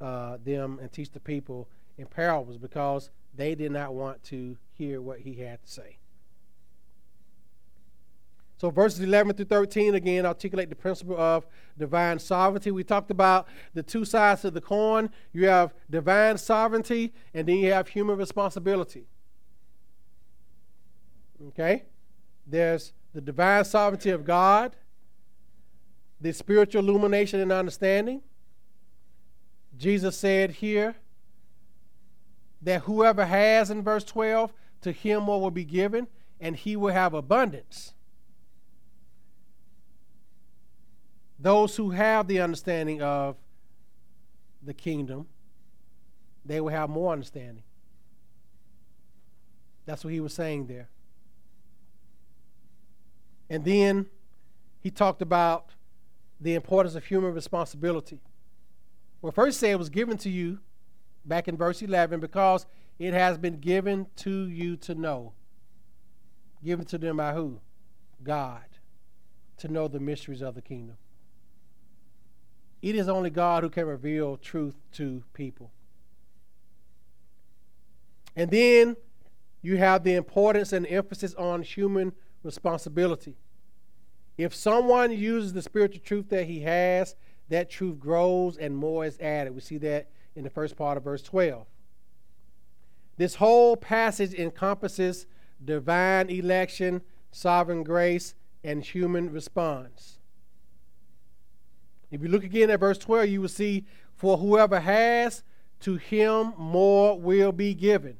uh, 0.00 0.38
them 0.44 0.80
and 0.82 0.90
teach 0.90 1.12
the 1.12 1.20
people 1.20 1.68
in 1.96 2.06
parables 2.06 2.58
because 2.58 3.10
they 3.36 3.54
did 3.54 3.70
not 3.70 3.94
want 3.94 4.24
to 4.24 4.56
hear 4.72 5.00
what 5.00 5.20
he 5.20 5.34
had 5.34 5.62
to 5.62 5.70
say. 5.70 5.98
So 8.58 8.68
verses 8.70 8.98
11 8.98 9.36
through 9.36 9.44
13 9.44 9.94
again 9.94 10.26
articulate 10.26 10.68
the 10.68 10.74
principle 10.74 11.16
of 11.16 11.46
divine 11.78 12.18
sovereignty. 12.18 12.72
We 12.72 12.82
talked 12.82 13.12
about 13.12 13.46
the 13.74 13.84
two 13.84 14.04
sides 14.04 14.44
of 14.44 14.54
the 14.54 14.60
coin. 14.60 15.08
You 15.32 15.46
have 15.46 15.72
divine 15.88 16.36
sovereignty 16.36 17.12
and 17.32 17.46
then 17.46 17.58
you 17.58 17.72
have 17.72 17.86
human 17.86 18.16
responsibility. 18.16 19.06
Okay? 21.50 21.84
There's 22.46 22.92
the 23.12 23.20
divine 23.20 23.64
sovereignty 23.64 24.10
of 24.10 24.24
God, 24.24 24.76
the 26.20 26.32
spiritual 26.32 26.88
illumination 26.88 27.40
and 27.40 27.52
understanding. 27.52 28.22
Jesus 29.76 30.16
said 30.16 30.50
here 30.52 30.94
that 32.62 32.82
whoever 32.82 33.24
has 33.24 33.70
in 33.70 33.82
verse 33.82 34.04
12, 34.04 34.52
to 34.82 34.92
him 34.92 35.24
more 35.24 35.40
will 35.40 35.50
be 35.50 35.64
given, 35.64 36.08
and 36.40 36.56
he 36.56 36.76
will 36.76 36.92
have 36.92 37.14
abundance. 37.14 37.94
Those 41.38 41.76
who 41.76 41.90
have 41.90 42.28
the 42.28 42.40
understanding 42.40 43.02
of 43.02 43.36
the 44.62 44.74
kingdom, 44.74 45.26
they 46.44 46.60
will 46.60 46.70
have 46.70 46.88
more 46.88 47.12
understanding. 47.12 47.64
That's 49.86 50.04
what 50.04 50.12
he 50.12 50.20
was 50.20 50.32
saying 50.32 50.66
there. 50.66 50.88
And 53.52 53.66
then 53.66 54.06
he 54.80 54.90
talked 54.90 55.20
about 55.20 55.66
the 56.40 56.54
importance 56.54 56.94
of 56.94 57.04
human 57.04 57.34
responsibility. 57.34 58.18
Well, 59.20 59.30
first 59.30 59.60
say 59.60 59.70
it 59.70 59.78
was 59.78 59.90
given 59.90 60.16
to 60.18 60.30
you 60.30 60.60
back 61.26 61.48
in 61.48 61.58
verse 61.58 61.82
11 61.82 62.18
because 62.18 62.64
it 62.98 63.12
has 63.12 63.36
been 63.36 63.60
given 63.60 64.06
to 64.16 64.48
you 64.48 64.78
to 64.78 64.94
know. 64.94 65.34
Given 66.64 66.86
to 66.86 66.96
them 66.96 67.18
by 67.18 67.34
who? 67.34 67.60
God. 68.24 68.64
To 69.58 69.68
know 69.68 69.86
the 69.86 70.00
mysteries 70.00 70.40
of 70.40 70.54
the 70.54 70.62
kingdom. 70.62 70.96
It 72.80 72.94
is 72.94 73.06
only 73.06 73.28
God 73.28 73.64
who 73.64 73.68
can 73.68 73.84
reveal 73.84 74.38
truth 74.38 74.76
to 74.92 75.24
people. 75.34 75.70
And 78.34 78.50
then 78.50 78.96
you 79.60 79.76
have 79.76 80.04
the 80.04 80.14
importance 80.14 80.72
and 80.72 80.86
emphasis 80.86 81.34
on 81.34 81.60
human 81.60 82.14
responsibility. 82.42 83.36
If 84.38 84.54
someone 84.54 85.12
uses 85.12 85.52
the 85.52 85.62
spiritual 85.62 86.02
truth 86.04 86.28
that 86.30 86.46
he 86.46 86.60
has, 86.60 87.14
that 87.48 87.70
truth 87.70 87.98
grows 87.98 88.56
and 88.56 88.76
more 88.76 89.04
is 89.04 89.18
added. 89.20 89.54
We 89.54 89.60
see 89.60 89.78
that 89.78 90.08
in 90.34 90.44
the 90.44 90.50
first 90.50 90.76
part 90.76 90.96
of 90.96 91.04
verse 91.04 91.22
12. 91.22 91.66
This 93.18 93.36
whole 93.36 93.76
passage 93.76 94.32
encompasses 94.34 95.26
divine 95.62 96.30
election, 96.30 97.02
sovereign 97.30 97.84
grace, 97.84 98.34
and 98.64 98.82
human 98.82 99.30
response. 99.30 100.18
If 102.10 102.22
you 102.22 102.28
look 102.28 102.44
again 102.44 102.70
at 102.70 102.80
verse 102.80 102.98
12, 102.98 103.28
you 103.28 103.40
will 103.40 103.48
see, 103.48 103.86
For 104.14 104.38
whoever 104.38 104.80
has, 104.80 105.42
to 105.80 105.96
him 105.96 106.52
more 106.56 107.18
will 107.18 107.52
be 107.52 107.74
given, 107.74 108.18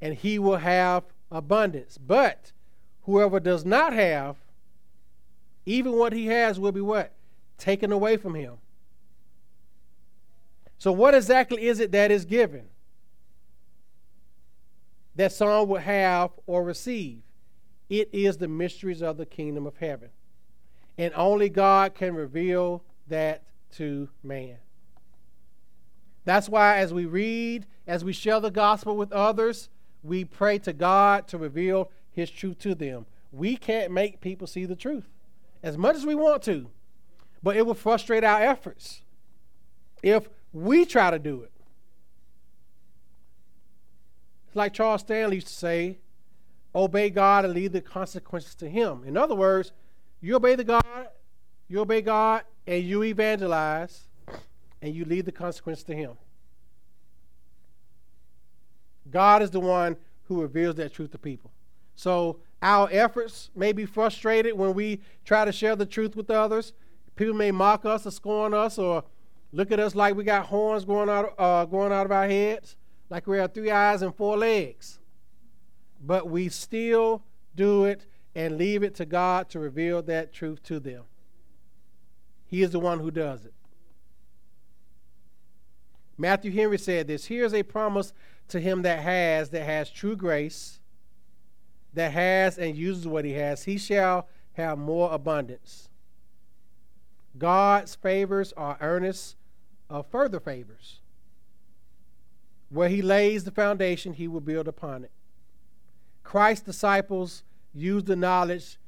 and 0.00 0.14
he 0.14 0.38
will 0.38 0.56
have 0.56 1.04
abundance. 1.30 1.98
But 1.98 2.52
whoever 3.02 3.40
does 3.40 3.64
not 3.64 3.92
have, 3.92 4.36
even 5.66 5.92
what 5.92 6.12
he 6.12 6.26
has 6.26 6.58
will 6.58 6.72
be 6.72 6.80
what? 6.80 7.12
Taken 7.58 7.92
away 7.92 8.16
from 8.16 8.34
him. 8.34 8.54
So, 10.78 10.92
what 10.92 11.14
exactly 11.14 11.66
is 11.66 11.78
it 11.78 11.92
that 11.92 12.10
is 12.10 12.24
given? 12.24 12.66
That 15.16 15.32
someone 15.32 15.68
will 15.68 15.80
have 15.80 16.30
or 16.46 16.64
receive. 16.64 17.20
It 17.90 18.08
is 18.12 18.38
the 18.38 18.48
mysteries 18.48 19.02
of 19.02 19.16
the 19.16 19.26
kingdom 19.26 19.66
of 19.66 19.76
heaven. 19.76 20.08
And 20.96 21.12
only 21.14 21.48
God 21.48 21.94
can 21.94 22.14
reveal 22.14 22.82
that 23.08 23.42
to 23.72 24.08
man. 24.22 24.56
That's 26.24 26.48
why, 26.48 26.78
as 26.78 26.94
we 26.94 27.06
read, 27.06 27.66
as 27.86 28.04
we 28.04 28.12
share 28.12 28.40
the 28.40 28.50
gospel 28.50 28.96
with 28.96 29.12
others, 29.12 29.68
we 30.02 30.24
pray 30.24 30.58
to 30.60 30.72
God 30.72 31.28
to 31.28 31.38
reveal 31.38 31.90
His 32.20 32.30
truth 32.30 32.58
to 32.60 32.74
them. 32.74 33.06
We 33.32 33.56
can't 33.56 33.92
make 33.92 34.20
people 34.20 34.46
see 34.46 34.64
the 34.64 34.76
truth 34.76 35.08
as 35.62 35.76
much 35.76 35.96
as 35.96 36.06
we 36.06 36.14
want 36.14 36.42
to, 36.44 36.68
but 37.42 37.56
it 37.56 37.66
will 37.66 37.74
frustrate 37.74 38.24
our 38.24 38.42
efforts 38.42 39.02
if 40.02 40.28
we 40.52 40.84
try 40.84 41.10
to 41.10 41.18
do 41.18 41.42
it. 41.42 41.52
It's 44.46 44.56
like 44.56 44.72
Charles 44.72 45.02
Stanley 45.02 45.36
used 45.36 45.46
to 45.46 45.54
say 45.54 45.98
obey 46.74 47.10
God 47.10 47.44
and 47.44 47.54
leave 47.54 47.72
the 47.72 47.80
consequences 47.80 48.54
to 48.56 48.68
Him. 48.68 49.02
In 49.06 49.16
other 49.16 49.34
words, 49.34 49.72
you 50.20 50.36
obey 50.36 50.56
the 50.56 50.64
God, 50.64 51.08
you 51.68 51.80
obey 51.80 52.02
God, 52.02 52.42
and 52.66 52.82
you 52.82 53.02
evangelize, 53.04 54.08
and 54.82 54.94
you 54.94 55.04
leave 55.04 55.24
the 55.24 55.32
consequence 55.32 55.82
to 55.84 55.94
Him. 55.94 56.12
God 59.10 59.42
is 59.42 59.50
the 59.50 59.60
one 59.60 59.96
who 60.24 60.42
reveals 60.42 60.76
that 60.76 60.92
truth 60.92 61.12
to 61.12 61.18
people. 61.18 61.50
So 61.94 62.40
our 62.62 62.88
efforts 62.92 63.50
may 63.54 63.72
be 63.72 63.86
frustrated 63.86 64.56
when 64.56 64.74
we 64.74 65.00
try 65.24 65.44
to 65.44 65.52
share 65.52 65.76
the 65.76 65.86
truth 65.86 66.16
with 66.16 66.30
others. 66.30 66.72
People 67.16 67.34
may 67.34 67.50
mock 67.50 67.84
us 67.84 68.06
or 68.06 68.10
scorn 68.10 68.54
us 68.54 68.78
or 68.78 69.04
look 69.52 69.72
at 69.72 69.80
us 69.80 69.94
like 69.94 70.14
we 70.14 70.24
got 70.24 70.46
horns 70.46 70.84
going 70.84 71.08
out, 71.08 71.34
uh, 71.38 71.64
going 71.64 71.92
out 71.92 72.06
of 72.06 72.12
our 72.12 72.26
heads, 72.26 72.76
like 73.08 73.26
we 73.26 73.38
have 73.38 73.52
three 73.52 73.70
eyes 73.70 74.02
and 74.02 74.14
four 74.14 74.36
legs. 74.36 74.98
But 76.00 76.28
we 76.28 76.48
still 76.48 77.22
do 77.54 77.84
it 77.84 78.06
and 78.34 78.56
leave 78.56 78.82
it 78.82 78.94
to 78.96 79.04
God 79.04 79.48
to 79.50 79.58
reveal 79.58 80.02
that 80.02 80.32
truth 80.32 80.62
to 80.64 80.80
them. 80.80 81.04
He 82.46 82.62
is 82.62 82.70
the 82.70 82.80
one 82.80 83.00
who 83.00 83.10
does 83.10 83.44
it. 83.44 83.54
Matthew 86.18 86.52
Henry 86.52 86.78
said 86.78 87.06
this 87.06 87.26
Here's 87.26 87.54
a 87.54 87.62
promise 87.62 88.12
to 88.48 88.60
him 88.60 88.82
that 88.82 89.00
has, 89.00 89.50
that 89.50 89.64
has 89.64 89.90
true 89.90 90.16
grace, 90.16 90.79
that 91.94 92.12
has 92.12 92.58
and 92.58 92.76
uses 92.76 93.06
what 93.06 93.24
he 93.24 93.32
has. 93.32 93.64
He 93.64 93.78
shall 93.78 94.28
have 94.52 94.78
more 94.78 95.12
abundance. 95.12 95.88
God's 97.38 97.94
favors 97.94 98.52
are 98.56 98.76
earnest 98.80 99.36
of 99.88 100.06
further 100.06 100.40
favors. 100.40 101.00
Where 102.68 102.88
he 102.88 103.02
lays 103.02 103.44
the 103.44 103.50
foundation, 103.50 104.12
he 104.12 104.28
will 104.28 104.40
build 104.40 104.68
upon 104.68 105.04
it. 105.04 105.10
Christ's 106.22 106.64
disciples 106.64 107.42
used 107.74 108.06
the 108.06 108.16
knowledge 108.16 108.78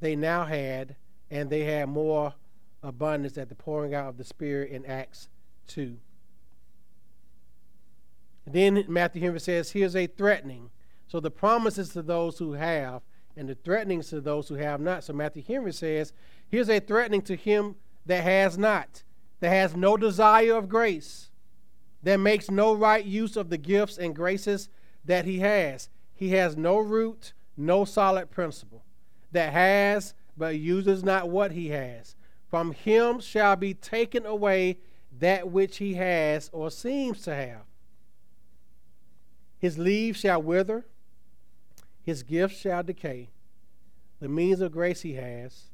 they 0.00 0.16
now 0.16 0.44
had, 0.44 0.96
and 1.30 1.50
they 1.50 1.64
had 1.64 1.88
more 1.88 2.34
abundance 2.82 3.36
at 3.36 3.48
the 3.48 3.54
pouring 3.54 3.94
out 3.94 4.08
of 4.08 4.16
the 4.16 4.24
Spirit 4.24 4.70
in 4.70 4.86
Acts 4.86 5.28
2. 5.66 5.98
And 8.46 8.54
then 8.54 8.84
Matthew 8.88 9.20
Henry 9.20 9.40
says, 9.40 9.72
Here's 9.72 9.96
a 9.96 10.06
threatening. 10.06 10.70
So 11.08 11.20
the 11.20 11.30
promises 11.30 11.90
to 11.90 12.02
those 12.02 12.38
who 12.38 12.52
have, 12.52 13.02
and 13.36 13.48
the 13.48 13.54
threatenings 13.54 14.10
to 14.10 14.20
those 14.20 14.48
who 14.48 14.54
have 14.56 14.80
not. 14.80 15.04
So 15.04 15.12
Matthew 15.12 15.42
Henry 15.42 15.72
says, 15.72 16.12
Here's 16.48 16.68
a 16.68 16.80
threatening 16.80 17.22
to 17.22 17.36
him 17.36 17.76
that 18.06 18.24
has 18.24 18.56
not, 18.58 19.02
that 19.40 19.50
has 19.50 19.76
no 19.76 19.96
desire 19.96 20.54
of 20.54 20.68
grace, 20.68 21.30
that 22.02 22.18
makes 22.18 22.50
no 22.50 22.74
right 22.74 23.04
use 23.04 23.36
of 23.36 23.48
the 23.48 23.58
gifts 23.58 23.98
and 23.98 24.14
graces 24.14 24.68
that 25.04 25.24
he 25.24 25.38
has. 25.40 25.88
He 26.14 26.30
has 26.30 26.56
no 26.56 26.78
root 26.78 27.32
no 27.58 27.84
solid 27.84 28.30
principle, 28.30 28.84
that 29.32 29.52
has 29.52 30.14
but 30.36 30.58
uses 30.58 31.02
not 31.02 31.28
what 31.28 31.50
he 31.50 31.68
has. 31.68 32.14
From 32.46 32.72
him 32.72 33.20
shall 33.20 33.56
be 33.56 33.74
taken 33.74 34.24
away 34.24 34.78
that 35.18 35.50
which 35.50 35.78
he 35.78 35.94
has 35.94 36.48
or 36.52 36.70
seems 36.70 37.22
to 37.22 37.34
have. 37.34 37.62
His 39.58 39.76
leaves 39.76 40.20
shall 40.20 40.40
wither, 40.40 40.86
his 42.08 42.22
gifts 42.22 42.56
shall 42.56 42.82
decay. 42.82 43.28
The 44.20 44.30
means 44.30 44.62
of 44.62 44.72
grace 44.72 45.02
he 45.02 45.12
has 45.12 45.64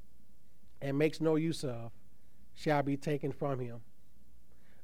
and 0.83 0.99
makes 0.99 1.21
no 1.21 1.37
use 1.37 1.63
of 1.63 1.93
shall 2.57 2.83
be 2.83 2.97
taken 2.97 3.31
from 3.31 3.61
him. 3.61 3.77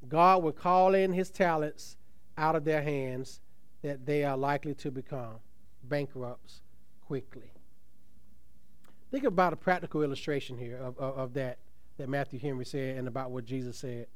God 0.08 0.44
will 0.44 0.52
call 0.52 0.94
in 0.94 1.12
his 1.12 1.28
talents 1.28 1.96
out 2.38 2.54
of 2.54 2.64
their 2.64 2.82
hands 2.82 3.40
that 3.82 4.06
they 4.06 4.22
are 4.22 4.36
likely 4.36 4.74
to 4.74 4.92
become 4.92 5.40
bankrupts 5.82 6.60
quickly. 7.04 7.50
Think 9.10 9.24
about 9.24 9.52
a 9.52 9.56
practical 9.56 10.04
illustration 10.04 10.56
here 10.56 10.76
of, 10.76 10.96
of, 10.98 11.18
of, 11.18 11.34
that 11.34 11.58
that 11.98 12.08
Matthew 12.08 12.38
Henry 12.38 12.64
said 12.64 12.96
and 12.96 13.08
about 13.08 13.32
what 13.32 13.44
Jesus 13.44 13.76
said. 13.76 14.06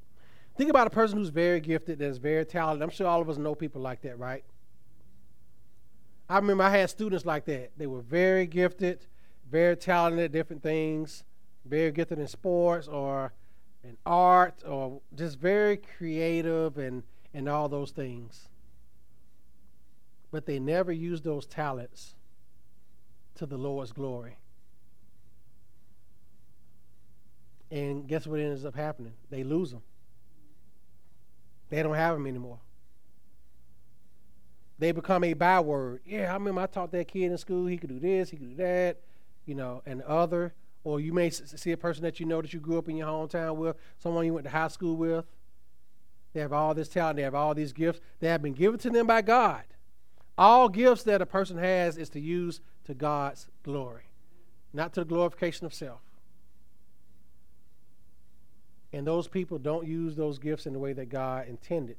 Think 0.56 0.70
about 0.70 0.86
a 0.86 0.90
person 0.90 1.18
who's 1.18 1.30
very 1.30 1.58
gifted, 1.58 1.98
that's 1.98 2.18
very 2.18 2.44
talented. 2.44 2.84
I'm 2.84 2.90
sure 2.90 3.08
all 3.08 3.20
of 3.20 3.28
us 3.28 3.38
know 3.38 3.56
people 3.56 3.82
like 3.82 4.02
that, 4.02 4.20
right? 4.20 4.44
I 6.28 6.36
remember 6.36 6.64
I 6.64 6.70
had 6.70 6.90
students 6.90 7.26
like 7.26 7.44
that. 7.46 7.72
They 7.76 7.86
were 7.86 8.00
very 8.00 8.46
gifted, 8.46 9.06
very 9.50 9.76
talented 9.76 10.24
at 10.24 10.32
different 10.32 10.62
things, 10.62 11.24
very 11.64 11.90
gifted 11.90 12.18
in 12.18 12.28
sports 12.28 12.88
or 12.88 13.32
in 13.82 13.96
art 14.06 14.62
or 14.66 15.00
just 15.14 15.38
very 15.38 15.76
creative 15.76 16.78
and, 16.78 17.02
and 17.34 17.48
all 17.48 17.68
those 17.68 17.90
things. 17.90 18.48
But 20.30 20.46
they 20.46 20.58
never 20.58 20.92
used 20.92 21.24
those 21.24 21.46
talents 21.46 22.14
to 23.36 23.46
the 23.46 23.58
Lord's 23.58 23.92
glory. 23.92 24.38
And 27.70 28.06
guess 28.06 28.26
what 28.26 28.40
ends 28.40 28.64
up 28.64 28.74
happening? 28.74 29.14
They 29.30 29.44
lose 29.44 29.72
them. 29.72 29.82
They 31.70 31.82
don't 31.82 31.94
have 31.94 32.14
them 32.14 32.26
anymore. 32.26 32.60
They 34.78 34.92
become 34.92 35.24
a 35.24 35.34
byword. 35.34 36.00
Yeah, 36.04 36.30
I 36.30 36.34
remember 36.34 36.60
I 36.60 36.66
taught 36.66 36.90
that 36.92 37.08
kid 37.08 37.30
in 37.30 37.38
school. 37.38 37.66
He 37.66 37.76
could 37.76 37.90
do 37.90 38.00
this, 38.00 38.30
he 38.30 38.36
could 38.36 38.56
do 38.56 38.62
that, 38.62 39.00
you 39.46 39.54
know, 39.54 39.82
and 39.86 40.02
other. 40.02 40.54
Or 40.82 41.00
you 41.00 41.12
may 41.12 41.30
see 41.30 41.72
a 41.72 41.76
person 41.76 42.02
that 42.02 42.20
you 42.20 42.26
know 42.26 42.42
that 42.42 42.52
you 42.52 42.60
grew 42.60 42.78
up 42.78 42.88
in 42.88 42.96
your 42.96 43.08
hometown 43.08 43.56
with, 43.56 43.76
someone 43.98 44.26
you 44.26 44.34
went 44.34 44.44
to 44.44 44.50
high 44.50 44.68
school 44.68 44.96
with. 44.96 45.24
They 46.34 46.40
have 46.40 46.52
all 46.52 46.74
this 46.74 46.88
talent, 46.88 47.16
they 47.16 47.22
have 47.22 47.34
all 47.34 47.54
these 47.54 47.72
gifts. 47.72 48.00
They 48.20 48.28
have 48.28 48.42
been 48.42 48.52
given 48.52 48.78
to 48.80 48.90
them 48.90 49.06
by 49.06 49.22
God. 49.22 49.62
All 50.36 50.68
gifts 50.68 51.04
that 51.04 51.22
a 51.22 51.26
person 51.26 51.56
has 51.58 51.96
is 51.96 52.08
to 52.10 52.20
use 52.20 52.60
to 52.84 52.92
God's 52.94 53.46
glory, 53.62 54.10
not 54.72 54.92
to 54.94 55.00
the 55.00 55.06
glorification 55.06 55.64
of 55.64 55.72
self. 55.72 56.00
And 58.92 59.06
those 59.06 59.26
people 59.26 59.58
don't 59.58 59.86
use 59.86 60.16
those 60.16 60.38
gifts 60.38 60.66
in 60.66 60.72
the 60.72 60.78
way 60.78 60.92
that 60.92 61.08
God 61.08 61.48
intended. 61.48 61.96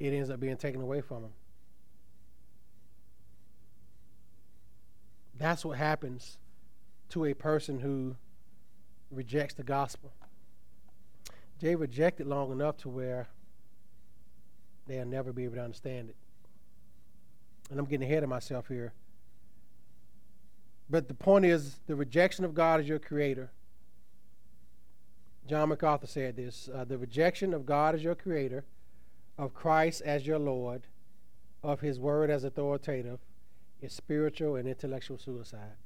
It 0.00 0.14
ends 0.14 0.30
up 0.30 0.40
being 0.40 0.56
taken 0.56 0.80
away 0.80 1.02
from 1.02 1.22
them. 1.22 1.32
That's 5.38 5.64
what 5.64 5.78
happens 5.78 6.38
to 7.10 7.26
a 7.26 7.34
person 7.34 7.80
who 7.80 8.16
rejects 9.10 9.54
the 9.54 9.62
gospel. 9.62 10.10
They 11.60 11.76
reject 11.76 12.20
it 12.20 12.26
long 12.26 12.50
enough 12.50 12.78
to 12.78 12.88
where 12.88 13.28
they'll 14.86 15.04
never 15.04 15.32
be 15.32 15.44
able 15.44 15.56
to 15.56 15.62
understand 15.62 16.08
it. 16.08 16.16
And 17.70 17.78
I'm 17.78 17.84
getting 17.84 18.08
ahead 18.08 18.22
of 18.22 18.28
myself 18.28 18.68
here. 18.68 18.92
But 20.88 21.08
the 21.08 21.14
point 21.14 21.44
is 21.44 21.76
the 21.86 21.94
rejection 21.94 22.44
of 22.44 22.54
God 22.54 22.80
as 22.80 22.88
your 22.88 22.98
creator. 22.98 23.50
John 25.46 25.68
MacArthur 25.68 26.06
said 26.06 26.36
this 26.36 26.68
uh, 26.74 26.84
the 26.84 26.98
rejection 26.98 27.54
of 27.54 27.64
God 27.64 27.94
as 27.94 28.02
your 28.02 28.14
creator, 28.14 28.64
of 29.40 29.54
Christ 29.54 30.02
as 30.02 30.26
your 30.26 30.38
Lord, 30.38 30.82
of 31.62 31.80
his 31.80 31.98
word 31.98 32.28
as 32.28 32.44
authoritative, 32.44 33.20
is 33.80 33.94
spiritual 33.94 34.56
and 34.56 34.68
intellectual 34.68 35.16
suicide. 35.16 35.78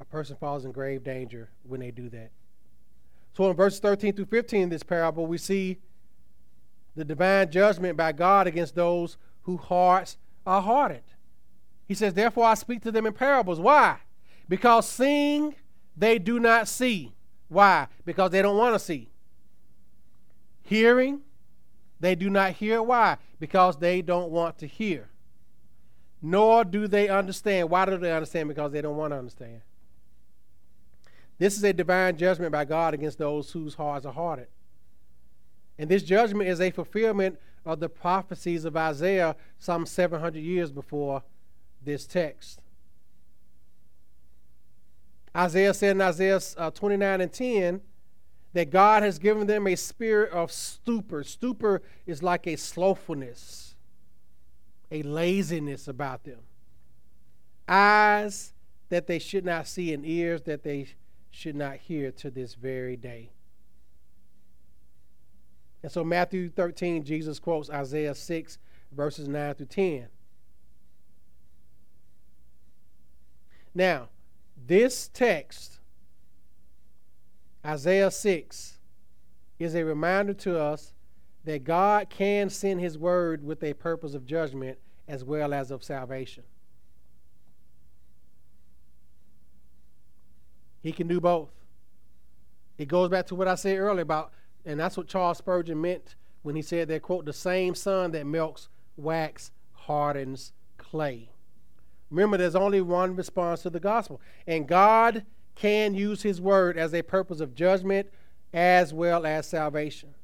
A 0.00 0.04
person 0.04 0.36
falls 0.36 0.66
in 0.66 0.72
grave 0.72 1.02
danger 1.02 1.48
when 1.62 1.80
they 1.80 1.90
do 1.90 2.10
that. 2.10 2.30
So 3.32 3.48
in 3.48 3.56
verses 3.56 3.80
13 3.80 4.14
through 4.14 4.26
15 4.26 4.62
in 4.62 4.68
this 4.68 4.82
parable, 4.82 5.26
we 5.26 5.38
see 5.38 5.78
the 6.94 7.06
divine 7.06 7.50
judgment 7.50 7.96
by 7.96 8.12
God 8.12 8.46
against 8.46 8.74
those 8.74 9.16
whose 9.42 9.60
hearts 9.60 10.18
are 10.44 10.60
hardened. 10.60 11.00
He 11.88 11.94
says, 11.94 12.12
Therefore 12.12 12.44
I 12.44 12.54
speak 12.54 12.82
to 12.82 12.92
them 12.92 13.06
in 13.06 13.14
parables. 13.14 13.60
Why? 13.60 13.96
Because 14.46 14.86
seeing 14.86 15.54
they 15.96 16.18
do 16.18 16.38
not 16.38 16.68
see. 16.68 17.14
Why? 17.48 17.86
Because 18.04 18.30
they 18.30 18.42
don't 18.42 18.58
want 18.58 18.74
to 18.74 18.78
see. 18.78 19.09
Hearing, 20.70 21.22
they 21.98 22.14
do 22.14 22.30
not 22.30 22.52
hear. 22.52 22.80
Why? 22.80 23.16
Because 23.40 23.78
they 23.78 24.02
don't 24.02 24.30
want 24.30 24.58
to 24.58 24.68
hear. 24.68 25.08
Nor 26.22 26.62
do 26.62 26.86
they 26.86 27.08
understand. 27.08 27.70
Why 27.70 27.86
do 27.86 27.96
they 27.96 28.12
understand? 28.12 28.48
Because 28.48 28.70
they 28.70 28.80
don't 28.80 28.96
want 28.96 29.12
to 29.12 29.18
understand. 29.18 29.62
This 31.38 31.56
is 31.56 31.64
a 31.64 31.72
divine 31.72 32.16
judgment 32.16 32.52
by 32.52 32.64
God 32.66 32.94
against 32.94 33.18
those 33.18 33.50
whose 33.50 33.74
hearts 33.74 34.06
are 34.06 34.12
hardened. 34.12 34.46
And 35.76 35.90
this 35.90 36.04
judgment 36.04 36.48
is 36.48 36.60
a 36.60 36.70
fulfillment 36.70 37.40
of 37.66 37.80
the 37.80 37.88
prophecies 37.88 38.64
of 38.64 38.76
Isaiah 38.76 39.34
some 39.58 39.86
700 39.86 40.38
years 40.38 40.70
before 40.70 41.24
this 41.82 42.06
text. 42.06 42.60
Isaiah 45.36 45.74
said 45.74 45.96
in 45.96 46.00
Isaiah 46.00 46.40
uh, 46.56 46.70
29 46.70 47.20
and 47.22 47.32
10 47.32 47.80
that 48.52 48.70
God 48.70 49.02
has 49.02 49.18
given 49.18 49.46
them 49.46 49.66
a 49.66 49.76
spirit 49.76 50.32
of 50.32 50.50
stupor. 50.50 51.22
Stupor 51.22 51.82
is 52.06 52.22
like 52.22 52.46
a 52.46 52.56
slothfulness, 52.56 53.76
a 54.90 55.02
laziness 55.02 55.86
about 55.86 56.24
them. 56.24 56.40
Eyes 57.68 58.52
that 58.88 59.06
they 59.06 59.20
should 59.20 59.44
not 59.44 59.68
see, 59.68 59.94
and 59.94 60.04
ears 60.04 60.42
that 60.42 60.64
they 60.64 60.88
should 61.30 61.54
not 61.54 61.76
hear 61.76 62.10
to 62.10 62.30
this 62.30 62.54
very 62.54 62.96
day. 62.96 63.30
And 65.82 65.90
so, 65.90 66.04
Matthew 66.04 66.50
13, 66.50 67.04
Jesus 67.04 67.38
quotes 67.38 67.70
Isaiah 67.70 68.14
6, 68.14 68.58
verses 68.92 69.28
9 69.28 69.54
through 69.54 69.66
10. 69.66 70.08
Now, 73.74 74.08
this 74.66 75.08
text, 75.08 75.79
Isaiah 77.64 78.10
6, 78.10 78.78
is 79.60 79.74
a 79.74 79.84
reminder 79.84 80.32
to 80.32 80.58
us 80.58 80.94
that 81.44 81.64
God 81.64 82.10
can 82.10 82.48
send 82.48 82.80
his 82.80 82.98
word 82.98 83.44
with 83.44 83.62
a 83.62 83.74
purpose 83.74 84.14
of 84.14 84.26
judgment 84.26 84.78
as 85.06 85.22
well 85.22 85.52
as 85.52 85.70
of 85.70 85.84
salvation. 85.84 86.42
He 90.82 90.92
can 90.92 91.06
do 91.06 91.20
both. 91.20 91.50
It 92.78 92.88
goes 92.88 93.10
back 93.10 93.26
to 93.26 93.34
what 93.34 93.48
I 93.48 93.54
said 93.54 93.76
earlier 93.76 94.02
about, 94.02 94.32
and 94.64 94.80
that's 94.80 94.96
what 94.96 95.06
Charles 95.06 95.38
Spurgeon 95.38 95.80
meant 95.80 96.14
when 96.42 96.56
he 96.56 96.62
said 96.62 96.88
that, 96.88 97.02
quote, 97.02 97.26
the 97.26 97.32
same 97.34 97.74
sun 97.74 98.12
that 98.12 98.26
melts 98.26 98.70
wax 98.96 99.50
hardens 99.72 100.52
clay. 100.78 101.28
Remember, 102.10 102.38
there's 102.38 102.56
only 102.56 102.80
one 102.80 103.14
response 103.14 103.62
to 103.62 103.70
the 103.70 103.78
gospel. 103.78 104.22
And 104.46 104.66
God 104.66 105.26
can 105.60 105.92
use 105.92 106.22
his 106.22 106.40
word 106.40 106.78
as 106.78 106.94
a 106.94 107.02
purpose 107.02 107.38
of 107.38 107.54
judgment 107.54 108.08
as 108.50 108.94
well 108.94 109.26
as 109.26 109.46
salvation. 109.46 110.14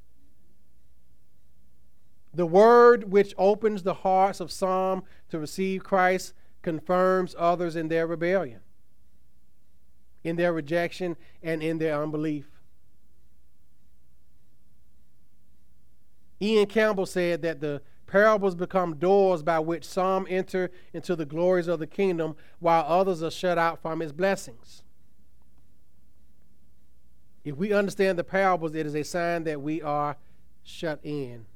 The 2.32 2.46
word 2.46 3.12
which 3.12 3.34
opens 3.36 3.82
the 3.82 3.92
hearts 3.92 4.40
of 4.40 4.50
some 4.50 5.04
to 5.28 5.38
receive 5.38 5.84
Christ 5.84 6.32
confirms 6.62 7.34
others 7.38 7.76
in 7.76 7.88
their 7.88 8.06
rebellion, 8.06 8.60
in 10.24 10.36
their 10.36 10.54
rejection, 10.54 11.18
and 11.42 11.62
in 11.62 11.76
their 11.76 12.02
unbelief. 12.02 12.46
Ian 16.40 16.66
Campbell 16.66 17.06
said 17.06 17.42
that 17.42 17.60
the 17.60 17.82
Parables 18.06 18.54
become 18.54 18.96
doors 18.96 19.42
by 19.42 19.58
which 19.58 19.84
some 19.84 20.26
enter 20.30 20.70
into 20.94 21.14
the 21.14 21.26
glories 21.26 21.68
of 21.68 21.78
the 21.78 21.86
kingdom, 21.86 22.36
while 22.58 22.84
others 22.88 23.22
are 23.22 23.30
shut 23.30 23.58
out 23.58 23.82
from 23.82 24.00
its 24.00 24.12
blessings. 24.12 24.82
If 27.46 27.56
we 27.56 27.72
understand 27.72 28.18
the 28.18 28.24
parables, 28.24 28.74
it 28.74 28.86
is 28.86 28.96
a 28.96 29.04
sign 29.04 29.44
that 29.44 29.62
we 29.62 29.80
are 29.80 30.16
shut 30.64 30.98
in. 31.04 31.46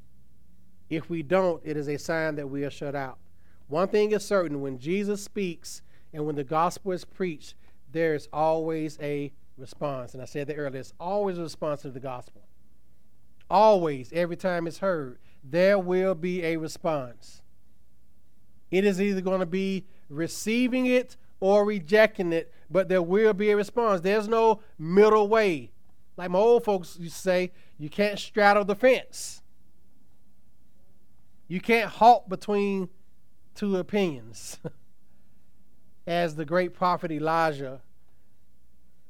If 0.88 1.10
we 1.10 1.24
don't, 1.24 1.60
it 1.64 1.76
is 1.76 1.88
a 1.88 1.98
sign 1.98 2.36
that 2.36 2.48
we 2.48 2.64
are 2.64 2.70
shut 2.70 2.94
out. 2.94 3.18
One 3.66 3.88
thing 3.88 4.12
is 4.12 4.24
certain 4.24 4.60
when 4.60 4.78
Jesus 4.78 5.20
speaks 5.20 5.82
and 6.12 6.24
when 6.24 6.36
the 6.36 6.44
gospel 6.44 6.92
is 6.92 7.04
preached, 7.04 7.54
there 7.90 8.14
is 8.14 8.28
always 8.32 9.00
a 9.02 9.32
response. 9.58 10.14
And 10.14 10.22
I 10.22 10.26
said 10.26 10.46
that 10.46 10.54
earlier, 10.54 10.78
it's 10.78 10.92
always 11.00 11.38
a 11.38 11.42
response 11.42 11.82
to 11.82 11.90
the 11.90 11.98
gospel. 11.98 12.42
Always, 13.50 14.12
every 14.12 14.36
time 14.36 14.68
it's 14.68 14.78
heard 14.78 15.18
there 15.42 15.76
will 15.76 16.14
be 16.14 16.44
a 16.44 16.56
response. 16.56 17.42
It 18.70 18.84
is 18.84 19.00
either 19.00 19.22
going 19.22 19.40
to 19.40 19.46
be 19.46 19.86
receiving 20.08 20.86
it 20.86 21.16
or 21.40 21.64
rejecting 21.64 22.32
it, 22.32 22.52
but 22.70 22.88
there 22.88 23.02
will 23.02 23.32
be 23.32 23.50
a 23.50 23.56
response. 23.56 24.02
There's 24.02 24.28
no 24.28 24.60
middle 24.78 25.26
way. 25.26 25.72
Like 26.20 26.32
my 26.32 26.38
old 26.38 26.64
folks 26.64 26.98
used 27.00 27.14
to 27.14 27.20
say, 27.22 27.50
you 27.78 27.88
can't 27.88 28.18
straddle 28.18 28.62
the 28.62 28.74
fence. 28.74 29.40
You 31.48 31.62
can't 31.62 31.88
halt 31.88 32.28
between 32.28 32.90
two 33.54 33.78
opinions. 33.78 34.58
as 36.06 36.36
the 36.36 36.44
great 36.44 36.74
prophet 36.74 37.10
Elijah 37.10 37.80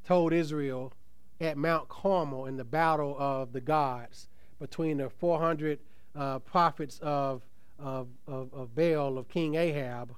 told 0.04 0.32
Israel 0.32 0.92
at 1.40 1.56
Mount 1.56 1.88
Carmel 1.88 2.46
in 2.46 2.56
the 2.56 2.64
battle 2.64 3.16
of 3.18 3.52
the 3.52 3.60
gods 3.60 4.28
between 4.60 4.98
the 4.98 5.10
400 5.10 5.80
uh, 6.14 6.38
prophets 6.38 7.00
of, 7.02 7.42
of, 7.76 8.06
of, 8.28 8.54
of 8.54 8.76
Baal, 8.76 9.18
of 9.18 9.28
King 9.28 9.56
Ahab, 9.56 10.14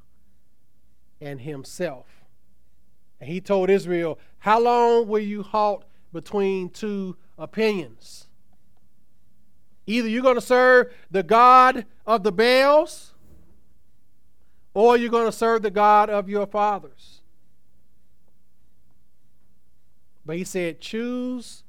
and 1.23 1.41
himself. 1.41 2.27
And 3.19 3.31
he 3.31 3.41
told 3.41 3.71
Israel, 3.71 4.19
How 4.41 4.61
long 4.61 5.09
will 5.09 5.23
you 5.23 5.43
halt 5.43 5.87
between 6.13 6.71
two 6.71 7.17
opinions? 7.39 8.29
Either 9.87 10.09
you're 10.09 10.23
going 10.23 10.37
to 10.37 10.41
serve 10.41 10.93
the 11.11 11.23
God 11.23 11.87
of 12.07 12.23
the 12.23 12.33
Baals, 12.33 13.15
or 14.75 14.97
you're 14.97 15.11
going 15.11 15.27
to 15.27 15.33
serve 15.33 15.63
the 15.63 15.71
God 15.71 16.09
of 16.09 16.29
your 16.29 16.47
fathers. 16.47 17.21
But 20.25 20.37
he 20.37 20.45
said, 20.45 20.81
Choose 20.81 21.65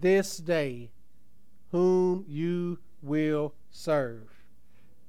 this 0.00 0.38
day 0.38 0.90
whom 1.70 2.24
you 2.26 2.78
will 3.02 3.54
serve. 3.70 4.28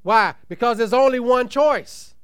Why? 0.03 0.36
Because 0.49 0.77
there's 0.77 0.93
only 0.93 1.19
one 1.19 1.47
choice. 1.47 2.15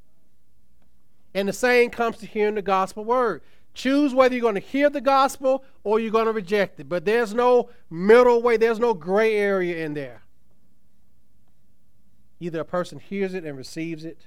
And 1.34 1.48
the 1.48 1.54
same 1.54 1.90
comes 1.90 2.18
to 2.18 2.26
hearing 2.26 2.56
the 2.56 2.62
gospel 2.62 3.06
word. 3.06 3.42
Choose 3.78 4.12
whether 4.12 4.34
you're 4.34 4.42
going 4.42 4.56
to 4.56 4.60
hear 4.60 4.90
the 4.90 5.00
gospel 5.00 5.64
or 5.84 6.00
you're 6.00 6.10
going 6.10 6.26
to 6.26 6.32
reject 6.32 6.80
it. 6.80 6.90
But 6.90 7.06
there's 7.06 7.36
no 7.36 7.70
middle 7.92 8.42
way, 8.42 8.58
there's 8.58 8.80
no 8.80 8.96
gray 8.96 9.36
area 9.36 9.86
in 9.86 9.94
there. 9.94 10.24
Either 12.40 12.62
a 12.62 12.66
person 12.66 12.98
hears 12.98 13.36
it 13.36 13.44
and 13.44 13.56
receives 13.56 14.04
it, 14.04 14.26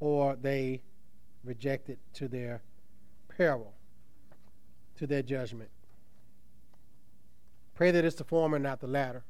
or 0.00 0.34
they 0.34 0.82
reject 1.44 1.88
it 1.88 2.00
to 2.14 2.26
their 2.26 2.60
peril, 3.28 3.72
to 4.96 5.06
their 5.06 5.22
judgment. 5.22 5.70
Pray 7.76 7.92
that 7.92 8.04
it's 8.04 8.16
the 8.16 8.24
former, 8.24 8.58
not 8.58 8.80
the 8.80 8.88
latter. 8.88 9.22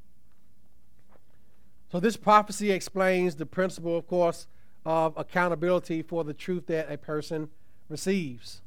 So, 1.92 2.00
this 2.00 2.16
prophecy 2.16 2.72
explains 2.72 3.34
the 3.34 3.44
principle, 3.44 3.98
of 3.98 4.06
course, 4.06 4.46
of 4.86 5.12
accountability 5.18 6.00
for 6.00 6.24
the 6.24 6.32
truth 6.32 6.68
that 6.68 6.90
a 6.90 6.96
person 6.96 7.50
receives. 7.90 8.62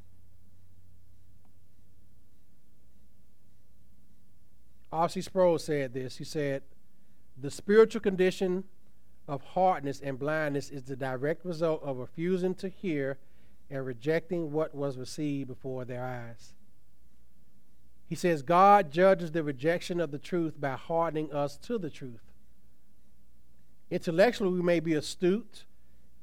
R.C. 4.91 5.21
Sproul 5.21 5.59
said 5.59 5.93
this. 5.93 6.17
He 6.17 6.23
said, 6.23 6.63
The 7.39 7.51
spiritual 7.51 8.01
condition 8.01 8.63
of 9.27 9.43
hardness 9.43 9.99
and 9.99 10.17
blindness 10.17 10.69
is 10.69 10.83
the 10.83 10.95
direct 10.95 11.45
result 11.45 11.83
of 11.83 11.97
refusing 11.97 12.55
to 12.55 12.69
hear 12.69 13.17
and 13.69 13.85
rejecting 13.85 14.51
what 14.51 14.73
was 14.73 14.97
received 14.97 15.49
before 15.49 15.83
their 15.83 16.03
eyes. 16.03 16.53
He 18.07 18.15
says, 18.15 18.41
God 18.41 18.89
judges 18.91 19.33
the 19.33 19.43
rejection 19.43 19.99
of 19.99 20.11
the 20.11 20.17
truth 20.17 20.59
by 20.59 20.71
hardening 20.71 21.33
us 21.33 21.57
to 21.57 21.77
the 21.77 21.89
truth. 21.89 22.21
Intellectually, 23.91 24.53
we 24.53 24.61
may 24.61 24.79
be 24.79 24.93
astute. 24.93 25.65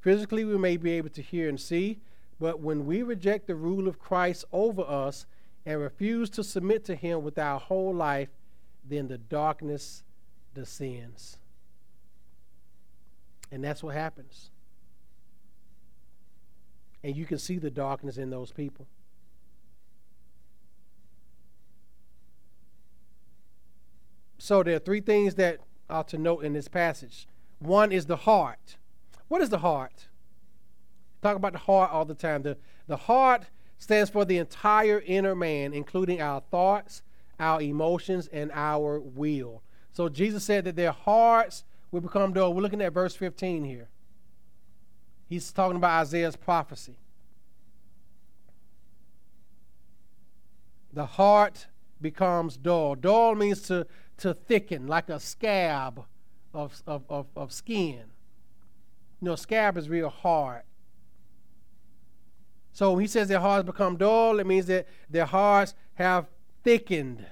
Physically, 0.00 0.44
we 0.44 0.56
may 0.56 0.78
be 0.78 0.92
able 0.92 1.10
to 1.10 1.22
hear 1.22 1.48
and 1.48 1.60
see. 1.60 2.00
But 2.40 2.60
when 2.60 2.86
we 2.86 3.02
reject 3.02 3.46
the 3.46 3.54
rule 3.54 3.86
of 3.86 3.98
Christ 3.98 4.46
over 4.50 4.82
us 4.82 5.26
and 5.66 5.80
refuse 5.80 6.30
to 6.30 6.44
submit 6.44 6.84
to 6.86 6.94
Him 6.94 7.22
with 7.22 7.38
our 7.38 7.60
whole 7.60 7.94
life, 7.94 8.28
then 8.84 9.08
the 9.08 9.18
darkness 9.18 10.02
descends. 10.54 11.38
And 13.50 13.62
that's 13.62 13.82
what 13.82 13.94
happens. 13.94 14.50
And 17.02 17.16
you 17.16 17.26
can 17.26 17.38
see 17.38 17.58
the 17.58 17.70
darkness 17.70 18.16
in 18.16 18.30
those 18.30 18.50
people. 18.50 18.86
So 24.38 24.62
there 24.62 24.76
are 24.76 24.80
three 24.80 25.00
things 25.00 25.36
that 25.36 25.60
are 25.88 26.04
to 26.04 26.18
note 26.18 26.44
in 26.44 26.52
this 26.52 26.68
passage. 26.68 27.26
One 27.60 27.92
is 27.92 28.06
the 28.06 28.16
heart. 28.16 28.76
What 29.28 29.40
is 29.40 29.48
the 29.48 29.58
heart? 29.58 30.08
Talk 31.22 31.36
about 31.36 31.52
the 31.52 31.58
heart 31.60 31.90
all 31.90 32.04
the 32.04 32.14
time. 32.14 32.42
The, 32.42 32.58
the 32.86 32.96
heart 32.96 33.44
stands 33.78 34.10
for 34.10 34.24
the 34.24 34.36
entire 34.38 35.02
inner 35.06 35.34
man, 35.34 35.72
including 35.72 36.20
our 36.20 36.42
thoughts, 36.50 37.02
our 37.38 37.60
emotions, 37.60 38.28
and 38.32 38.50
our 38.52 39.00
will. 39.00 39.62
So 39.92 40.08
Jesus 40.08 40.44
said 40.44 40.64
that 40.64 40.76
their 40.76 40.92
hearts 40.92 41.64
will 41.90 42.00
become 42.00 42.32
dull. 42.32 42.52
We're 42.52 42.62
looking 42.62 42.82
at 42.82 42.92
verse 42.92 43.14
15 43.14 43.64
here. 43.64 43.88
He's 45.28 45.52
talking 45.52 45.76
about 45.76 46.00
Isaiah's 46.00 46.36
prophecy. 46.36 46.96
The 50.92 51.06
heart 51.06 51.66
becomes 52.00 52.56
dull. 52.56 52.94
Dull 52.94 53.34
means 53.34 53.62
to, 53.62 53.86
to 54.18 54.34
thicken, 54.34 54.86
like 54.86 55.08
a 55.08 55.18
scab 55.18 56.04
of, 56.52 56.82
of, 56.86 57.02
of, 57.08 57.26
of 57.34 57.52
skin. 57.52 58.04
You 59.20 59.26
know, 59.30 59.36
scab 59.36 59.76
is 59.76 59.88
real 59.88 60.08
hard. 60.08 60.62
So 62.72 62.92
when 62.92 63.00
he 63.00 63.06
says 63.06 63.28
their 63.28 63.40
hearts 63.40 63.64
become 63.64 63.96
dull, 63.96 64.40
it 64.40 64.46
means 64.46 64.66
that 64.66 64.86
their 65.08 65.26
hearts 65.26 65.74
have 65.94 66.26
thickened. 66.64 67.26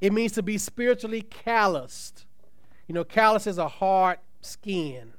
It 0.00 0.12
means 0.12 0.32
to 0.32 0.42
be 0.42 0.58
spiritually 0.58 1.22
calloused. 1.22 2.26
You 2.86 2.94
know, 2.94 3.04
callous 3.04 3.46
is 3.46 3.58
a 3.58 3.68
hard 3.68 4.18
skin, 4.40 5.14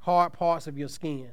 hard 0.00 0.32
parts 0.32 0.66
of 0.66 0.78
your 0.78 0.88
skin. 0.88 1.30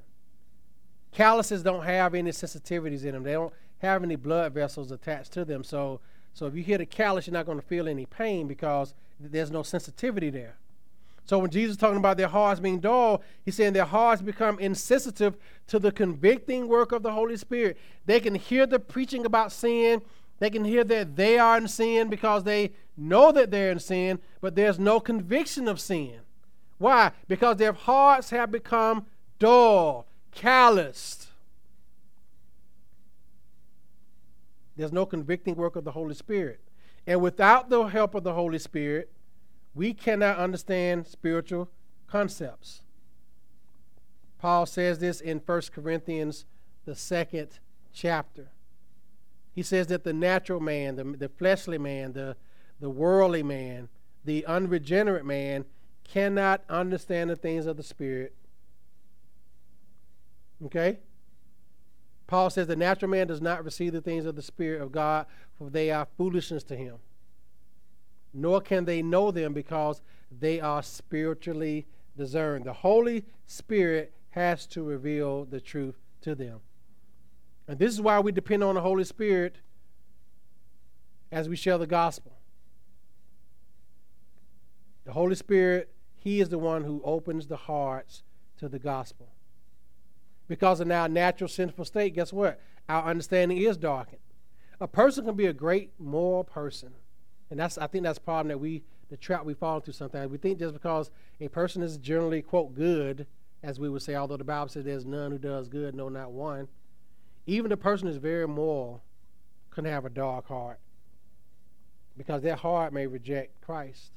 Calluses 1.12 1.64
don't 1.64 1.84
have 1.84 2.14
any 2.14 2.32
sensitivities 2.32 3.04
in 3.04 3.14
them. 3.14 3.24
They 3.24 3.34
don't 3.34 3.54
have 3.80 4.04
any 4.04 4.16
blood 4.16 4.54
vessels 4.54 4.92
attached 4.92 5.32
to 5.34 5.46
them. 5.46 5.64
So, 5.64 6.00
so 6.34 6.46
if 6.46 6.56
you 6.56 6.64
hit 6.64 6.82
a 6.82 6.86
callus, 6.86 7.28
you're 7.28 7.34
not 7.34 7.46
going 7.46 7.60
to 7.60 7.66
feel 7.66 7.88
any 7.88 8.06
pain 8.06 8.48
because 8.48 8.94
there's 9.20 9.52
no 9.52 9.64
sensitivity 9.64 10.30
there. 10.30 10.58
So 11.28 11.39
when 11.39 11.51
Jesus 11.51 11.71
is 11.71 11.78
talking 11.78 11.97
about 11.97 12.15
their 12.15 12.30
hearts 12.30 12.61
being 12.61 12.80
dull, 12.80 13.21
he's 13.43 13.55
saying 13.55 13.73
their 13.73 13.84
hearts 13.84 14.21
become 14.21 14.57
insensitive 14.59 15.36
to 15.67 15.78
the 15.78 15.91
convicting 15.91 16.69
work 16.69 16.93
of 16.93 17.03
the 17.03 17.11
Holy 17.11 17.36
Spirit. 17.36 17.78
They 18.05 18.21
can 18.21 18.34
hear 18.34 18.65
the 18.65 18.80
preaching 18.80 19.25
about 19.25 19.51
sin. 19.51 20.01
They 20.39 20.49
can 20.49 20.63
hear 20.63 20.86
that 20.86 21.17
they 21.17 21.38
are 21.38 21.57
in 21.57 21.67
sin 21.67 22.09
because 22.09 22.45
they 22.45 22.71
know 22.95 23.34
that 23.34 23.51
they're 23.51 23.71
in 23.71 23.80
sin, 23.80 24.19
but 24.39 24.55
there's 24.55 24.80
no 24.80 25.01
conviction 25.01 25.67
of 25.67 25.82
sin. 25.82 26.19
Why? 26.78 27.11
Because 27.28 27.57
their 27.57 27.73
hearts 27.73 28.30
have 28.30 28.49
become 28.49 29.05
dull, 29.38 30.07
calloused. 30.32 31.28
There's 34.78 34.93
no 34.93 35.05
convicting 35.05 35.55
work 35.55 35.75
of 35.75 35.84
the 35.84 35.91
Holy 35.91 36.13
Spirit. 36.13 36.61
And 37.05 37.19
without 37.19 37.69
the 37.69 37.84
help 37.84 38.15
of 38.15 38.23
the 38.23 38.34
Holy 38.34 38.59
Spirit, 38.59 39.11
we 39.78 39.93
cannot 39.93 40.38
understand 40.38 41.05
spiritual 41.05 41.69
concepts. 42.07 42.82
Paul 44.39 44.65
says 44.65 44.97
this 44.97 45.21
in 45.21 45.38
1 45.38 45.61
Corinthians, 45.73 46.45
the 46.86 46.95
second 46.95 47.59
chapter. 47.93 48.47
He 49.53 49.61
says 49.61 49.86
that 49.88 50.03
the 50.03 50.13
natural 50.13 50.59
man, 50.59 50.95
the, 50.95 51.03
the 51.03 51.30
fleshly 51.30 51.78
man, 51.78 52.13
the, 52.13 52.36
the 52.80 52.89
worldly 52.89 53.43
man, 53.43 53.89
the 54.25 54.43
unregenerate 54.47 55.25
man 55.25 55.65
cannot 56.03 56.63
understand 56.69 57.30
the 57.30 57.36
things 57.36 57.67
of 57.67 57.78
the 57.78 57.84
Spirit. 57.84 58.34
Okay? 60.65 60.97
Paul 62.25 62.49
says 62.49 62.65
the 62.65 62.75
natural 62.75 63.11
man 63.11 63.28
does 63.28 63.41
not 63.41 63.63
receive 63.63 63.93
the 63.93 64.01
things 64.01 64.25
of 64.25 64.36
the 64.36 64.41
Spirit 64.41 64.82
of 64.82 64.91
God, 64.91 65.28
for 65.55 65.69
they 65.69 65.91
are 65.91 66.07
foolishness 66.17 66.63
to 66.63 66.75
him. 66.75 66.95
Nor 68.38 68.62
can 68.62 68.86
they 68.86 69.02
know 69.02 69.32
them 69.32 69.54
because 69.54 70.02
they 70.32 70.60
are 70.60 70.84
spiritually 70.84 71.88
discerned. 72.16 72.66
The 72.66 72.74
Holy 72.74 73.26
Spirit 73.48 74.14
has 74.30 74.68
to 74.68 74.84
reveal 74.84 75.46
the 75.46 75.60
truth 75.60 75.98
to 76.22 76.36
them. 76.36 76.60
And 77.68 77.80
this 77.80 77.92
is 77.92 78.00
why 78.00 78.20
we 78.20 78.32
depend 78.32 78.64
on 78.64 78.76
the 78.76 78.82
Holy 78.82 79.04
Spirit 79.04 79.58
as 81.32 81.50
we 81.50 81.56
share 81.56 81.80
the 81.80 81.88
gospel. 81.88 82.34
The 85.06 85.14
Holy 85.14 85.36
Spirit, 85.36 85.90
He 86.16 86.40
is 86.40 86.50
the 86.50 86.60
one 86.60 86.84
who 86.84 87.02
opens 87.04 87.48
the 87.48 87.58
hearts 87.58 88.22
to 88.58 88.70
the 88.70 88.80
gospel. 88.80 89.30
Because 90.48 90.80
in 90.80 90.92
our 90.92 91.10
natural 91.10 91.48
sinful 91.48 91.86
state, 91.86 92.14
guess 92.14 92.32
what? 92.32 92.60
Our 92.88 93.10
understanding 93.10 93.58
is 93.58 93.78
darkened. 93.78 94.22
A 94.80 94.88
person 94.88 95.26
can 95.26 95.36
be 95.36 95.48
a 95.48 95.54
great 95.54 95.92
moral 95.98 96.44
person. 96.44 96.94
And 97.50 97.60
that's 97.60 97.78
I 97.78 97.88
think 97.88 98.04
that's 98.04 98.20
the 98.20 98.26
problem 98.26 98.50
that 98.50 98.60
we 98.60 98.84
the 99.10 99.18
trap 99.18 99.45
we 99.45 99.54
fall 99.54 99.78
into 99.78 99.93
sometimes. 99.93 100.32
We 100.32 100.38
think 100.38 100.60
just 100.60 100.74
because 100.74 101.10
a 101.39 101.48
person 101.48 101.82
is 101.82 101.98
generally, 101.98 102.41
quote, 102.41 102.76
good, 102.76 103.26
as 103.64 103.80
we 103.80 103.89
would 103.89 104.02
say, 104.02 104.16
although 104.16 104.38
the 104.38 104.43
Bible 104.43 104.70
says 104.70 104.86
there's 104.86 105.06
none 105.06 105.32
who 105.32 105.38
does 105.38 105.68
good, 105.68 105.95
no, 105.95 106.10
not 106.10 106.32
one. 106.32 106.68
Even 107.45 107.70
the 107.70 107.78
person 107.78 108.08
is 108.08 108.18
very 108.18 108.48
moral 108.48 109.02
can 109.72 109.86
have 109.86 110.06
a 110.06 110.10
dark 110.10 110.48
heart 110.48 110.80
because 112.18 112.41
their 112.41 112.56
heart 112.56 112.91
may 112.91 113.08
reject 113.08 113.62
Christ. 113.62 114.12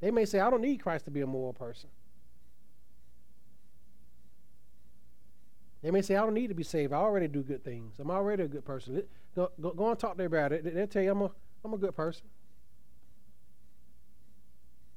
They 0.00 0.10
may 0.10 0.26
say, 0.26 0.38
I 0.38 0.50
don't 0.50 0.60
need 0.60 0.82
Christ 0.82 1.06
to 1.06 1.10
be 1.10 1.22
a 1.22 1.26
moral 1.26 1.54
person. 1.54 1.88
They 5.82 5.90
may 5.90 6.02
say, 6.02 6.16
I 6.16 6.22
don't 6.22 6.34
need 6.34 6.48
to 6.48 6.54
be 6.54 6.62
saved. 6.62 6.92
I 6.92 6.96
already 6.96 7.28
do 7.28 7.42
good 7.42 7.64
things. 7.64 7.94
I'm 7.98 8.10
already 8.10 8.42
a 8.42 8.48
good 8.48 8.64
person. 8.64 9.02
Go, 9.34 9.50
go, 9.60 9.70
go 9.70 9.90
and 9.90 9.98
talk 9.98 10.12
to 10.12 10.18
them 10.18 10.26
about 10.26 10.52
it. 10.52 10.74
They'll 10.74 10.86
tell 10.86 11.02
you 11.02 11.12
I'm 11.12 11.22
a, 11.22 11.30
I'm 11.64 11.72
a 11.72 11.78
good 11.78 11.96
person. 11.96 12.26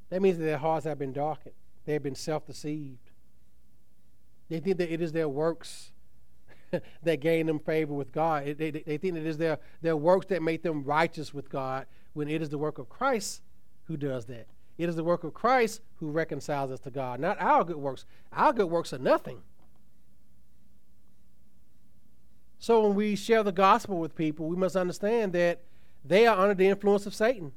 That 0.09 0.21
means 0.21 0.37
that 0.37 0.43
their 0.43 0.57
hearts 0.57 0.85
have 0.85 0.99
been 0.99 1.13
darkened. 1.13 1.55
They 1.85 1.93
have 1.93 2.03
been 2.03 2.15
self 2.15 2.45
deceived. 2.45 3.09
They 4.49 4.59
think 4.59 4.77
that 4.77 4.91
it 4.91 5.01
is 5.01 5.11
their 5.11 5.29
works 5.29 5.91
that 7.03 7.19
gain 7.19 7.45
them 7.45 7.59
favor 7.59 7.93
with 7.93 8.11
God. 8.11 8.45
They, 8.45 8.53
they, 8.53 8.71
they 8.71 8.97
think 8.97 9.15
it 9.15 9.25
is 9.25 9.37
their, 9.37 9.59
their 9.81 9.95
works 9.95 10.27
that 10.27 10.41
make 10.41 10.63
them 10.63 10.83
righteous 10.83 11.33
with 11.33 11.49
God 11.49 11.85
when 12.13 12.27
it 12.27 12.41
is 12.41 12.49
the 12.49 12.57
work 12.57 12.79
of 12.79 12.89
Christ 12.89 13.41
who 13.85 13.97
does 13.97 14.25
that. 14.25 14.47
It 14.77 14.87
is 14.87 14.95
the 14.95 15.03
work 15.03 15.23
of 15.23 15.33
Christ 15.33 15.81
who 15.95 16.09
reconciles 16.09 16.71
us 16.71 16.79
to 16.81 16.91
God, 16.91 17.19
not 17.19 17.39
our 17.39 17.63
good 17.63 17.75
works. 17.75 18.05
Our 18.31 18.53
good 18.53 18.69
works 18.69 18.93
are 18.93 18.97
nothing. 18.97 19.41
So 22.59 22.85
when 22.85 22.95
we 22.95 23.15
share 23.15 23.43
the 23.43 23.51
gospel 23.51 23.99
with 23.99 24.15
people, 24.15 24.47
we 24.47 24.55
must 24.55 24.75
understand 24.75 25.33
that 25.33 25.61
they 26.03 26.27
are 26.27 26.37
under 26.37 26.53
the 26.53 26.67
influence 26.67 27.05
of 27.05 27.13
Satan. 27.13 27.51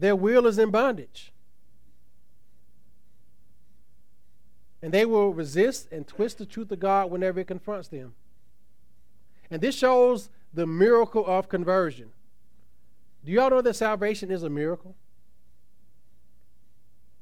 Their 0.00 0.16
will 0.16 0.46
is 0.46 0.58
in 0.58 0.70
bondage. 0.70 1.30
And 4.82 4.94
they 4.94 5.04
will 5.04 5.34
resist 5.34 5.92
and 5.92 6.08
twist 6.08 6.38
the 6.38 6.46
truth 6.46 6.72
of 6.72 6.80
God 6.80 7.10
whenever 7.10 7.38
it 7.38 7.46
confronts 7.46 7.88
them. 7.88 8.14
And 9.50 9.60
this 9.60 9.76
shows 9.76 10.30
the 10.54 10.66
miracle 10.66 11.24
of 11.26 11.50
conversion. 11.50 12.10
Do 13.26 13.30
y'all 13.30 13.50
know 13.50 13.60
that 13.60 13.76
salvation 13.76 14.30
is 14.30 14.42
a 14.42 14.48
miracle? 14.48 14.94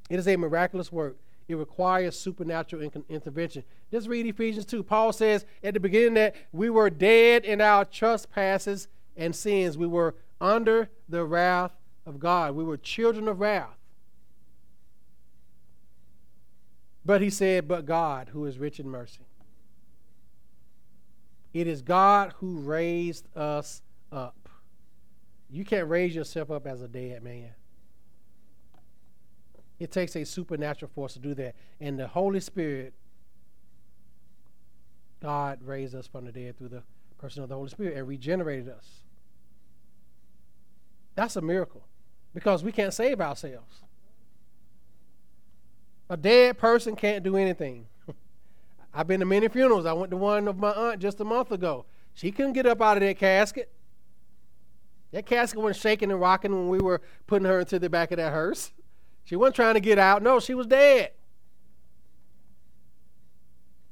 It 0.08 0.20
is 0.20 0.28
a 0.28 0.36
miraculous 0.36 0.92
work. 0.92 1.16
It 1.48 1.56
requires 1.56 2.16
supernatural 2.16 2.82
in- 2.82 3.04
intervention. 3.08 3.64
Just 3.90 4.06
read 4.06 4.24
Ephesians 4.26 4.66
2. 4.66 4.84
Paul 4.84 5.12
says 5.12 5.44
at 5.64 5.74
the 5.74 5.80
beginning 5.80 6.14
that 6.14 6.36
we 6.52 6.70
were 6.70 6.90
dead 6.90 7.44
in 7.44 7.60
our 7.60 7.84
trespasses 7.84 8.86
and 9.16 9.34
sins. 9.34 9.76
We 9.76 9.88
were 9.88 10.14
under 10.40 10.88
the 11.08 11.24
wrath 11.24 11.72
of 12.08 12.18
God. 12.18 12.54
We 12.56 12.64
were 12.64 12.76
children 12.76 13.28
of 13.28 13.38
wrath. 13.38 13.76
But 17.04 17.20
he 17.20 17.30
said, 17.30 17.68
But 17.68 17.86
God, 17.86 18.30
who 18.32 18.46
is 18.46 18.58
rich 18.58 18.80
in 18.80 18.88
mercy. 18.88 19.26
It 21.52 21.66
is 21.66 21.82
God 21.82 22.34
who 22.38 22.58
raised 22.58 23.26
us 23.36 23.82
up. 24.10 24.48
You 25.50 25.64
can't 25.64 25.88
raise 25.88 26.14
yourself 26.14 26.50
up 26.50 26.66
as 26.66 26.82
a 26.82 26.88
dead 26.88 27.22
man. 27.22 27.50
It 29.78 29.92
takes 29.92 30.16
a 30.16 30.24
supernatural 30.24 30.90
force 30.94 31.14
to 31.14 31.18
do 31.18 31.34
that. 31.34 31.54
And 31.80 31.98
the 31.98 32.08
Holy 32.08 32.40
Spirit, 32.40 32.92
God 35.22 35.60
raised 35.62 35.94
us 35.94 36.06
from 36.06 36.24
the 36.26 36.32
dead 36.32 36.58
through 36.58 36.68
the 36.68 36.82
person 37.16 37.42
of 37.42 37.48
the 37.48 37.54
Holy 37.54 37.70
Spirit 37.70 37.96
and 37.96 38.06
regenerated 38.06 38.68
us. 38.68 39.04
That's 41.14 41.36
a 41.36 41.40
miracle 41.40 41.84
because 42.34 42.62
we 42.62 42.72
can't 42.72 42.94
save 42.94 43.20
ourselves. 43.20 43.82
A 46.10 46.16
dead 46.16 46.58
person 46.58 46.96
can't 46.96 47.22
do 47.22 47.36
anything. 47.36 47.86
I've 48.94 49.06
been 49.06 49.20
to 49.20 49.26
many 49.26 49.48
funerals. 49.48 49.86
I 49.86 49.92
went 49.92 50.10
to 50.10 50.16
one 50.16 50.48
of 50.48 50.58
my 50.58 50.70
aunt 50.70 51.00
just 51.00 51.20
a 51.20 51.24
month 51.24 51.52
ago. 51.52 51.84
She 52.14 52.32
couldn't 52.32 52.54
get 52.54 52.66
up 52.66 52.80
out 52.80 52.96
of 52.96 53.02
that 53.02 53.18
casket. 53.18 53.70
That 55.12 55.26
casket 55.26 55.60
was 55.60 55.76
shaking 55.76 56.10
and 56.10 56.20
rocking 56.20 56.52
when 56.52 56.68
we 56.68 56.78
were 56.78 57.00
putting 57.26 57.46
her 57.46 57.60
into 57.60 57.78
the 57.78 57.88
back 57.88 58.10
of 58.10 58.16
that 58.16 58.32
hearse. 58.32 58.72
She 59.24 59.36
wasn't 59.36 59.56
trying 59.56 59.74
to 59.74 59.80
get 59.80 59.98
out. 59.98 60.22
No, 60.22 60.40
she 60.40 60.54
was 60.54 60.66
dead. 60.66 61.12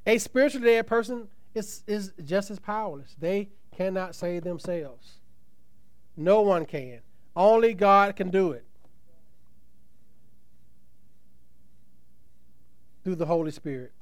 A 0.06 0.18
spiritually 0.18 0.66
dead 0.66 0.86
person 0.86 1.28
is, 1.54 1.82
is 1.86 2.12
just 2.24 2.50
as 2.50 2.58
powerless. 2.58 3.16
They 3.18 3.50
cannot 3.76 4.14
save 4.14 4.44
themselves. 4.44 5.18
No 6.16 6.40
one 6.40 6.64
can. 6.64 7.00
Only 7.36 7.74
God 7.74 8.16
can 8.16 8.30
do 8.30 8.52
it. 8.52 8.64
Through 13.04 13.16
the 13.16 13.26
Holy 13.26 13.50
Spirit. 13.50 13.92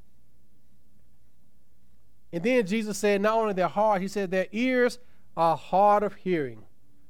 And 2.33 2.43
then 2.43 2.67
Jesus 2.67 2.97
said, 2.97 3.21
not 3.21 3.35
only 3.37 3.53
their 3.53 3.69
heart, 3.69 4.01
he 4.01 4.09
said 4.09 4.31
their 4.31 4.47
ears 4.53 4.99
are 5.37 5.57
hard 5.57 6.03
of 6.03 6.15
hearing. 6.15 6.63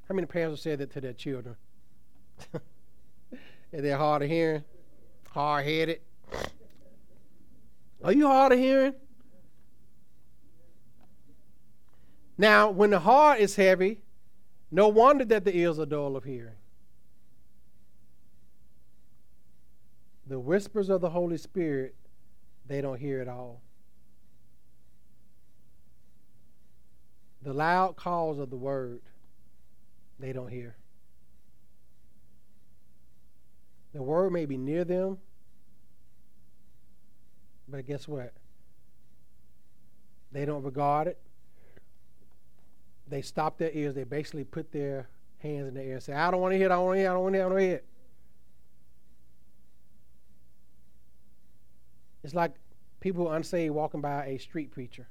How 0.09 0.14
many 0.14 0.27
parents 0.27 0.59
have 0.59 0.62
said 0.62 0.79
that 0.81 0.93
to 0.93 1.01
their 1.01 1.12
children? 1.12 1.57
And 3.75 3.85
they're 3.85 3.99
hard 3.99 4.22
of 4.22 4.29
hearing, 4.29 4.62
hard 5.33 5.64
headed. 5.64 6.01
Are 8.05 8.12
you 8.12 8.29
hard 8.29 8.53
of 8.53 8.59
hearing? 8.61 8.95
Now, 12.39 12.70
when 12.70 12.91
the 12.91 13.01
heart 13.01 13.41
is 13.41 13.57
heavy, 13.57 14.04
no 14.75 14.89
wonder 14.89 15.25
that 15.25 15.45
the 15.45 15.57
ears 15.57 15.79
are 15.79 15.87
dull 15.87 16.16
of 16.16 16.25
hearing. 16.25 16.57
The 20.27 20.41
whispers 20.41 20.89
of 20.89 21.01
the 21.01 21.11
Holy 21.11 21.37
Spirit, 21.37 21.95
they 22.66 22.81
don't 22.81 22.99
hear 22.99 23.20
at 23.20 23.29
all. 23.29 23.61
The 27.43 27.53
loud 27.53 27.95
calls 27.95 28.41
of 28.41 28.51
the 28.51 28.57
word, 28.57 28.99
they 30.18 30.33
don't 30.33 30.49
hear. 30.49 30.75
The 33.93 34.03
word 34.03 34.33
may 34.33 34.45
be 34.45 34.57
near 34.57 34.83
them, 34.83 35.18
but 37.68 37.87
guess 37.87 38.09
what? 38.09 38.33
They 40.33 40.45
don't 40.45 40.64
regard 40.64 41.07
it. 41.07 41.24
They 43.09 43.23
stop 43.23 43.59
their 43.59 43.71
ears. 43.73 43.95
They 43.95 44.05
basically 44.05 44.45
put 44.45 44.73
their 44.73 45.09
hands 45.39 45.69
in 45.69 45.75
the 45.75 45.83
air 45.83 45.95
and 45.95 46.03
say, 46.03 46.13
I 46.13 46.31
don't 46.31 46.41
want 46.41 46.53
to 46.53 46.59
hear 46.59 46.67
it, 46.67 46.73
I 46.73 46.77
don't 46.77 46.87
want 46.87 46.97
to 46.97 47.01
hear 47.01 47.11
I 47.11 47.15
don't 47.15 47.23
want 47.23 47.35
to 47.35 47.39
hear 47.39 47.47
I 47.47 47.49
don't 47.49 47.59
want 47.59 47.71
to. 47.71 47.85
It's 52.23 52.35
like 52.35 52.55
people 53.01 53.31
unsaved 53.31 53.75
walking 53.75 54.01
by 54.01 54.25
a 54.25 54.39
street 54.39 54.71
preacher. 54.71 55.07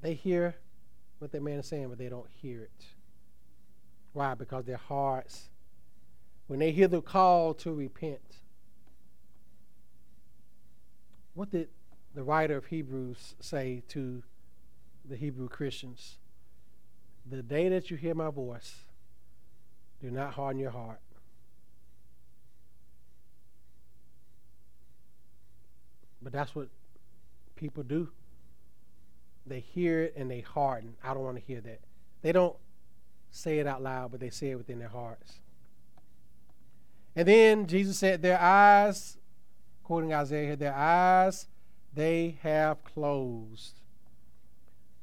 They 0.00 0.14
hear 0.14 0.56
what 1.18 1.30
that 1.32 1.42
man 1.42 1.58
is 1.58 1.66
saying, 1.66 1.88
but 1.90 1.98
they 1.98 2.08
don't 2.08 2.28
hear 2.40 2.62
it. 2.62 2.86
Why? 4.14 4.34
Because 4.34 4.64
their 4.64 4.78
hearts 4.78 5.50
when 6.46 6.58
they 6.58 6.70
hear 6.70 6.86
the 6.88 7.00
call 7.00 7.54
to 7.54 7.72
repent. 7.72 8.20
What 11.34 11.50
did 11.50 11.68
the 12.14 12.22
writer 12.22 12.58
of 12.58 12.66
Hebrews 12.66 13.36
say 13.40 13.82
to 13.88 14.22
the 15.02 15.16
Hebrew 15.16 15.48
Christians? 15.48 16.18
The 17.30 17.42
day 17.42 17.68
that 17.68 17.90
you 17.90 17.96
hear 17.96 18.14
my 18.14 18.30
voice, 18.30 18.74
do 20.00 20.10
not 20.10 20.34
harden 20.34 20.60
your 20.60 20.70
heart. 20.70 21.00
But 26.20 26.32
that's 26.32 26.54
what 26.54 26.68
people 27.56 27.82
do. 27.82 28.08
They 29.46 29.60
hear 29.60 30.02
it 30.02 30.14
and 30.16 30.30
they 30.30 30.40
harden. 30.40 30.94
I 31.02 31.14
don't 31.14 31.24
want 31.24 31.36
to 31.36 31.42
hear 31.42 31.60
that. 31.60 31.80
They 32.22 32.32
don't 32.32 32.56
say 33.30 33.58
it 33.58 33.66
out 33.66 33.82
loud, 33.82 34.10
but 34.12 34.20
they 34.20 34.30
say 34.30 34.50
it 34.50 34.56
within 34.56 34.78
their 34.78 34.88
hearts. 34.88 35.40
And 37.16 37.26
then 37.26 37.66
Jesus 37.66 37.98
said, 37.98 38.22
Their 38.22 38.40
eyes, 38.40 39.16
quoting 39.82 40.14
Isaiah 40.14 40.46
here, 40.46 40.56
their 40.56 40.74
eyes 40.74 41.46
they 41.94 42.38
have 42.42 42.82
closed. 42.84 43.80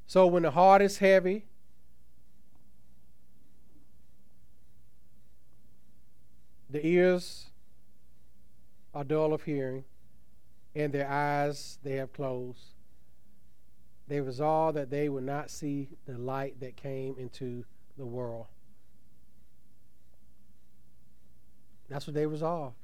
So 0.08 0.26
when 0.26 0.44
the 0.44 0.52
heart 0.52 0.82
is 0.82 0.98
heavy, 0.98 1.46
the 6.70 6.86
ears 6.86 7.48
are 8.94 9.04
dull 9.04 9.34
of 9.34 9.44
hearing, 9.44 9.84
and 10.76 10.94
their 10.94 11.10
eyes 11.10 11.80
they 11.84 11.96
have 11.96 12.14
closed. 12.14 12.60
They 14.08 14.22
resolve 14.22 14.76
that 14.76 14.90
they 14.90 15.10
will 15.10 15.22
not 15.22 15.50
see 15.50 15.90
the 16.06 16.18
light 16.18 16.60
that 16.60 16.76
came 16.76 17.16
into 17.18 17.64
the 17.98 18.06
world. 18.06 18.48
That's 21.90 22.06
what 22.06 22.14
they 22.14 22.26
resolved. 22.26 22.76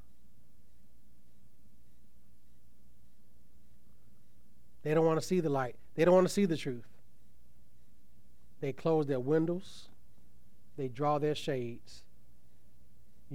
They 4.83 4.93
don't 4.93 5.05
want 5.05 5.19
to 5.19 5.25
see 5.25 5.39
the 5.39 5.49
light. 5.49 5.75
They 5.95 6.05
don't 6.05 6.13
want 6.13 6.27
to 6.27 6.33
see 6.33 6.45
the 6.45 6.57
truth. 6.57 6.85
They 8.61 8.71
close 8.71 9.07
their 9.07 9.19
windows. 9.19 9.89
They 10.77 10.87
draw 10.87 11.17
their 11.17 11.35
shades. 11.35 12.04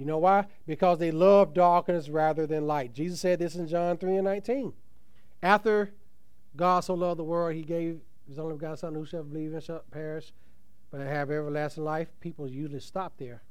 You 0.01 0.07
know 0.07 0.17
why? 0.17 0.47
Because 0.65 0.97
they 0.97 1.11
love 1.11 1.53
darkness 1.53 2.09
rather 2.09 2.47
than 2.47 2.65
light. 2.65 2.91
Jesus 2.91 3.19
said 3.19 3.37
this 3.37 3.53
in 3.53 3.67
John 3.67 3.97
3 3.97 4.15
and 4.15 4.25
19. 4.25 4.73
After 5.43 5.93
God 6.55 6.79
so 6.79 6.95
loved 6.95 7.19
the 7.19 7.23
world, 7.23 7.53
he 7.53 7.61
gave 7.61 7.99
his 8.27 8.39
only 8.39 8.55
begotten 8.55 8.77
Son, 8.77 8.95
who 8.95 9.05
shall 9.05 9.21
believe 9.21 9.53
and 9.53 9.61
shall 9.61 9.83
perish, 9.91 10.33
but 10.89 11.01
have 11.01 11.29
everlasting 11.29 11.83
life. 11.83 12.07
People 12.19 12.47
usually 12.47 12.79
stop 12.79 13.13
there. 13.19 13.43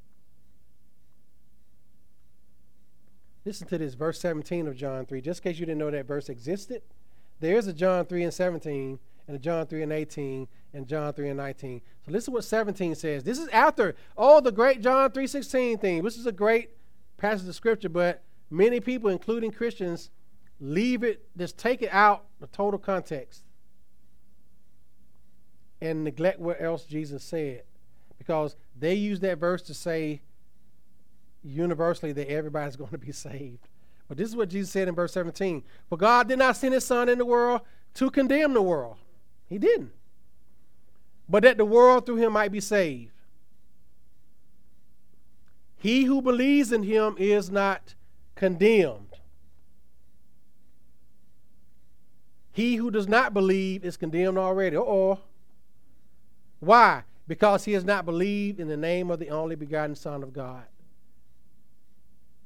Listen 3.44 3.68
to 3.68 3.78
this, 3.78 3.94
verse 3.94 4.18
17 4.18 4.66
of 4.66 4.74
John 4.74 5.06
3. 5.06 5.20
Just 5.20 5.44
in 5.44 5.52
case 5.52 5.60
you 5.60 5.66
didn't 5.66 5.78
know 5.78 5.92
that 5.92 6.08
verse 6.08 6.28
existed, 6.28 6.82
there 7.38 7.56
is 7.58 7.68
a 7.68 7.72
John 7.72 8.06
3 8.06 8.24
and 8.24 8.34
17, 8.34 8.98
and 9.28 9.36
a 9.36 9.38
John 9.38 9.68
3 9.68 9.84
and 9.84 9.92
18, 9.92 10.48
and 10.72 10.86
John 10.86 11.12
3 11.12 11.30
and 11.30 11.36
19. 11.38 11.80
So 12.04 12.12
listen 12.12 12.32
to 12.32 12.36
what 12.36 12.44
17 12.44 12.94
says. 12.94 13.24
This 13.24 13.38
is 13.38 13.48
after 13.48 13.94
all 14.16 14.40
the 14.40 14.52
great 14.52 14.80
John 14.80 15.10
3.16 15.10 15.80
thing. 15.80 16.02
This 16.02 16.16
is 16.16 16.26
a 16.26 16.32
great 16.32 16.70
passage 17.16 17.48
of 17.48 17.54
scripture, 17.54 17.88
but 17.88 18.22
many 18.50 18.80
people, 18.80 19.10
including 19.10 19.50
Christians, 19.50 20.10
leave 20.60 21.02
it, 21.02 21.26
just 21.36 21.58
take 21.58 21.82
it 21.82 21.92
out 21.92 22.24
the 22.40 22.46
total 22.48 22.78
context 22.78 23.42
and 25.80 26.04
neglect 26.04 26.38
what 26.38 26.60
else 26.60 26.84
Jesus 26.84 27.24
said. 27.24 27.62
Because 28.18 28.56
they 28.78 28.94
use 28.94 29.20
that 29.20 29.38
verse 29.38 29.62
to 29.62 29.74
say 29.74 30.20
universally 31.42 32.12
that 32.12 32.30
everybody's 32.30 32.76
going 32.76 32.90
to 32.90 32.98
be 32.98 33.12
saved. 33.12 33.68
But 34.08 34.18
this 34.18 34.28
is 34.28 34.36
what 34.36 34.48
Jesus 34.48 34.70
said 34.70 34.88
in 34.88 34.94
verse 34.94 35.12
17 35.12 35.62
For 35.88 35.96
God 35.96 36.28
did 36.28 36.38
not 36.38 36.56
send 36.56 36.74
his 36.74 36.84
Son 36.84 37.08
in 37.08 37.18
the 37.18 37.24
world 37.24 37.60
to 37.94 38.10
condemn 38.10 38.54
the 38.54 38.62
world, 38.62 38.96
He 39.48 39.58
didn't. 39.58 39.92
But 41.30 41.44
that 41.44 41.56
the 41.56 41.64
world 41.64 42.04
through 42.04 42.16
him 42.16 42.32
might 42.32 42.50
be 42.50 42.60
saved. 42.60 43.12
He 45.76 46.04
who 46.04 46.20
believes 46.20 46.72
in 46.72 46.82
him 46.82 47.14
is 47.18 47.50
not 47.50 47.94
condemned. 48.34 49.06
He 52.52 52.74
who 52.76 52.90
does 52.90 53.06
not 53.06 53.32
believe 53.32 53.84
is 53.84 53.96
condemned 53.96 54.38
already. 54.38 54.76
Oh, 54.76 55.20
why? 56.58 57.04
Because 57.28 57.64
he 57.64 57.72
has 57.72 57.84
not 57.84 58.04
believed 58.04 58.58
in 58.58 58.66
the 58.66 58.76
name 58.76 59.08
of 59.10 59.20
the 59.20 59.30
only 59.30 59.54
begotten 59.54 59.94
Son 59.94 60.24
of 60.24 60.32
God. 60.32 60.64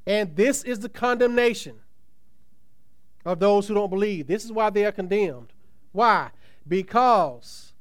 And 0.07 0.37
this 0.37 0.63
is 0.63 0.81
the 0.81 0.91
condemnation 0.91 1.77
of 3.25 3.41
those 3.41 3.67
who 3.67 3.75
don't 3.75 3.89
believe. 3.89 4.27
This 4.27 4.45
is 4.45 4.53
why 4.53 4.69
they 4.69 4.85
are 4.85 4.93
condemned. 4.93 5.55
Why? 5.93 6.31
Because 6.69 7.74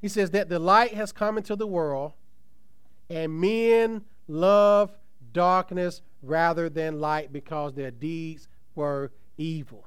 he 0.00 0.08
says 0.08 0.30
that 0.30 0.48
the 0.48 0.58
light 0.58 0.94
has 0.94 1.12
come 1.12 1.36
into 1.36 1.56
the 1.56 1.66
world, 1.66 2.12
and 3.08 3.40
men 3.40 4.02
love 4.28 4.92
darkness 5.32 6.02
rather 6.22 6.68
than 6.68 7.00
light 7.00 7.32
because 7.32 7.74
their 7.74 7.90
deeds 7.90 8.48
were 8.74 9.10
evil. 9.36 9.86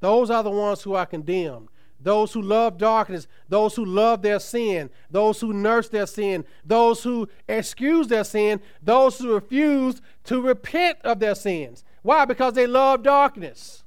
Those 0.00 0.30
are 0.30 0.42
the 0.42 0.50
ones 0.50 0.82
who 0.82 0.94
are 0.94 1.06
condemned 1.06 1.68
those 2.04 2.34
who 2.34 2.42
love 2.42 2.76
darkness, 2.76 3.26
those 3.48 3.74
who 3.74 3.84
love 3.84 4.22
their 4.22 4.38
sin, 4.38 4.90
those 5.10 5.40
who 5.40 5.52
nurse 5.52 5.88
their 5.88 6.06
sin, 6.06 6.44
those 6.64 7.02
who 7.02 7.28
excuse 7.48 8.08
their 8.08 8.24
sin, 8.24 8.60
those 8.82 9.18
who 9.18 9.34
refuse 9.34 10.02
to 10.24 10.40
repent 10.40 10.98
of 11.02 11.18
their 11.18 11.34
sins. 11.34 11.82
Why? 12.02 12.26
Because 12.26 12.52
they 12.52 12.66
love 12.66 13.02
darkness. 13.02 13.83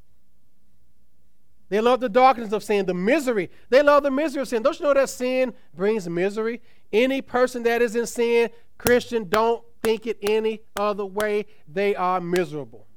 They 1.69 1.81
love 1.81 1.99
the 1.99 2.09
darkness 2.09 2.53
of 2.53 2.63
sin, 2.63 2.85
the 2.85 2.93
misery. 2.93 3.49
They 3.69 3.81
love 3.81 4.03
the 4.03 4.11
misery 4.11 4.41
of 4.41 4.47
sin. 4.47 4.63
Don't 4.63 4.79
you 4.79 4.85
know 4.85 4.93
that 4.93 5.09
sin 5.09 5.53
brings 5.75 6.07
misery? 6.07 6.61
Any 6.93 7.21
person 7.21 7.63
that 7.63 7.81
is 7.81 7.95
in 7.95 8.05
sin, 8.05 8.49
Christian, 8.77 9.27
don't 9.27 9.63
think 9.83 10.07
it 10.07 10.17
any 10.21 10.61
other 10.77 11.05
way. 11.05 11.45
They 11.67 11.95
are 11.95 12.21
miserable. 12.21 12.87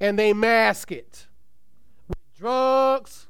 And 0.00 0.18
they 0.18 0.34
mask 0.34 0.92
it 0.92 1.26
with 2.08 2.18
drugs, 2.36 3.28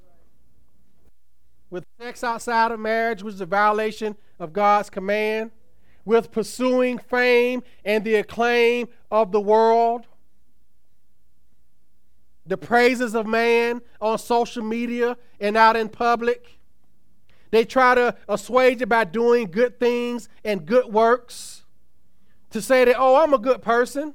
with 1.70 1.84
sex 2.00 2.24
outside 2.24 2.72
of 2.72 2.80
marriage, 2.80 3.22
which 3.22 3.34
is 3.34 3.40
a 3.40 3.46
violation 3.46 4.16
of 4.40 4.52
God's 4.52 4.90
command, 4.90 5.52
with 6.05 6.32
pursuing 6.32 6.98
fame 6.98 7.62
and 7.84 8.05
the 8.05 8.16
acclaim 8.16 8.88
of 9.11 9.30
the 9.30 9.40
world, 9.40 10.07
the 12.47 12.57
praises 12.57 13.14
of 13.14 13.26
man 13.26 13.80
on 14.01 14.18
social 14.18 14.62
media 14.62 15.16
and 15.40 15.57
out 15.57 15.76
in 15.76 15.88
public. 15.88 16.59
They 17.51 17.64
try 17.64 17.95
to 17.95 18.16
assuage 18.28 18.82
it 18.82 18.88
by 18.88 19.05
doing 19.05 19.51
good 19.51 19.78
things 19.78 20.28
and 20.45 20.66
good 20.66 20.86
works 20.86 21.62
to 22.51 22.61
say 22.61 22.84
that, 22.84 22.97
oh, 22.99 23.16
I'm 23.16 23.32
a 23.32 23.38
good 23.38 23.62
person. 23.62 24.14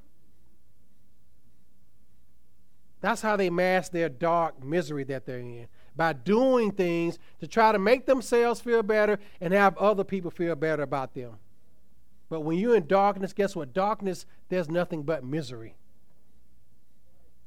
That's 3.01 3.21
how 3.21 3.37
they 3.37 3.49
mask 3.49 3.91
their 3.91 4.09
dark 4.09 4.63
misery 4.63 5.05
that 5.05 5.25
they're 5.25 5.39
in 5.39 5.67
by 5.95 6.13
doing 6.13 6.71
things 6.71 7.17
to 7.39 7.47
try 7.47 7.71
to 7.71 7.79
make 7.79 8.05
themselves 8.05 8.61
feel 8.61 8.83
better 8.83 9.19
and 9.41 9.53
have 9.53 9.77
other 9.77 10.03
people 10.03 10.31
feel 10.31 10.55
better 10.55 10.83
about 10.83 11.13
them. 11.13 11.33
But 12.29 12.41
when 12.41 12.57
you're 12.57 12.75
in 12.75 12.87
darkness, 12.87 13.33
guess 13.33 13.55
what? 13.55 13.73
Darkness, 13.73 14.25
there's 14.49 14.69
nothing 14.69 15.03
but 15.03 15.23
misery. 15.23 15.75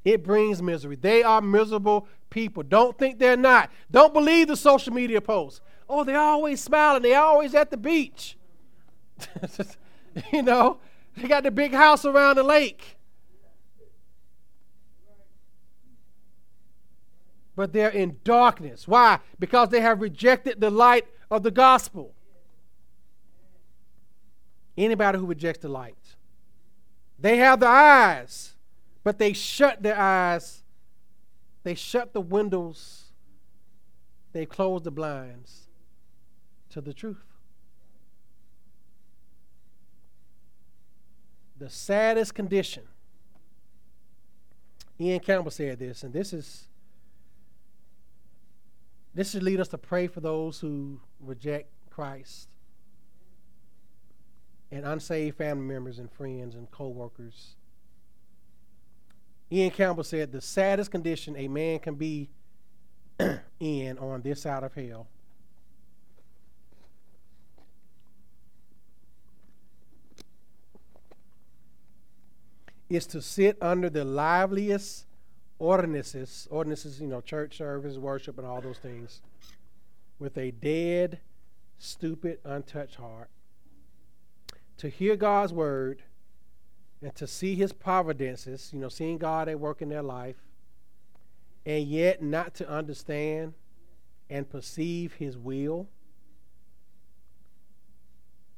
It 0.03 0.23
brings 0.23 0.61
misery. 0.61 0.95
They 0.95 1.23
are 1.23 1.41
miserable 1.41 2.07
people. 2.29 2.63
Don't 2.63 2.97
think 2.97 3.19
they're 3.19 3.37
not. 3.37 3.71
Don't 3.89 4.13
believe 4.13 4.47
the 4.47 4.57
social 4.57 4.93
media 4.93 5.21
posts. 5.21 5.61
Oh, 5.87 6.03
they're 6.03 6.19
always 6.19 6.61
smiling. 6.61 7.03
They're 7.03 7.21
always 7.21 7.55
at 7.55 7.71
the 7.71 7.77
beach. 7.77 8.37
you 10.33 10.41
know, 10.41 10.79
they 11.15 11.27
got 11.27 11.43
the 11.43 11.51
big 11.51 11.73
house 11.73 12.03
around 12.05 12.35
the 12.35 12.43
lake. 12.43 12.97
but 17.55 17.73
they're 17.73 17.89
in 17.89 18.19
darkness. 18.23 18.87
Why? 18.87 19.19
Because 19.39 19.69
they 19.69 19.81
have 19.81 20.01
rejected 20.01 20.59
the 20.59 20.69
light 20.69 21.05
of 21.29 21.43
the 21.43 21.51
gospel. 21.51 22.13
Anybody 24.77 25.19
who 25.19 25.25
rejects 25.25 25.61
the 25.61 25.69
light, 25.69 26.15
they 27.19 27.37
have 27.37 27.59
the 27.59 27.67
eyes, 27.67 28.52
but 29.03 29.19
they 29.19 29.33
shut 29.33 29.83
their 29.83 29.97
eyes. 29.97 30.63
They 31.63 31.75
shut 31.75 32.13
the 32.13 32.21
windows. 32.21 33.11
They 34.31 34.45
close 34.45 34.81
the 34.81 34.91
blinds 34.91 35.67
to 36.69 36.81
the 36.81 36.93
truth. 36.93 37.23
The 41.57 41.69
saddest 41.69 42.33
condition. 42.33 42.83
Ian 44.99 45.19
Campbell 45.19 45.51
said 45.51 45.79
this, 45.79 46.03
and 46.03 46.13
this 46.13 46.33
is 46.33 46.67
this 49.13 49.31
should 49.31 49.43
lead 49.43 49.59
us 49.59 49.67
to 49.69 49.77
pray 49.77 50.07
for 50.07 50.21
those 50.21 50.59
who 50.59 50.99
reject 51.19 51.69
Christ 51.91 52.49
and 54.71 54.85
unsaved 54.85 55.37
family 55.37 55.65
members 55.65 55.99
and 55.99 56.11
friends 56.11 56.55
and 56.55 56.69
co 56.71 56.87
workers. 56.87 57.55
Ian 59.53 59.69
Campbell 59.69 60.03
said, 60.03 60.31
The 60.31 60.41
saddest 60.41 60.89
condition 60.89 61.35
a 61.37 61.47
man 61.47 61.77
can 61.77 61.93
be 61.93 62.27
in 63.59 63.99
on 63.99 64.23
this 64.23 64.41
side 64.41 64.63
of 64.63 64.73
hell. 64.73 65.05
Is 72.89 73.05
to 73.07 73.21
sit 73.21 73.57
under 73.61 73.91
the 73.91 74.03
liveliest 74.03 75.05
ordinances, 75.59 76.47
ordinances, 76.49 76.99
you 76.99 77.07
know, 77.07 77.21
church 77.21 77.57
service, 77.57 77.97
worship, 77.97 78.39
and 78.39 78.47
all 78.47 78.59
those 78.59 78.79
things, 78.79 79.21
with 80.17 80.35
a 80.35 80.49
dead, 80.49 81.19
stupid, 81.77 82.39
untouched 82.43 82.95
heart, 82.95 83.29
to 84.77 84.89
hear 84.89 85.15
God's 85.15 85.53
word 85.53 86.01
and 87.03 87.13
to 87.15 87.27
see 87.27 87.53
his 87.55 87.73
providences, 87.73 88.69
you 88.71 88.79
know, 88.79 88.87
seeing 88.87 89.17
God 89.17 89.49
at 89.49 89.59
work 89.59 89.81
in 89.81 89.89
their 89.89 90.01
life, 90.01 90.37
and 91.65 91.83
yet 91.85 92.23
not 92.23 92.53
to 92.55 92.69
understand 92.69 93.53
and 94.29 94.49
perceive 94.49 95.13
his 95.13 95.37
will, 95.37 95.89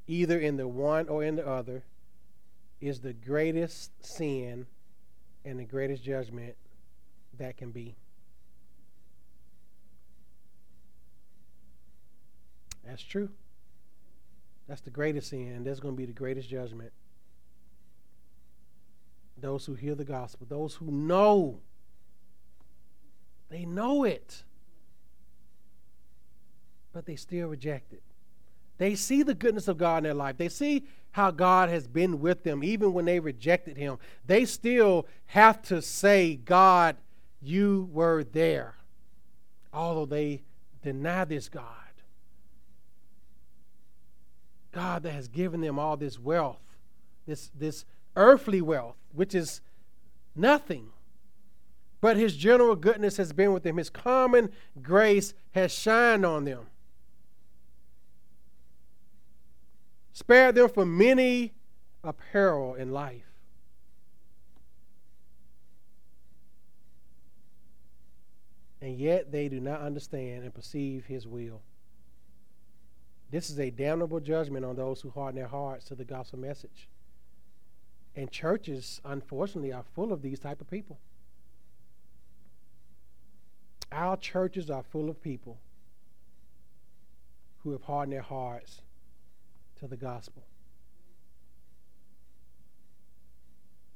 either 0.08 0.40
in 0.40 0.58
the 0.58 0.68
one 0.68 1.10
or 1.10 1.24
in 1.24 1.38
the 1.38 1.48
other, 1.48 1.84
is 2.80 3.02
the 3.02 3.14
greatest 3.14 3.92
sin 4.06 4.68
and 5.44 5.60
the 5.60 5.66
greatest 5.66 6.04
judgment 6.04 6.56
that 7.40 7.58
can 7.58 7.72
be. 7.72 7.96
That's 12.86 13.02
true. 13.02 13.30
That's 14.68 14.82
the 14.82 14.92
greatest 14.92 15.30
sin. 15.30 15.64
That's 15.64 15.80
going 15.80 15.96
to 15.96 15.98
be 15.98 16.06
the 16.06 16.14
greatest 16.14 16.48
judgment. 16.48 16.92
Those 19.38 19.66
who 19.66 19.76
hear 19.76 19.96
the 19.96 20.06
gospel, 20.06 20.48
those 20.50 20.76
who 20.76 20.90
know, 20.92 21.60
they 23.50 23.66
know 23.66 24.04
it, 24.04 24.44
but 26.94 27.06
they 27.06 27.16
still 27.16 27.50
reject 27.50 27.94
it. 27.94 28.02
They 28.78 28.96
see 28.96 29.24
the 29.24 29.34
goodness 29.34 29.68
of 29.68 29.78
God 29.78 30.00
in 30.00 30.04
their 30.04 30.14
life. 30.14 30.38
They 30.38 30.50
see 30.50 30.86
how 31.12 31.32
God 31.32 31.70
has 31.70 31.88
been 31.88 32.20
with 32.20 32.44
them, 32.44 32.64
even 32.64 32.94
when 32.94 33.06
they 33.06 33.20
rejected 33.20 33.78
Him. 33.78 33.98
They 34.26 34.46
still 34.46 35.06
have 35.28 35.62
to 35.64 35.82
say, 35.82 36.36
God 36.36 36.98
you 37.42 37.90
were 37.94 38.24
there. 38.24 38.76
Although 39.72 40.06
they 40.06 40.44
deny 40.82 41.26
this 41.26 41.48
God. 41.48 41.64
God 44.72 45.04
that 45.04 45.12
has 45.12 45.28
given 45.28 45.62
them 45.62 45.80
all 45.80 45.96
this 45.96 46.20
wealth, 46.20 46.78
this, 47.26 47.50
this 47.56 47.86
earthly 48.16 48.62
wealth, 48.62 48.96
which 49.14 49.34
is 49.36 49.62
nothing. 50.36 50.92
but 52.02 52.18
his 52.18 52.36
general 52.38 52.76
goodness 52.76 53.18
has 53.18 53.34
been 53.34 53.52
with 53.52 53.64
them. 53.64 53.78
His 53.78 53.90
common 53.90 54.52
grace 54.80 55.34
has 55.54 55.74
shined 55.74 56.24
on 56.24 56.46
them. 56.46 56.68
Spared 60.14 60.54
them 60.54 60.70
from 60.70 60.96
many 60.96 61.54
a 62.04 62.14
peril 62.14 62.76
in 62.76 62.92
life. 62.92 63.26
And 68.82 69.00
yet 69.00 69.32
they 69.32 69.50
do 69.50 69.60
not 69.60 69.82
understand 69.82 70.44
and 70.44 70.54
perceive 70.54 71.06
his 71.06 71.26
will. 71.26 71.62
This 73.32 73.50
is 73.50 73.60
a 73.60 73.72
damnable 73.72 74.20
judgment 74.20 74.64
on 74.64 74.76
those 74.76 75.02
who 75.02 75.10
harden 75.10 75.40
their 75.40 75.48
hearts 75.48 75.86
to 75.86 75.96
the 75.96 76.06
gospel 76.06 76.38
message. 76.38 76.88
And 78.16 78.32
churches, 78.32 79.02
unfortunately, 79.04 79.74
are 79.74 79.84
full 79.94 80.14
of 80.14 80.22
these 80.22 80.40
type 80.40 80.62
of 80.62 80.70
people. 80.70 80.98
Our 83.92 84.18
churches 84.18 84.70
are 84.70 84.84
full 84.84 85.10
of 85.10 85.22
people 85.22 85.58
who 87.64 87.72
have 87.72 87.84
hardened 87.84 88.14
their 88.14 88.22
hearts 88.22 88.82
to 89.80 89.88
the 89.88 89.98
gospel. 89.98 90.44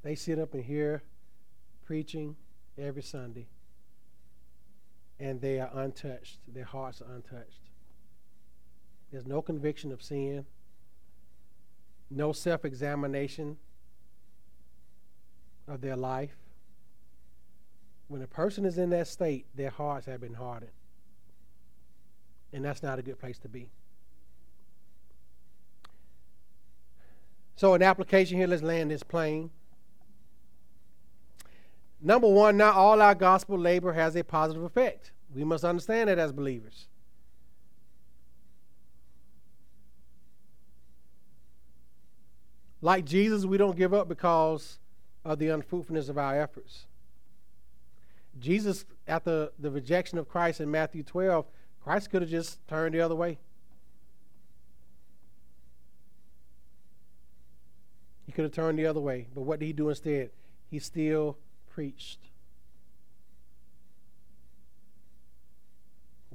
They 0.04 0.16
sit 0.16 0.40
up 0.40 0.54
and 0.54 0.64
hear 0.64 1.04
preaching 1.86 2.36
every 2.78 3.04
Sunday, 3.04 3.48
and 5.20 5.42
they 5.42 5.60
are 5.60 5.70
untouched. 5.74 6.40
Their 6.48 6.66
hearts 6.66 7.02
are 7.02 7.14
untouched. 7.14 7.60
There's 9.12 9.26
no 9.26 9.42
conviction 9.42 9.92
of 9.92 10.02
sin, 10.02 10.46
no 12.10 12.32
self 12.32 12.66
examination 12.66 13.58
of 15.70 15.82
their 15.82 15.96
life. 15.96 16.36
When 18.08 18.22
a 18.22 18.28
person 18.28 18.66
is 18.66 18.78
in 18.78 18.90
that 18.90 19.08
state, 19.08 19.46
their 19.56 19.70
hearts 19.70 20.08
have 20.08 20.20
been 20.20 20.34
hardened. 20.34 20.72
And 22.52 22.66
that's 22.66 22.82
not 22.82 22.98
a 22.98 23.04
good 23.04 23.20
place 23.20 23.38
to 23.40 23.48
be. 23.48 23.70
So, 27.56 27.74
an 27.74 27.84
application 27.84 28.38
here, 28.38 28.48
let's 28.48 28.64
land 28.64 28.90
this 28.90 29.04
plane. 29.04 29.52
Number 32.02 32.28
one, 32.28 32.58
not 32.58 32.76
all 32.76 33.02
our 33.02 33.14
gospel 33.14 33.60
labor 33.60 33.94
has 33.94 34.16
a 34.16 34.24
positive 34.24 34.64
effect. 34.64 35.12
We 35.36 35.44
must 35.44 35.66
understand 35.66 36.10
that 36.10 36.18
as 36.18 36.32
believers. 36.32 36.88
Like 42.82 43.04
Jesus, 43.06 43.46
we 43.46 43.58
don't 43.58 43.76
give 43.76 43.94
up 43.94 44.08
because 44.08 44.80
of 45.26 45.40
the 45.40 45.50
unfruitfulness 45.50 46.10
of 46.10 46.18
our 46.18 46.40
efforts. 46.40 46.86
Jesus, 48.40 48.86
after 49.08 49.50
the 49.60 49.72
rejection 49.72 50.18
of 50.18 50.28
Christ 50.28 50.62
in 50.62 50.72
Matthew 50.72 51.04
12, 51.04 51.46
Christ 51.84 52.10
could 52.10 52.22
have 52.22 52.32
just 52.32 52.66
turned 52.68 52.94
the 52.94 53.02
other 53.02 53.16
way. 53.16 53.38
He 58.26 58.32
could 58.32 58.44
have 58.44 58.54
turned 58.54 58.78
the 58.78 58.86
other 58.86 59.00
way. 59.00 59.28
But 59.34 59.42
what 59.42 59.60
did 59.60 59.66
he 59.66 59.74
do 59.74 59.90
instead? 59.90 60.30
He 60.70 60.80
still 60.80 61.38
preached. 61.70 62.20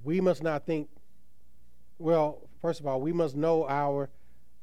We 0.03 0.21
must 0.21 0.43
not 0.43 0.67
think, 0.67 0.89
well, 1.99 2.49
first 2.61 2.81
of 2.81 2.87
all, 2.87 3.01
we 3.01 3.13
must 3.13 3.37
know 3.37 3.67
our, 3.69 4.11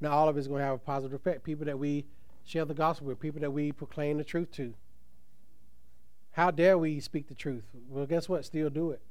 not 0.01 0.11
all 0.11 0.28
of 0.28 0.36
it 0.36 0.41
is 0.41 0.47
going 0.47 0.59
to 0.59 0.65
have 0.65 0.76
a 0.76 0.80
positive 0.80 1.13
effect. 1.13 1.43
People 1.43 1.65
that 1.65 1.80
we 1.80 2.05
share 2.45 2.65
the 2.65 2.73
gospel 2.73 3.07
with, 3.07 3.19
people 3.19 3.41
that 3.41 3.51
we 3.51 3.71
proclaim 3.71 4.17
the 4.17 4.23
truth 4.23 4.51
to. 4.53 4.73
How 6.31 6.51
dare 6.51 6.77
we 6.77 6.99
speak 6.99 7.27
the 7.27 7.35
truth? 7.35 7.63
Well, 7.89 8.05
guess 8.05 8.29
what? 8.29 8.45
Still 8.45 8.69
do 8.69 8.91
it. 8.91 9.01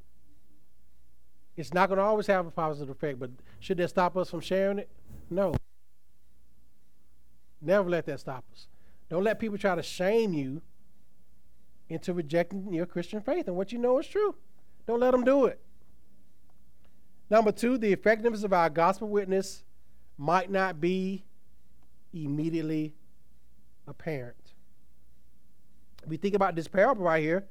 It's 1.57 1.75
not 1.75 1.89
going 1.89 1.99
to 1.99 2.05
always 2.05 2.27
have 2.29 2.47
a 2.47 2.51
positive 2.51 2.89
effect, 2.89 3.19
but 3.19 3.31
should 3.59 3.77
that 3.79 3.91
stop 3.91 4.17
us 4.17 4.31
from 4.31 4.41
sharing 4.41 4.79
it? 4.79 4.89
No. 5.29 5.55
Never 7.61 7.91
let 7.91 8.07
that 8.07 8.21
stop 8.21 8.45
us. 8.53 8.67
Don't 9.11 9.25
let 9.25 9.39
people 9.39 9.59
try 9.59 9.75
to 9.75 9.83
shame 9.83 10.33
you 10.33 10.63
into 11.89 12.15
rejecting 12.15 12.73
your 12.73 12.87
Christian 12.87 13.21
faith 13.21 13.49
and 13.49 13.57
what 13.57 13.73
you 13.73 13.79
know 13.79 13.99
is 13.99 14.07
true. 14.07 14.35
Don't 14.87 15.01
let 15.01 15.11
them 15.11 15.25
do 15.25 15.45
it. 15.47 15.61
Number 17.29 17.53
two, 17.53 17.77
the 17.77 17.93
effectiveness 17.93 18.43
of 18.43 18.53
our 18.53 18.71
gospel 18.71 19.09
witness 19.09 19.63
might 20.17 20.51
not 20.51 20.81
be 20.81 21.25
immediately 22.13 22.95
apparent. 23.91 24.55
We 26.07 26.17
think 26.17 26.35
about 26.35 26.55
this 26.57 26.69
parable 26.69 27.05
right 27.05 27.23
here. 27.23 27.45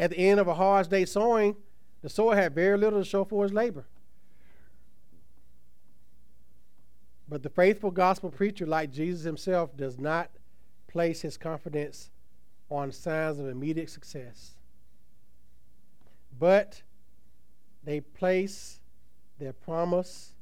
At 0.00 0.10
the 0.10 0.18
end 0.18 0.40
of 0.40 0.48
a 0.48 0.54
hard 0.54 0.90
day's 0.90 1.12
sowing, 1.12 1.54
the 2.02 2.08
sower 2.08 2.34
had 2.34 2.54
very 2.54 2.76
little 2.76 2.98
to 2.98 3.04
show 3.04 3.24
for 3.24 3.44
his 3.44 3.52
labor. 3.52 3.84
But 7.28 7.42
the 7.42 7.50
faithful 7.50 7.90
gospel 7.90 8.30
preacher, 8.30 8.66
like 8.66 8.90
Jesus 8.90 9.24
himself, 9.24 9.76
does 9.76 9.98
not 9.98 10.30
place 10.88 11.22
his 11.22 11.36
confidence 11.36 12.10
on 12.68 12.90
signs 12.90 13.38
of 13.38 13.48
immediate 13.48 13.90
success. 13.90 14.52
But 16.38 16.82
they 17.84 18.00
place 18.00 18.80
their 19.38 19.52
promise 19.52 20.34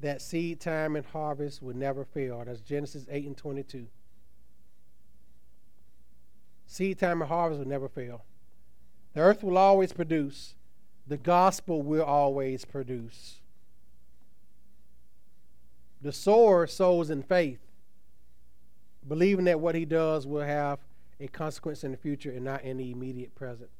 that 0.00 0.22
seed 0.22 0.60
time 0.60 0.96
and 0.96 1.04
harvest 1.06 1.62
would 1.62 1.76
never 1.76 2.04
fail. 2.04 2.42
That's 2.44 2.60
Genesis 2.60 3.06
8 3.10 3.26
and 3.26 3.36
22. 3.36 3.86
Seed 6.70 7.00
time 7.00 7.20
and 7.20 7.28
harvest 7.28 7.58
will 7.58 7.66
never 7.66 7.88
fail. 7.88 8.22
The 9.14 9.20
earth 9.22 9.42
will 9.42 9.58
always 9.58 9.92
produce. 9.92 10.54
The 11.04 11.16
gospel 11.16 11.82
will 11.82 12.04
always 12.04 12.64
produce. 12.64 13.40
The 16.00 16.12
sower 16.12 16.68
sows 16.68 17.10
in 17.10 17.24
faith, 17.24 17.58
believing 19.06 19.46
that 19.46 19.58
what 19.58 19.74
he 19.74 19.84
does 19.84 20.28
will 20.28 20.44
have 20.44 20.78
a 21.18 21.26
consequence 21.26 21.82
in 21.82 21.90
the 21.90 21.96
future 21.96 22.30
and 22.30 22.44
not 22.44 22.62
in 22.62 22.76
the 22.76 22.92
immediate 22.92 23.34
present. 23.34 23.70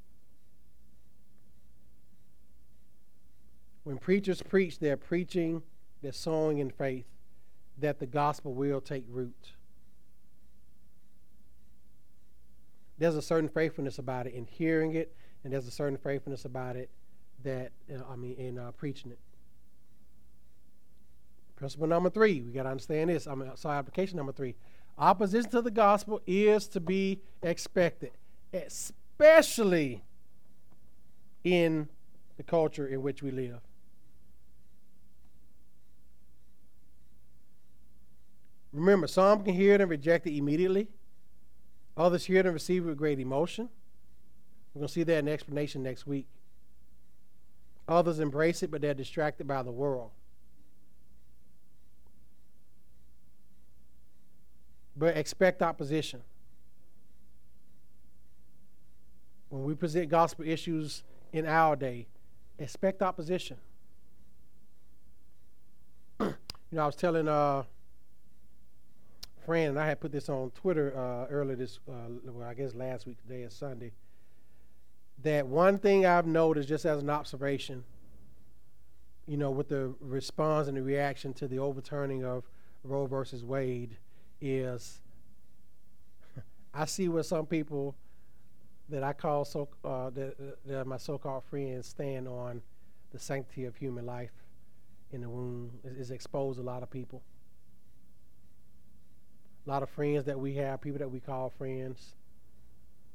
When 3.85 3.99
preachers 3.99 4.43
preach, 4.43 4.81
they're 4.81 4.97
preaching, 4.97 5.63
they're 6.03 6.11
sowing 6.11 6.59
in 6.59 6.71
faith 6.71 7.07
that 7.79 8.01
the 8.01 8.07
gospel 8.07 8.53
will 8.53 8.81
take 8.81 9.05
root. 9.09 9.53
There's 13.01 13.17
a 13.17 13.23
certain 13.23 13.49
faithfulness 13.49 13.99
about 13.99 14.27
it 14.27 14.35
in 14.35 14.45
hearing 14.45 14.95
it, 14.95 15.17
and 15.43 15.53
there's 15.53 15.67
a 15.67 15.71
certain 15.71 15.97
faithfulness 15.97 16.45
about 16.45 16.77
it 16.77 16.91
that, 17.43 17.73
uh, 17.91 18.03
I 18.13 18.15
mean, 18.15 18.35
in 18.37 18.59
uh, 18.59 18.73
preaching 18.73 19.11
it. 19.11 19.19
Principle 21.57 21.87
number 21.87 22.11
three, 22.11 22.43
we 22.43 22.53
got 22.53 22.65
to 22.65 22.69
understand 22.69 23.09
this. 23.09 23.27
I 23.27 23.35
mean, 23.35 23.51
sorry, 23.57 23.79
application 23.79 24.19
number 24.19 24.33
three. 24.33 24.55
Opposition 24.99 25.51
to 25.53 25.63
the 25.63 25.71
gospel 25.71 26.21
is 26.27 26.69
to 26.69 26.81
be 26.81 27.23
expected, 27.43 28.11
especially 28.53 30.05
in 31.43 31.89
the 32.37 32.43
culture 32.43 32.87
in 32.87 33.01
which 33.01 33.23
we 33.23 33.31
live. 33.31 33.61
Remember, 38.75 39.07
some 39.07 39.43
can 39.43 39.55
hear 39.55 39.75
it 39.75 39.81
and 39.81 39.91
reject 39.91 40.27
it 40.27 40.37
immediately. 40.37 40.87
Others 42.01 42.25
hear 42.25 42.41
it 42.41 42.47
and 42.47 42.55
receive 42.55 42.85
it 42.85 42.89
with 42.89 42.99
great 42.99 43.21
emotion. 43.21 43.69
We're 44.75 44.81
going 44.81 44.89
to 44.89 44.93
see 44.93 45.03
that 45.03 45.19
in 45.19 45.25
the 45.27 45.33
explanation 45.33 45.83
next 45.83 46.07
week. 46.07 46.27
Others 47.89 48.21
embrace 48.21 48.63
it, 48.63 48.71
but 48.71 48.81
they're 48.81 48.95
distracted 48.95 49.47
by 49.47 49.63
the 49.63 49.73
world. 49.73 50.11
but 55.01 55.17
expect 55.17 55.63
opposition. 55.63 56.23
When 59.49 59.65
we 59.65 59.75
present 59.75 60.11
gospel 60.11 60.47
issues 60.47 61.03
in 61.33 61.47
our 61.47 61.75
day, 61.75 62.07
expect 62.59 63.01
opposition. 63.01 63.57
you 66.21 66.35
know, 66.71 66.83
I 66.83 66.87
was 66.87 66.97
telling 66.97 67.29
a 67.29 67.65
friend, 69.41 69.71
and 69.71 69.79
I 69.79 69.87
had 69.87 70.01
put 70.01 70.13
this 70.13 70.29
on 70.29 70.51
Twitter 70.51 70.97
uh, 70.97 71.33
earlier 71.33 71.57
this, 71.57 71.81
uh, 71.89 72.09
well, 72.25 72.49
I 72.49 72.55
guess 72.55 72.75
last 72.75 73.07
week, 73.07 73.19
today 73.23 73.43
is 73.43 73.55
Sunday, 73.55 73.93
that 75.23 75.47
one 75.47 75.79
thing 75.79 76.07
I've 76.07 76.27
noticed 76.27 76.69
just 76.69 76.85
as 76.85 77.03
an 77.03 77.11
observation, 77.11 77.85
you 79.27 79.37
know, 79.37 79.51
with 79.51 79.69
the 79.69 79.95
response 80.01 80.69
and 80.69 80.77
the 80.77 80.83
reaction 80.83 81.33
to 81.35 81.49
the 81.49 81.59
overturning 81.59 82.25
of 82.25 82.45
Roe 82.85 83.07
versus 83.07 83.45
Wade 83.45 83.97
is 84.41 85.01
I 86.75 86.85
see 86.87 87.09
where 87.09 87.23
some 87.23 87.47
people 87.47 87.95
that 88.89 89.03
I 89.03 89.13
call 89.13 89.45
so 89.45 89.69
uh, 89.85 90.11
that, 90.11 90.37
that 90.67 90.87
my 90.87 90.97
so-called 90.97 91.45
friends 91.45 91.87
stand 91.87 92.27
on 92.27 92.63
the 93.13 93.19
sanctity 93.19 93.65
of 93.65 93.77
human 93.77 94.07
life 94.07 94.33
in 95.13 95.23
the 95.23 95.29
womb 95.29 95.71
is, 95.85 96.11
exposed 96.11 96.59
a 96.59 96.63
lot 96.63 96.83
of 96.83 96.91
people. 96.91 97.23
A 99.71 99.73
lot 99.73 99.85
of 99.85 99.91
friends 99.91 100.25
that 100.25 100.37
we 100.37 100.55
have, 100.55 100.81
people 100.81 100.99
that 100.99 101.13
we 101.13 101.21
call 101.21 101.51
friends, 101.51 102.17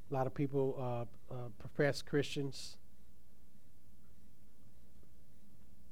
A 0.10 0.14
lot 0.14 0.26
of 0.26 0.34
people 0.34 1.06
uh, 1.30 1.34
uh, 1.34 1.50
profess 1.60 2.02
Christians. 2.02 2.78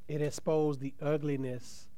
It 0.07 0.21
exposed 0.21 0.79
the 0.79 0.93
ugliness 1.01 1.89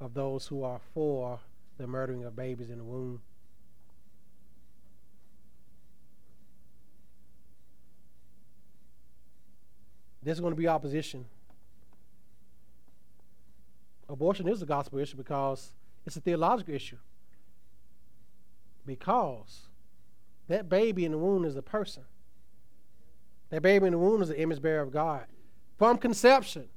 of 0.00 0.14
those 0.14 0.46
who 0.46 0.62
are 0.62 0.80
for 0.94 1.40
the 1.76 1.86
murdering 1.86 2.24
of 2.24 2.34
babies 2.34 2.70
in 2.70 2.78
the 2.78 2.84
womb. 2.84 3.20
There's 10.22 10.40
going 10.40 10.54
to 10.54 10.58
be 10.58 10.68
opposition. 10.68 11.26
Abortion 14.08 14.48
is 14.48 14.62
a 14.62 14.66
gospel 14.66 15.00
issue 15.00 15.18
because 15.18 15.72
it's 16.06 16.16
a 16.16 16.20
theological 16.22 16.74
issue. 16.74 16.96
Because 18.86 19.68
that 20.48 20.68
baby 20.68 21.04
in 21.04 21.12
the 21.12 21.18
womb 21.18 21.44
is 21.44 21.56
a 21.56 21.62
person. 21.62 22.04
That 23.50 23.62
baby 23.62 23.86
in 23.86 23.92
the 23.92 23.98
womb 23.98 24.22
is 24.22 24.28
the 24.28 24.40
image 24.40 24.62
bearer 24.62 24.82
of 24.82 24.92
God. 24.92 25.26
From 25.76 25.98
conception, 25.98 26.68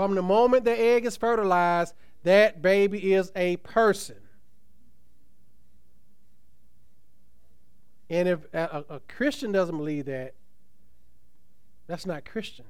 From 0.00 0.14
the 0.14 0.22
moment 0.22 0.64
the 0.64 0.70
egg 0.70 1.04
is 1.04 1.18
fertilized, 1.18 1.92
that 2.22 2.62
baby 2.62 3.12
is 3.12 3.30
a 3.36 3.58
person. 3.58 4.16
And 8.08 8.26
if 8.26 8.38
a, 8.54 8.82
a, 8.88 9.00
Christian 9.00 9.52
doesn't 9.52 9.76
believe 9.76 10.06
that, 10.06 10.32
that's 11.86 12.06
not 12.06 12.24
Christian. 12.24 12.64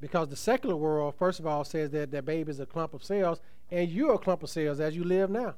Because 0.00 0.28
the 0.28 0.36
secular 0.36 0.76
world, 0.76 1.14
first 1.18 1.40
of 1.40 1.46
all, 1.46 1.64
says 1.64 1.90
that 1.90 2.10
that 2.10 2.24
baby 2.24 2.50
is 2.50 2.60
a 2.60 2.66
clump 2.66 2.92
of 2.94 3.02
cells, 3.02 3.40
and 3.70 3.88
you're 3.88 4.14
a 4.14 4.18
clump 4.18 4.42
of 4.42 4.50
cells 4.50 4.78
as 4.78 4.94
you 4.94 5.04
live 5.04 5.30
now. 5.30 5.54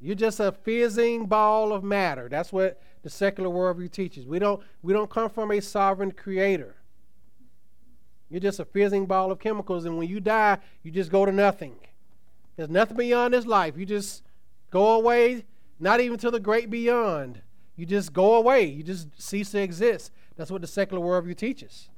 You're 0.00 0.16
just 0.16 0.40
a 0.40 0.50
fizzing 0.50 1.26
ball 1.26 1.72
of 1.72 1.84
matter. 1.84 2.28
That's 2.28 2.52
what 2.52 2.82
the 3.02 3.10
secular 3.10 3.48
worldview 3.48 3.90
teaches. 3.90 4.26
We 4.26 4.40
don't, 4.40 4.60
we 4.82 4.92
don't 4.92 5.08
come 5.08 5.30
from 5.30 5.52
a 5.52 5.60
sovereign 5.60 6.10
creator. 6.10 6.74
You're 8.28 8.40
just 8.40 8.58
a 8.58 8.64
fizzing 8.64 9.06
ball 9.06 9.30
of 9.30 9.38
chemicals, 9.38 9.84
and 9.84 9.96
when 9.96 10.08
you 10.08 10.18
die, 10.18 10.58
you 10.82 10.90
just 10.90 11.12
go 11.12 11.24
to 11.24 11.30
nothing. 11.30 11.76
There's 12.56 12.68
nothing 12.70 12.96
beyond 12.96 13.34
this 13.34 13.46
life. 13.46 13.76
You 13.76 13.86
just 13.86 14.22
go 14.70 14.94
away, 14.94 15.44
not 15.78 16.00
even 16.00 16.18
to 16.18 16.30
the 16.30 16.40
great 16.40 16.68
beyond. 16.68 17.42
You 17.76 17.86
just 17.86 18.12
go 18.12 18.34
away. 18.34 18.64
You 18.64 18.82
just 18.82 19.08
cease 19.20 19.50
to 19.52 19.62
exist. 19.62 20.10
That's 20.36 20.50
what 20.50 20.62
the 20.62 20.66
secular 20.66 21.04
worldview 21.04 21.36
teaches. 21.36 21.90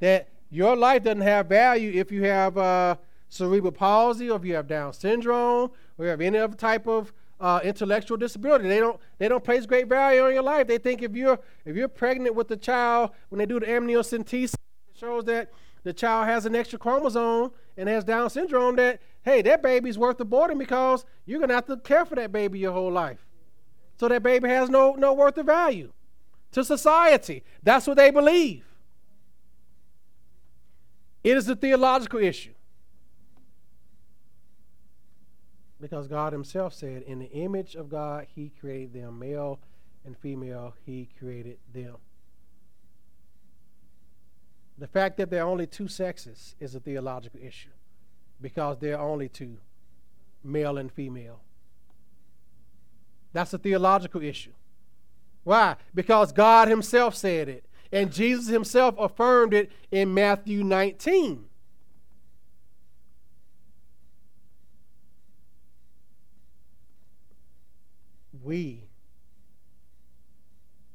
That 0.00 0.28
your 0.52 0.76
life 0.76 1.02
doesn't 1.02 1.22
have 1.22 1.46
value 1.46 1.98
if 1.98 2.12
you 2.12 2.24
have 2.24 2.58
uh, 2.58 2.96
cerebral 3.30 3.72
palsy, 3.72 4.28
or 4.30 4.36
if 4.36 4.44
you 4.44 4.54
have 4.54 4.68
Down 4.68 4.92
syndrome, 4.92 5.70
or 5.96 6.04
you 6.04 6.10
have 6.10 6.20
any 6.20 6.36
other 6.36 6.54
type 6.54 6.86
of 6.86 7.10
uh, 7.40 7.60
intellectual 7.64 8.18
disability. 8.18 8.68
They 8.68 8.78
don't 8.78 9.00
they 9.16 9.28
don't 9.28 9.42
place 9.42 9.64
great 9.64 9.88
value 9.88 10.20
on 10.20 10.34
your 10.34 10.42
life. 10.42 10.66
They 10.66 10.76
think 10.76 11.00
if 11.00 11.16
you're 11.16 11.40
if 11.64 11.74
you're 11.74 11.88
pregnant 11.88 12.34
with 12.34 12.48
the 12.48 12.58
child, 12.58 13.12
when 13.30 13.38
they 13.38 13.46
do 13.46 13.60
the 13.60 13.66
amniocentesis, 13.66 14.52
it 14.52 14.98
shows 14.98 15.24
that 15.24 15.50
the 15.84 15.92
child 15.94 16.26
has 16.26 16.44
an 16.44 16.54
extra 16.54 16.78
chromosome 16.78 17.50
and 17.78 17.88
has 17.88 18.04
Down 18.04 18.28
syndrome. 18.28 18.76
That 18.76 19.00
hey, 19.22 19.40
that 19.40 19.62
baby's 19.62 19.96
worth 19.96 20.18
aborting 20.18 20.58
because 20.58 21.06
you're 21.24 21.40
gonna 21.40 21.54
have 21.54 21.66
to 21.66 21.78
care 21.78 22.04
for 22.04 22.16
that 22.16 22.30
baby 22.30 22.58
your 22.58 22.72
whole 22.72 22.92
life. 22.92 23.26
So 23.98 24.06
that 24.06 24.22
baby 24.22 24.50
has 24.50 24.68
no 24.68 24.92
no 24.96 25.14
worth 25.14 25.38
of 25.38 25.46
value 25.46 25.94
to 26.50 26.62
society. 26.62 27.42
That's 27.62 27.86
what 27.86 27.96
they 27.96 28.10
believe. 28.10 28.66
It 31.24 31.36
is 31.36 31.48
a 31.48 31.56
theological 31.56 32.18
issue. 32.20 32.54
Because 35.80 36.06
God 36.06 36.32
Himself 36.32 36.74
said, 36.74 37.02
In 37.02 37.18
the 37.18 37.30
image 37.30 37.74
of 37.74 37.88
God, 37.88 38.26
He 38.34 38.52
created 38.60 38.92
them, 38.92 39.18
male 39.18 39.58
and 40.04 40.16
female, 40.16 40.74
He 40.84 41.08
created 41.18 41.58
them. 41.72 41.96
The 44.78 44.86
fact 44.86 45.16
that 45.18 45.30
there 45.30 45.44
are 45.44 45.48
only 45.48 45.66
two 45.66 45.88
sexes 45.88 46.54
is 46.58 46.74
a 46.74 46.80
theological 46.80 47.40
issue 47.40 47.70
because 48.40 48.78
there 48.78 48.98
are 48.98 49.08
only 49.08 49.28
two, 49.28 49.58
male 50.42 50.78
and 50.78 50.90
female. 50.90 51.40
That's 53.32 53.54
a 53.54 53.58
theological 53.58 54.22
issue. 54.22 54.52
Why? 55.44 55.76
Because 55.94 56.32
God 56.32 56.68
Himself 56.68 57.14
said 57.14 57.48
it, 57.48 57.64
and 57.92 58.12
Jesus 58.12 58.48
Himself 58.48 58.94
affirmed 58.98 59.54
it 59.54 59.70
in 59.90 60.12
Matthew 60.14 60.64
19. 60.64 61.46
we 68.42 68.84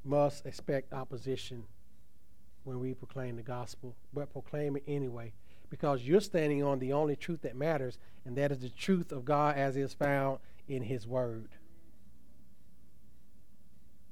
must 0.03 0.45
expect 0.45 0.94
opposition 0.94 1.64
when 2.64 2.80
we 2.80 2.94
proclaim 2.94 3.36
the 3.36 3.41
gospel, 3.41 3.95
but 4.14 4.32
proclaim 4.32 4.76
it 4.76 4.84
anyway 4.88 5.32
because 5.69 6.03
you're 6.03 6.22
standing 6.22 6.64
on 6.64 6.80
the 6.80 6.94
only 6.94 7.15
truth 7.15 7.41
that 7.41 7.56
matters, 7.56 7.98
and 8.26 8.38
that 8.38 8.52
is 8.52 8.60
the 8.60 8.69
truth 8.69 9.11
of 9.11 9.26
God 9.26 9.57
as 9.57 9.76
is 9.76 9.94
found 9.94 10.40
in 10.68 10.84
His 10.84 11.06
Word. 11.06 11.49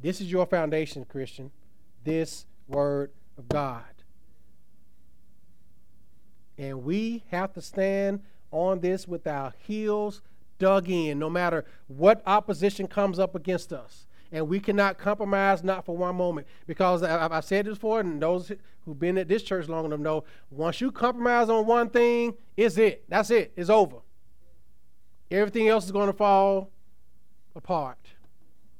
This 0.01 0.19
is 0.19 0.29
your 0.29 0.45
foundation, 0.45 1.05
Christian. 1.05 1.51
This 2.03 2.45
Word 2.67 3.11
of 3.37 3.47
God. 3.49 3.83
And 6.57 6.83
we 6.83 7.23
have 7.31 7.53
to 7.53 7.61
stand 7.61 8.21
on 8.51 8.79
this 8.79 9.07
with 9.07 9.27
our 9.27 9.53
heels 9.67 10.21
dug 10.57 10.89
in 10.89 11.19
no 11.19 11.29
matter 11.29 11.65
what 11.87 12.21
opposition 12.25 12.87
comes 12.87 13.19
up 13.19 13.35
against 13.35 13.73
us. 13.73 14.07
And 14.31 14.47
we 14.47 14.59
cannot 14.59 14.97
compromise, 14.97 15.63
not 15.63 15.85
for 15.85 15.95
one 15.95 16.15
moment. 16.15 16.47
Because 16.65 17.03
I've 17.03 17.45
said 17.45 17.65
this 17.65 17.75
before, 17.75 17.99
and 17.99 18.21
those 18.21 18.51
who've 18.83 18.99
been 18.99 19.17
at 19.17 19.27
this 19.27 19.43
church 19.43 19.67
long 19.67 19.85
enough 19.85 19.99
know 19.99 20.23
once 20.49 20.81
you 20.81 20.91
compromise 20.91 21.49
on 21.49 21.65
one 21.65 21.89
thing, 21.89 22.35
it's 22.57 22.77
it. 22.77 23.03
That's 23.07 23.29
it. 23.29 23.53
It's 23.55 23.69
over. 23.69 23.97
Everything 25.29 25.67
else 25.67 25.85
is 25.85 25.91
going 25.91 26.07
to 26.07 26.13
fall 26.13 26.71
apart. 27.55 27.97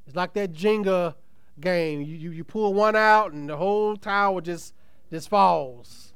It's 0.07 0.15
like 0.15 0.33
that 0.33 0.53
Jenga 0.53 1.15
game. 1.59 2.01
You, 2.01 2.15
you, 2.15 2.31
you 2.31 2.43
pull 2.43 2.73
one 2.73 2.95
out, 2.95 3.31
and 3.33 3.49
the 3.49 3.57
whole 3.57 3.95
tower 3.95 4.41
just, 4.41 4.73
just 5.11 5.29
falls. 5.29 6.13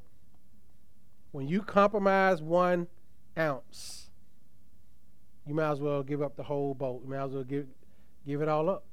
When 1.32 1.48
you 1.48 1.62
compromise 1.62 2.42
one 2.42 2.88
ounce, 3.38 4.10
you 5.46 5.54
might 5.54 5.70
as 5.70 5.80
well 5.80 6.02
give 6.02 6.22
up 6.22 6.36
the 6.36 6.42
whole 6.42 6.74
boat. 6.74 7.02
You 7.04 7.10
might 7.10 7.24
as 7.24 7.32
well 7.32 7.44
give, 7.44 7.66
give 8.26 8.42
it 8.42 8.48
all 8.48 8.68
up. 8.68 8.84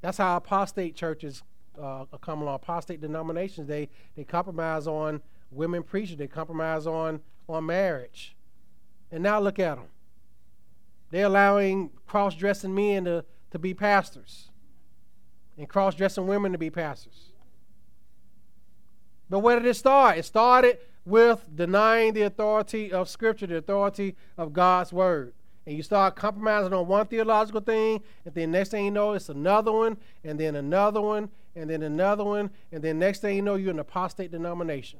That's 0.00 0.18
how 0.18 0.36
apostate 0.36 0.94
churches 0.94 1.42
uh, 1.80 2.04
come 2.20 2.42
along. 2.42 2.56
Apostate 2.56 3.00
denominations, 3.00 3.66
they, 3.66 3.88
they 4.16 4.24
compromise 4.24 4.86
on 4.86 5.22
women 5.50 5.82
preachers. 5.82 6.16
They 6.16 6.28
compromise 6.28 6.86
on, 6.86 7.20
on 7.48 7.66
marriage. 7.66 8.36
And 9.10 9.22
now 9.22 9.40
look 9.40 9.58
at 9.58 9.76
them. 9.76 9.86
They're 11.10 11.26
allowing 11.26 11.90
cross-dressing 12.06 12.74
men 12.74 13.06
to, 13.06 13.24
to 13.50 13.58
be 13.58 13.72
pastors 13.72 14.47
and 15.58 15.68
cross-dressing 15.68 16.26
women 16.26 16.52
to 16.52 16.58
be 16.58 16.70
pastors. 16.70 17.32
But 19.28 19.40
where 19.40 19.58
did 19.58 19.66
it 19.66 19.74
start? 19.74 20.16
It 20.16 20.24
started 20.24 20.78
with 21.04 21.44
denying 21.54 22.14
the 22.14 22.22
authority 22.22 22.92
of 22.92 23.08
Scripture, 23.08 23.46
the 23.46 23.56
authority 23.56 24.16
of 24.38 24.52
God's 24.52 24.92
Word 24.92 25.34
and 25.68 25.76
you 25.76 25.82
start 25.82 26.16
compromising 26.16 26.72
on 26.72 26.86
one 26.86 27.04
theological 27.04 27.60
thing, 27.60 28.00
and 28.24 28.34
then 28.34 28.50
next 28.50 28.70
thing 28.70 28.86
you 28.86 28.90
know, 28.90 29.12
it's 29.12 29.28
another 29.28 29.70
one, 29.70 29.98
and 30.24 30.40
then 30.40 30.56
another 30.56 30.98
one, 30.98 31.28
and 31.54 31.68
then 31.68 31.82
another 31.82 32.24
one, 32.24 32.48
and 32.72 32.82
then 32.82 32.98
next 32.98 33.20
thing 33.20 33.36
you 33.36 33.42
know, 33.42 33.54
you're 33.54 33.72
an 33.72 33.78
apostate 33.78 34.30
denomination. 34.30 34.98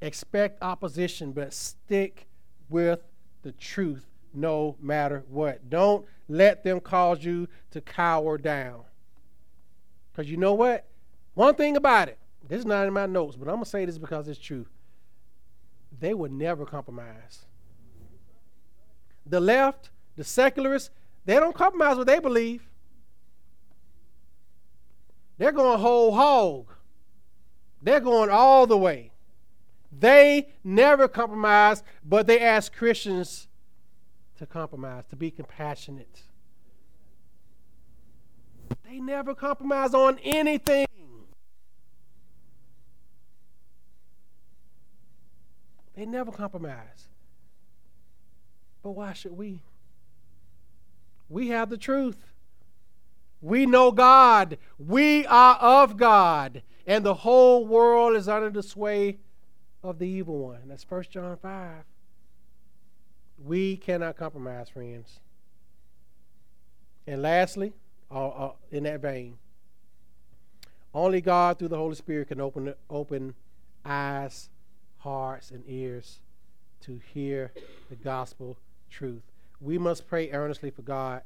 Expect 0.00 0.60
opposition, 0.60 1.30
but 1.30 1.54
stick 1.54 2.26
with 2.68 2.98
the 3.42 3.52
truth 3.52 4.08
no 4.40 4.76
matter 4.80 5.24
what. 5.28 5.68
Don't 5.70 6.06
let 6.28 6.64
them 6.64 6.80
cause 6.80 7.24
you 7.24 7.48
to 7.70 7.80
cower 7.80 8.38
down. 8.38 8.82
Because 10.12 10.30
you 10.30 10.36
know 10.36 10.54
what? 10.54 10.86
One 11.34 11.54
thing 11.54 11.76
about 11.76 12.08
it, 12.08 12.18
this 12.48 12.60
is 12.60 12.66
not 12.66 12.86
in 12.86 12.92
my 12.92 13.06
notes, 13.06 13.36
but 13.36 13.48
I'm 13.48 13.54
going 13.54 13.64
to 13.64 13.70
say 13.70 13.84
this 13.84 13.98
because 13.98 14.28
it's 14.28 14.38
true 14.38 14.66
they 16.00 16.14
would 16.14 16.32
never 16.32 16.64
compromise. 16.64 17.44
The 19.26 19.40
left, 19.40 19.90
the 20.16 20.24
secularists, 20.24 20.90
they 21.24 21.34
don't 21.34 21.54
compromise 21.54 21.96
what 21.96 22.06
they 22.06 22.18
believe. 22.18 22.62
They're 25.36 25.52
going 25.52 25.78
whole 25.78 26.14
hog. 26.14 26.72
They're 27.82 28.00
going 28.00 28.30
all 28.30 28.66
the 28.66 28.78
way. 28.78 29.12
They 29.96 30.48
never 30.64 31.08
compromise, 31.08 31.82
but 32.04 32.26
they 32.26 32.40
ask 32.40 32.74
Christians 32.74 33.47
to 34.38 34.46
compromise, 34.46 35.04
to 35.10 35.16
be 35.16 35.30
compassionate. 35.30 36.22
They 38.84 39.00
never 39.00 39.34
compromise 39.34 39.94
on 39.94 40.18
anything. 40.22 40.86
They 45.94 46.06
never 46.06 46.30
compromise. 46.30 47.08
But 48.82 48.92
why 48.92 49.12
should 49.12 49.36
we? 49.36 49.62
We 51.28 51.48
have 51.48 51.70
the 51.70 51.76
truth. 51.76 52.32
We 53.40 53.66
know 53.66 53.90
God. 53.92 54.58
We 54.78 55.26
are 55.26 55.56
of 55.56 55.96
God. 55.96 56.62
And 56.86 57.04
the 57.04 57.14
whole 57.14 57.66
world 57.66 58.16
is 58.16 58.28
under 58.28 58.50
the 58.50 58.62
sway 58.62 59.18
of 59.82 59.98
the 59.98 60.06
evil 60.06 60.38
one. 60.38 60.62
That's 60.66 60.88
1 60.88 61.04
John 61.10 61.36
5. 61.36 61.84
We 63.44 63.76
cannot 63.76 64.16
compromise, 64.16 64.68
friends. 64.68 65.20
And 67.06 67.22
lastly, 67.22 67.72
uh, 68.10 68.28
uh, 68.28 68.52
in 68.70 68.82
that 68.84 69.00
vein, 69.00 69.38
only 70.92 71.20
God 71.20 71.58
through 71.58 71.68
the 71.68 71.76
Holy 71.76 71.94
Spirit 71.94 72.28
can 72.28 72.40
open 72.40 72.74
open 72.90 73.34
eyes, 73.84 74.50
hearts, 74.98 75.50
and 75.50 75.62
ears 75.66 76.20
to 76.80 77.00
hear 77.12 77.52
the 77.88 77.96
gospel 77.96 78.58
truth. 78.90 79.22
We 79.60 79.78
must 79.78 80.08
pray 80.08 80.30
earnestly 80.30 80.70
for 80.70 80.82
God 80.82 81.22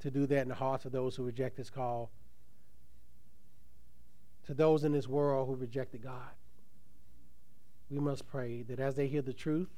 to 0.00 0.10
do 0.10 0.26
that 0.26 0.42
in 0.42 0.48
the 0.48 0.54
hearts 0.54 0.84
of 0.84 0.92
those 0.92 1.16
who 1.16 1.22
reject 1.22 1.56
his 1.56 1.70
call, 1.70 2.10
to 4.46 4.54
those 4.54 4.84
in 4.84 4.92
this 4.92 5.06
world 5.06 5.48
who 5.48 5.54
rejected 5.54 6.02
God. 6.02 6.34
We 7.90 7.98
must 7.98 8.26
pray 8.26 8.62
that 8.62 8.80
as 8.80 8.94
they 8.94 9.08
hear 9.08 9.22
the 9.22 9.32
truth, 9.32 9.68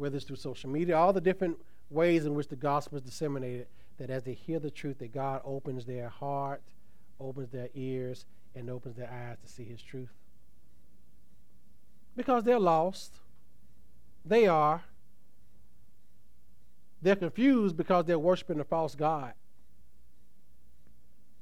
whether 0.00 0.16
it's 0.16 0.24
through 0.24 0.36
social 0.36 0.70
media, 0.70 0.96
all 0.96 1.12
the 1.12 1.20
different 1.20 1.58
ways 1.90 2.24
in 2.24 2.34
which 2.34 2.48
the 2.48 2.56
gospel 2.56 2.96
is 2.96 3.02
disseminated, 3.02 3.66
that 3.98 4.08
as 4.08 4.22
they 4.22 4.32
hear 4.32 4.58
the 4.58 4.70
truth, 4.70 4.98
that 4.98 5.12
God 5.12 5.42
opens 5.44 5.84
their 5.84 6.08
heart, 6.08 6.62
opens 7.20 7.50
their 7.50 7.68
ears, 7.74 8.24
and 8.54 8.70
opens 8.70 8.96
their 8.96 9.10
eyes 9.10 9.36
to 9.44 9.52
see 9.52 9.64
his 9.64 9.82
truth. 9.82 10.08
Because 12.16 12.44
they're 12.44 12.58
lost. 12.58 13.16
They 14.24 14.46
are. 14.46 14.82
They're 17.02 17.16
confused 17.16 17.76
because 17.76 18.06
they're 18.06 18.18
worshiping 18.18 18.58
a 18.58 18.64
false 18.64 18.94
God. 18.94 19.34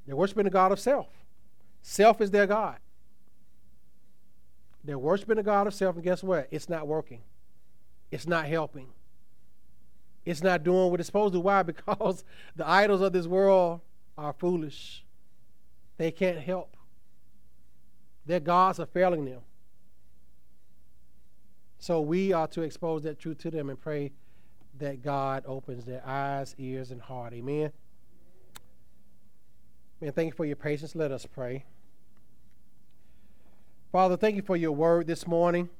They're 0.04 0.16
worshiping 0.16 0.44
the 0.44 0.50
God 0.50 0.72
of 0.72 0.80
self. 0.80 1.06
Self 1.82 2.20
is 2.20 2.32
their 2.32 2.46
God. 2.46 2.78
They're 4.82 4.98
worshiping 4.98 5.36
the 5.36 5.42
God 5.44 5.68
of 5.68 5.74
self, 5.74 5.94
and 5.94 6.04
guess 6.04 6.24
what? 6.24 6.48
It's 6.50 6.68
not 6.68 6.88
working. 6.88 7.20
It's 8.10 8.26
not 8.26 8.46
helping. 8.46 8.88
It's 10.24 10.42
not 10.42 10.62
doing 10.62 10.90
what 10.90 11.00
it's 11.00 11.06
supposed 11.06 11.34
to. 11.34 11.40
Why? 11.40 11.62
Because 11.68 12.24
the 12.56 12.68
idols 12.68 13.00
of 13.00 13.12
this 13.12 13.26
world 13.26 13.80
are 14.16 14.32
foolish. 14.32 15.04
They 15.96 16.10
can't 16.10 16.38
help. 16.38 16.76
Their 18.26 18.40
gods 18.40 18.78
are 18.78 18.86
failing 18.86 19.24
them. 19.24 19.40
So 21.78 22.00
we 22.00 22.32
are 22.32 22.46
to 22.48 22.62
expose 22.62 23.02
that 23.02 23.18
truth 23.18 23.38
to 23.38 23.50
them 23.50 23.70
and 23.70 23.80
pray 23.80 24.12
that 24.78 25.02
God 25.02 25.44
opens 25.46 25.84
their 25.84 26.04
eyes, 26.06 26.54
ears, 26.58 26.90
and 26.90 27.00
heart. 27.00 27.32
Amen. 27.32 27.72
Man, 30.00 30.12
thank 30.12 30.32
you 30.32 30.36
for 30.36 30.44
your 30.44 30.56
patience. 30.56 30.94
Let 30.94 31.10
us 31.10 31.26
pray. 31.26 31.64
Father, 33.90 34.16
thank 34.16 34.36
you 34.36 34.42
for 34.42 34.56
your 34.56 34.72
word 34.72 35.06
this 35.06 35.26
morning. 35.26 35.70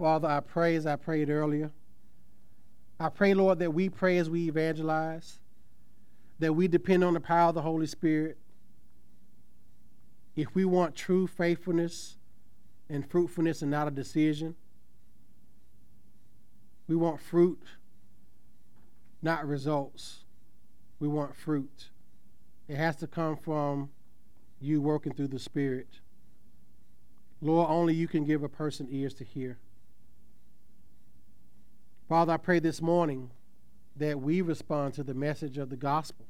Father, 0.00 0.28
I 0.28 0.40
pray 0.40 0.76
as 0.76 0.86
I 0.86 0.96
prayed 0.96 1.28
earlier. 1.28 1.70
I 2.98 3.10
pray, 3.10 3.34
Lord, 3.34 3.58
that 3.58 3.74
we 3.74 3.90
pray 3.90 4.16
as 4.16 4.30
we 4.30 4.48
evangelize, 4.48 5.40
that 6.38 6.54
we 6.54 6.68
depend 6.68 7.04
on 7.04 7.12
the 7.12 7.20
power 7.20 7.50
of 7.50 7.54
the 7.54 7.60
Holy 7.60 7.86
Spirit. 7.86 8.38
If 10.34 10.54
we 10.54 10.64
want 10.64 10.94
true 10.94 11.26
faithfulness 11.26 12.16
and 12.88 13.06
fruitfulness 13.10 13.60
and 13.60 13.70
not 13.70 13.88
a 13.88 13.90
decision, 13.90 14.56
we 16.88 16.96
want 16.96 17.20
fruit, 17.20 17.60
not 19.20 19.46
results. 19.46 20.24
We 20.98 21.08
want 21.08 21.36
fruit. 21.36 21.90
It 22.68 22.76
has 22.76 22.96
to 22.96 23.06
come 23.06 23.36
from 23.36 23.90
you 24.62 24.80
working 24.80 25.12
through 25.12 25.28
the 25.28 25.38
Spirit. 25.38 26.00
Lord, 27.42 27.68
only 27.68 27.92
you 27.92 28.08
can 28.08 28.24
give 28.24 28.42
a 28.42 28.48
person 28.48 28.88
ears 28.90 29.12
to 29.14 29.24
hear. 29.24 29.58
Father, 32.10 32.32
I 32.32 32.38
pray 32.38 32.58
this 32.58 32.82
morning 32.82 33.30
that 33.94 34.20
we 34.20 34.40
respond 34.40 34.94
to 34.94 35.04
the 35.04 35.14
message 35.14 35.58
of 35.58 35.70
the 35.70 35.76
gospel 35.76 36.26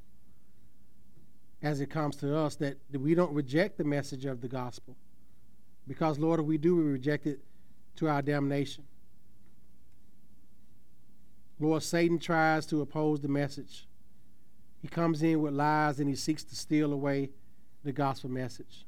as 1.62 1.80
it 1.80 1.88
comes 1.88 2.16
to 2.16 2.36
us, 2.36 2.54
that 2.56 2.76
we 2.92 3.14
don't 3.14 3.32
reject 3.32 3.78
the 3.78 3.84
message 3.84 4.26
of 4.26 4.42
the 4.42 4.46
gospel. 4.46 4.94
Because, 5.88 6.18
Lord, 6.18 6.38
if 6.38 6.44
we 6.44 6.58
do, 6.58 6.76
we 6.76 6.82
reject 6.82 7.26
it 7.26 7.40
to 7.96 8.10
our 8.10 8.20
damnation. 8.20 8.84
Lord, 11.58 11.82
Satan 11.82 12.18
tries 12.18 12.66
to 12.66 12.82
oppose 12.82 13.22
the 13.22 13.28
message. 13.28 13.88
He 14.82 14.88
comes 14.88 15.22
in 15.22 15.40
with 15.40 15.54
lies 15.54 15.98
and 15.98 16.10
he 16.10 16.14
seeks 16.14 16.44
to 16.44 16.56
steal 16.56 16.92
away 16.92 17.30
the 17.84 17.92
gospel 17.92 18.28
message. 18.28 18.84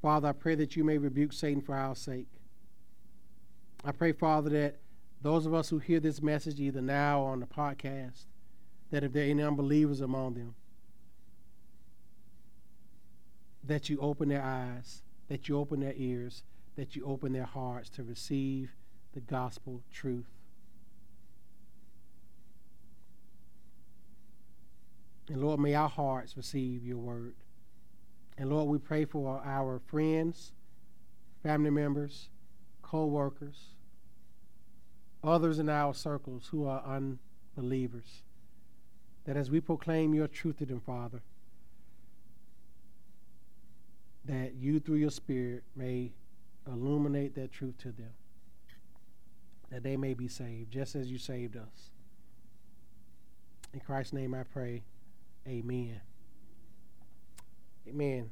Father, 0.00 0.28
I 0.28 0.32
pray 0.32 0.54
that 0.54 0.76
you 0.76 0.84
may 0.84 0.96
rebuke 0.96 1.34
Satan 1.34 1.60
for 1.60 1.74
our 1.74 1.94
sake. 1.94 2.28
I 3.84 3.92
pray, 3.92 4.12
Father, 4.12 4.48
that 4.48 4.76
those 5.20 5.46
of 5.46 5.54
us 5.54 5.68
who 5.68 5.78
hear 5.78 6.00
this 6.00 6.22
message, 6.22 6.60
either 6.60 6.80
now 6.80 7.20
or 7.22 7.32
on 7.32 7.40
the 7.40 7.46
podcast, 7.46 8.26
that 8.90 9.04
if 9.04 9.12
there 9.12 9.24
are 9.26 9.30
any 9.30 9.42
unbelievers 9.42 10.00
among 10.00 10.34
them, 10.34 10.54
that 13.64 13.88
you 13.88 13.98
open 14.00 14.28
their 14.28 14.42
eyes, 14.42 15.02
that 15.28 15.48
you 15.48 15.58
open 15.58 15.80
their 15.80 15.94
ears, 15.96 16.42
that 16.76 16.94
you 16.94 17.04
open 17.04 17.32
their 17.32 17.44
hearts 17.44 17.88
to 17.90 18.02
receive 18.02 18.74
the 19.12 19.20
gospel 19.20 19.82
truth. 19.92 20.30
And 25.28 25.42
Lord, 25.42 25.60
may 25.60 25.74
our 25.74 25.88
hearts 25.88 26.36
receive 26.36 26.86
your 26.86 26.98
word. 26.98 27.34
And 28.38 28.48
Lord, 28.48 28.68
we 28.68 28.78
pray 28.78 29.04
for 29.04 29.42
our 29.44 29.80
friends, 29.86 30.52
family 31.42 31.70
members, 31.70 32.30
co 32.80 33.04
workers, 33.04 33.74
others 35.22 35.58
in 35.58 35.68
our 35.68 35.94
circles 35.94 36.48
who 36.50 36.66
are 36.66 36.82
unbelievers. 36.84 38.22
That 39.24 39.36
as 39.36 39.50
we 39.50 39.60
proclaim 39.60 40.14
your 40.14 40.26
truth 40.26 40.58
to 40.58 40.66
them, 40.66 40.80
Father, 40.80 41.20
that 44.24 44.54
you 44.54 44.80
through 44.80 44.96
your 44.96 45.10
Spirit 45.10 45.64
may 45.76 46.12
illuminate 46.66 47.34
that 47.34 47.52
truth 47.52 47.76
to 47.78 47.92
them, 47.92 48.12
that 49.70 49.82
they 49.82 49.96
may 49.96 50.14
be 50.14 50.28
saved, 50.28 50.70
just 50.70 50.94
as 50.94 51.10
you 51.10 51.18
saved 51.18 51.56
us. 51.56 51.90
In 53.72 53.80
Christ's 53.80 54.12
name 54.12 54.34
I 54.34 54.44
pray. 54.44 54.82
Amen. 55.46 56.00
Amen. 57.86 58.30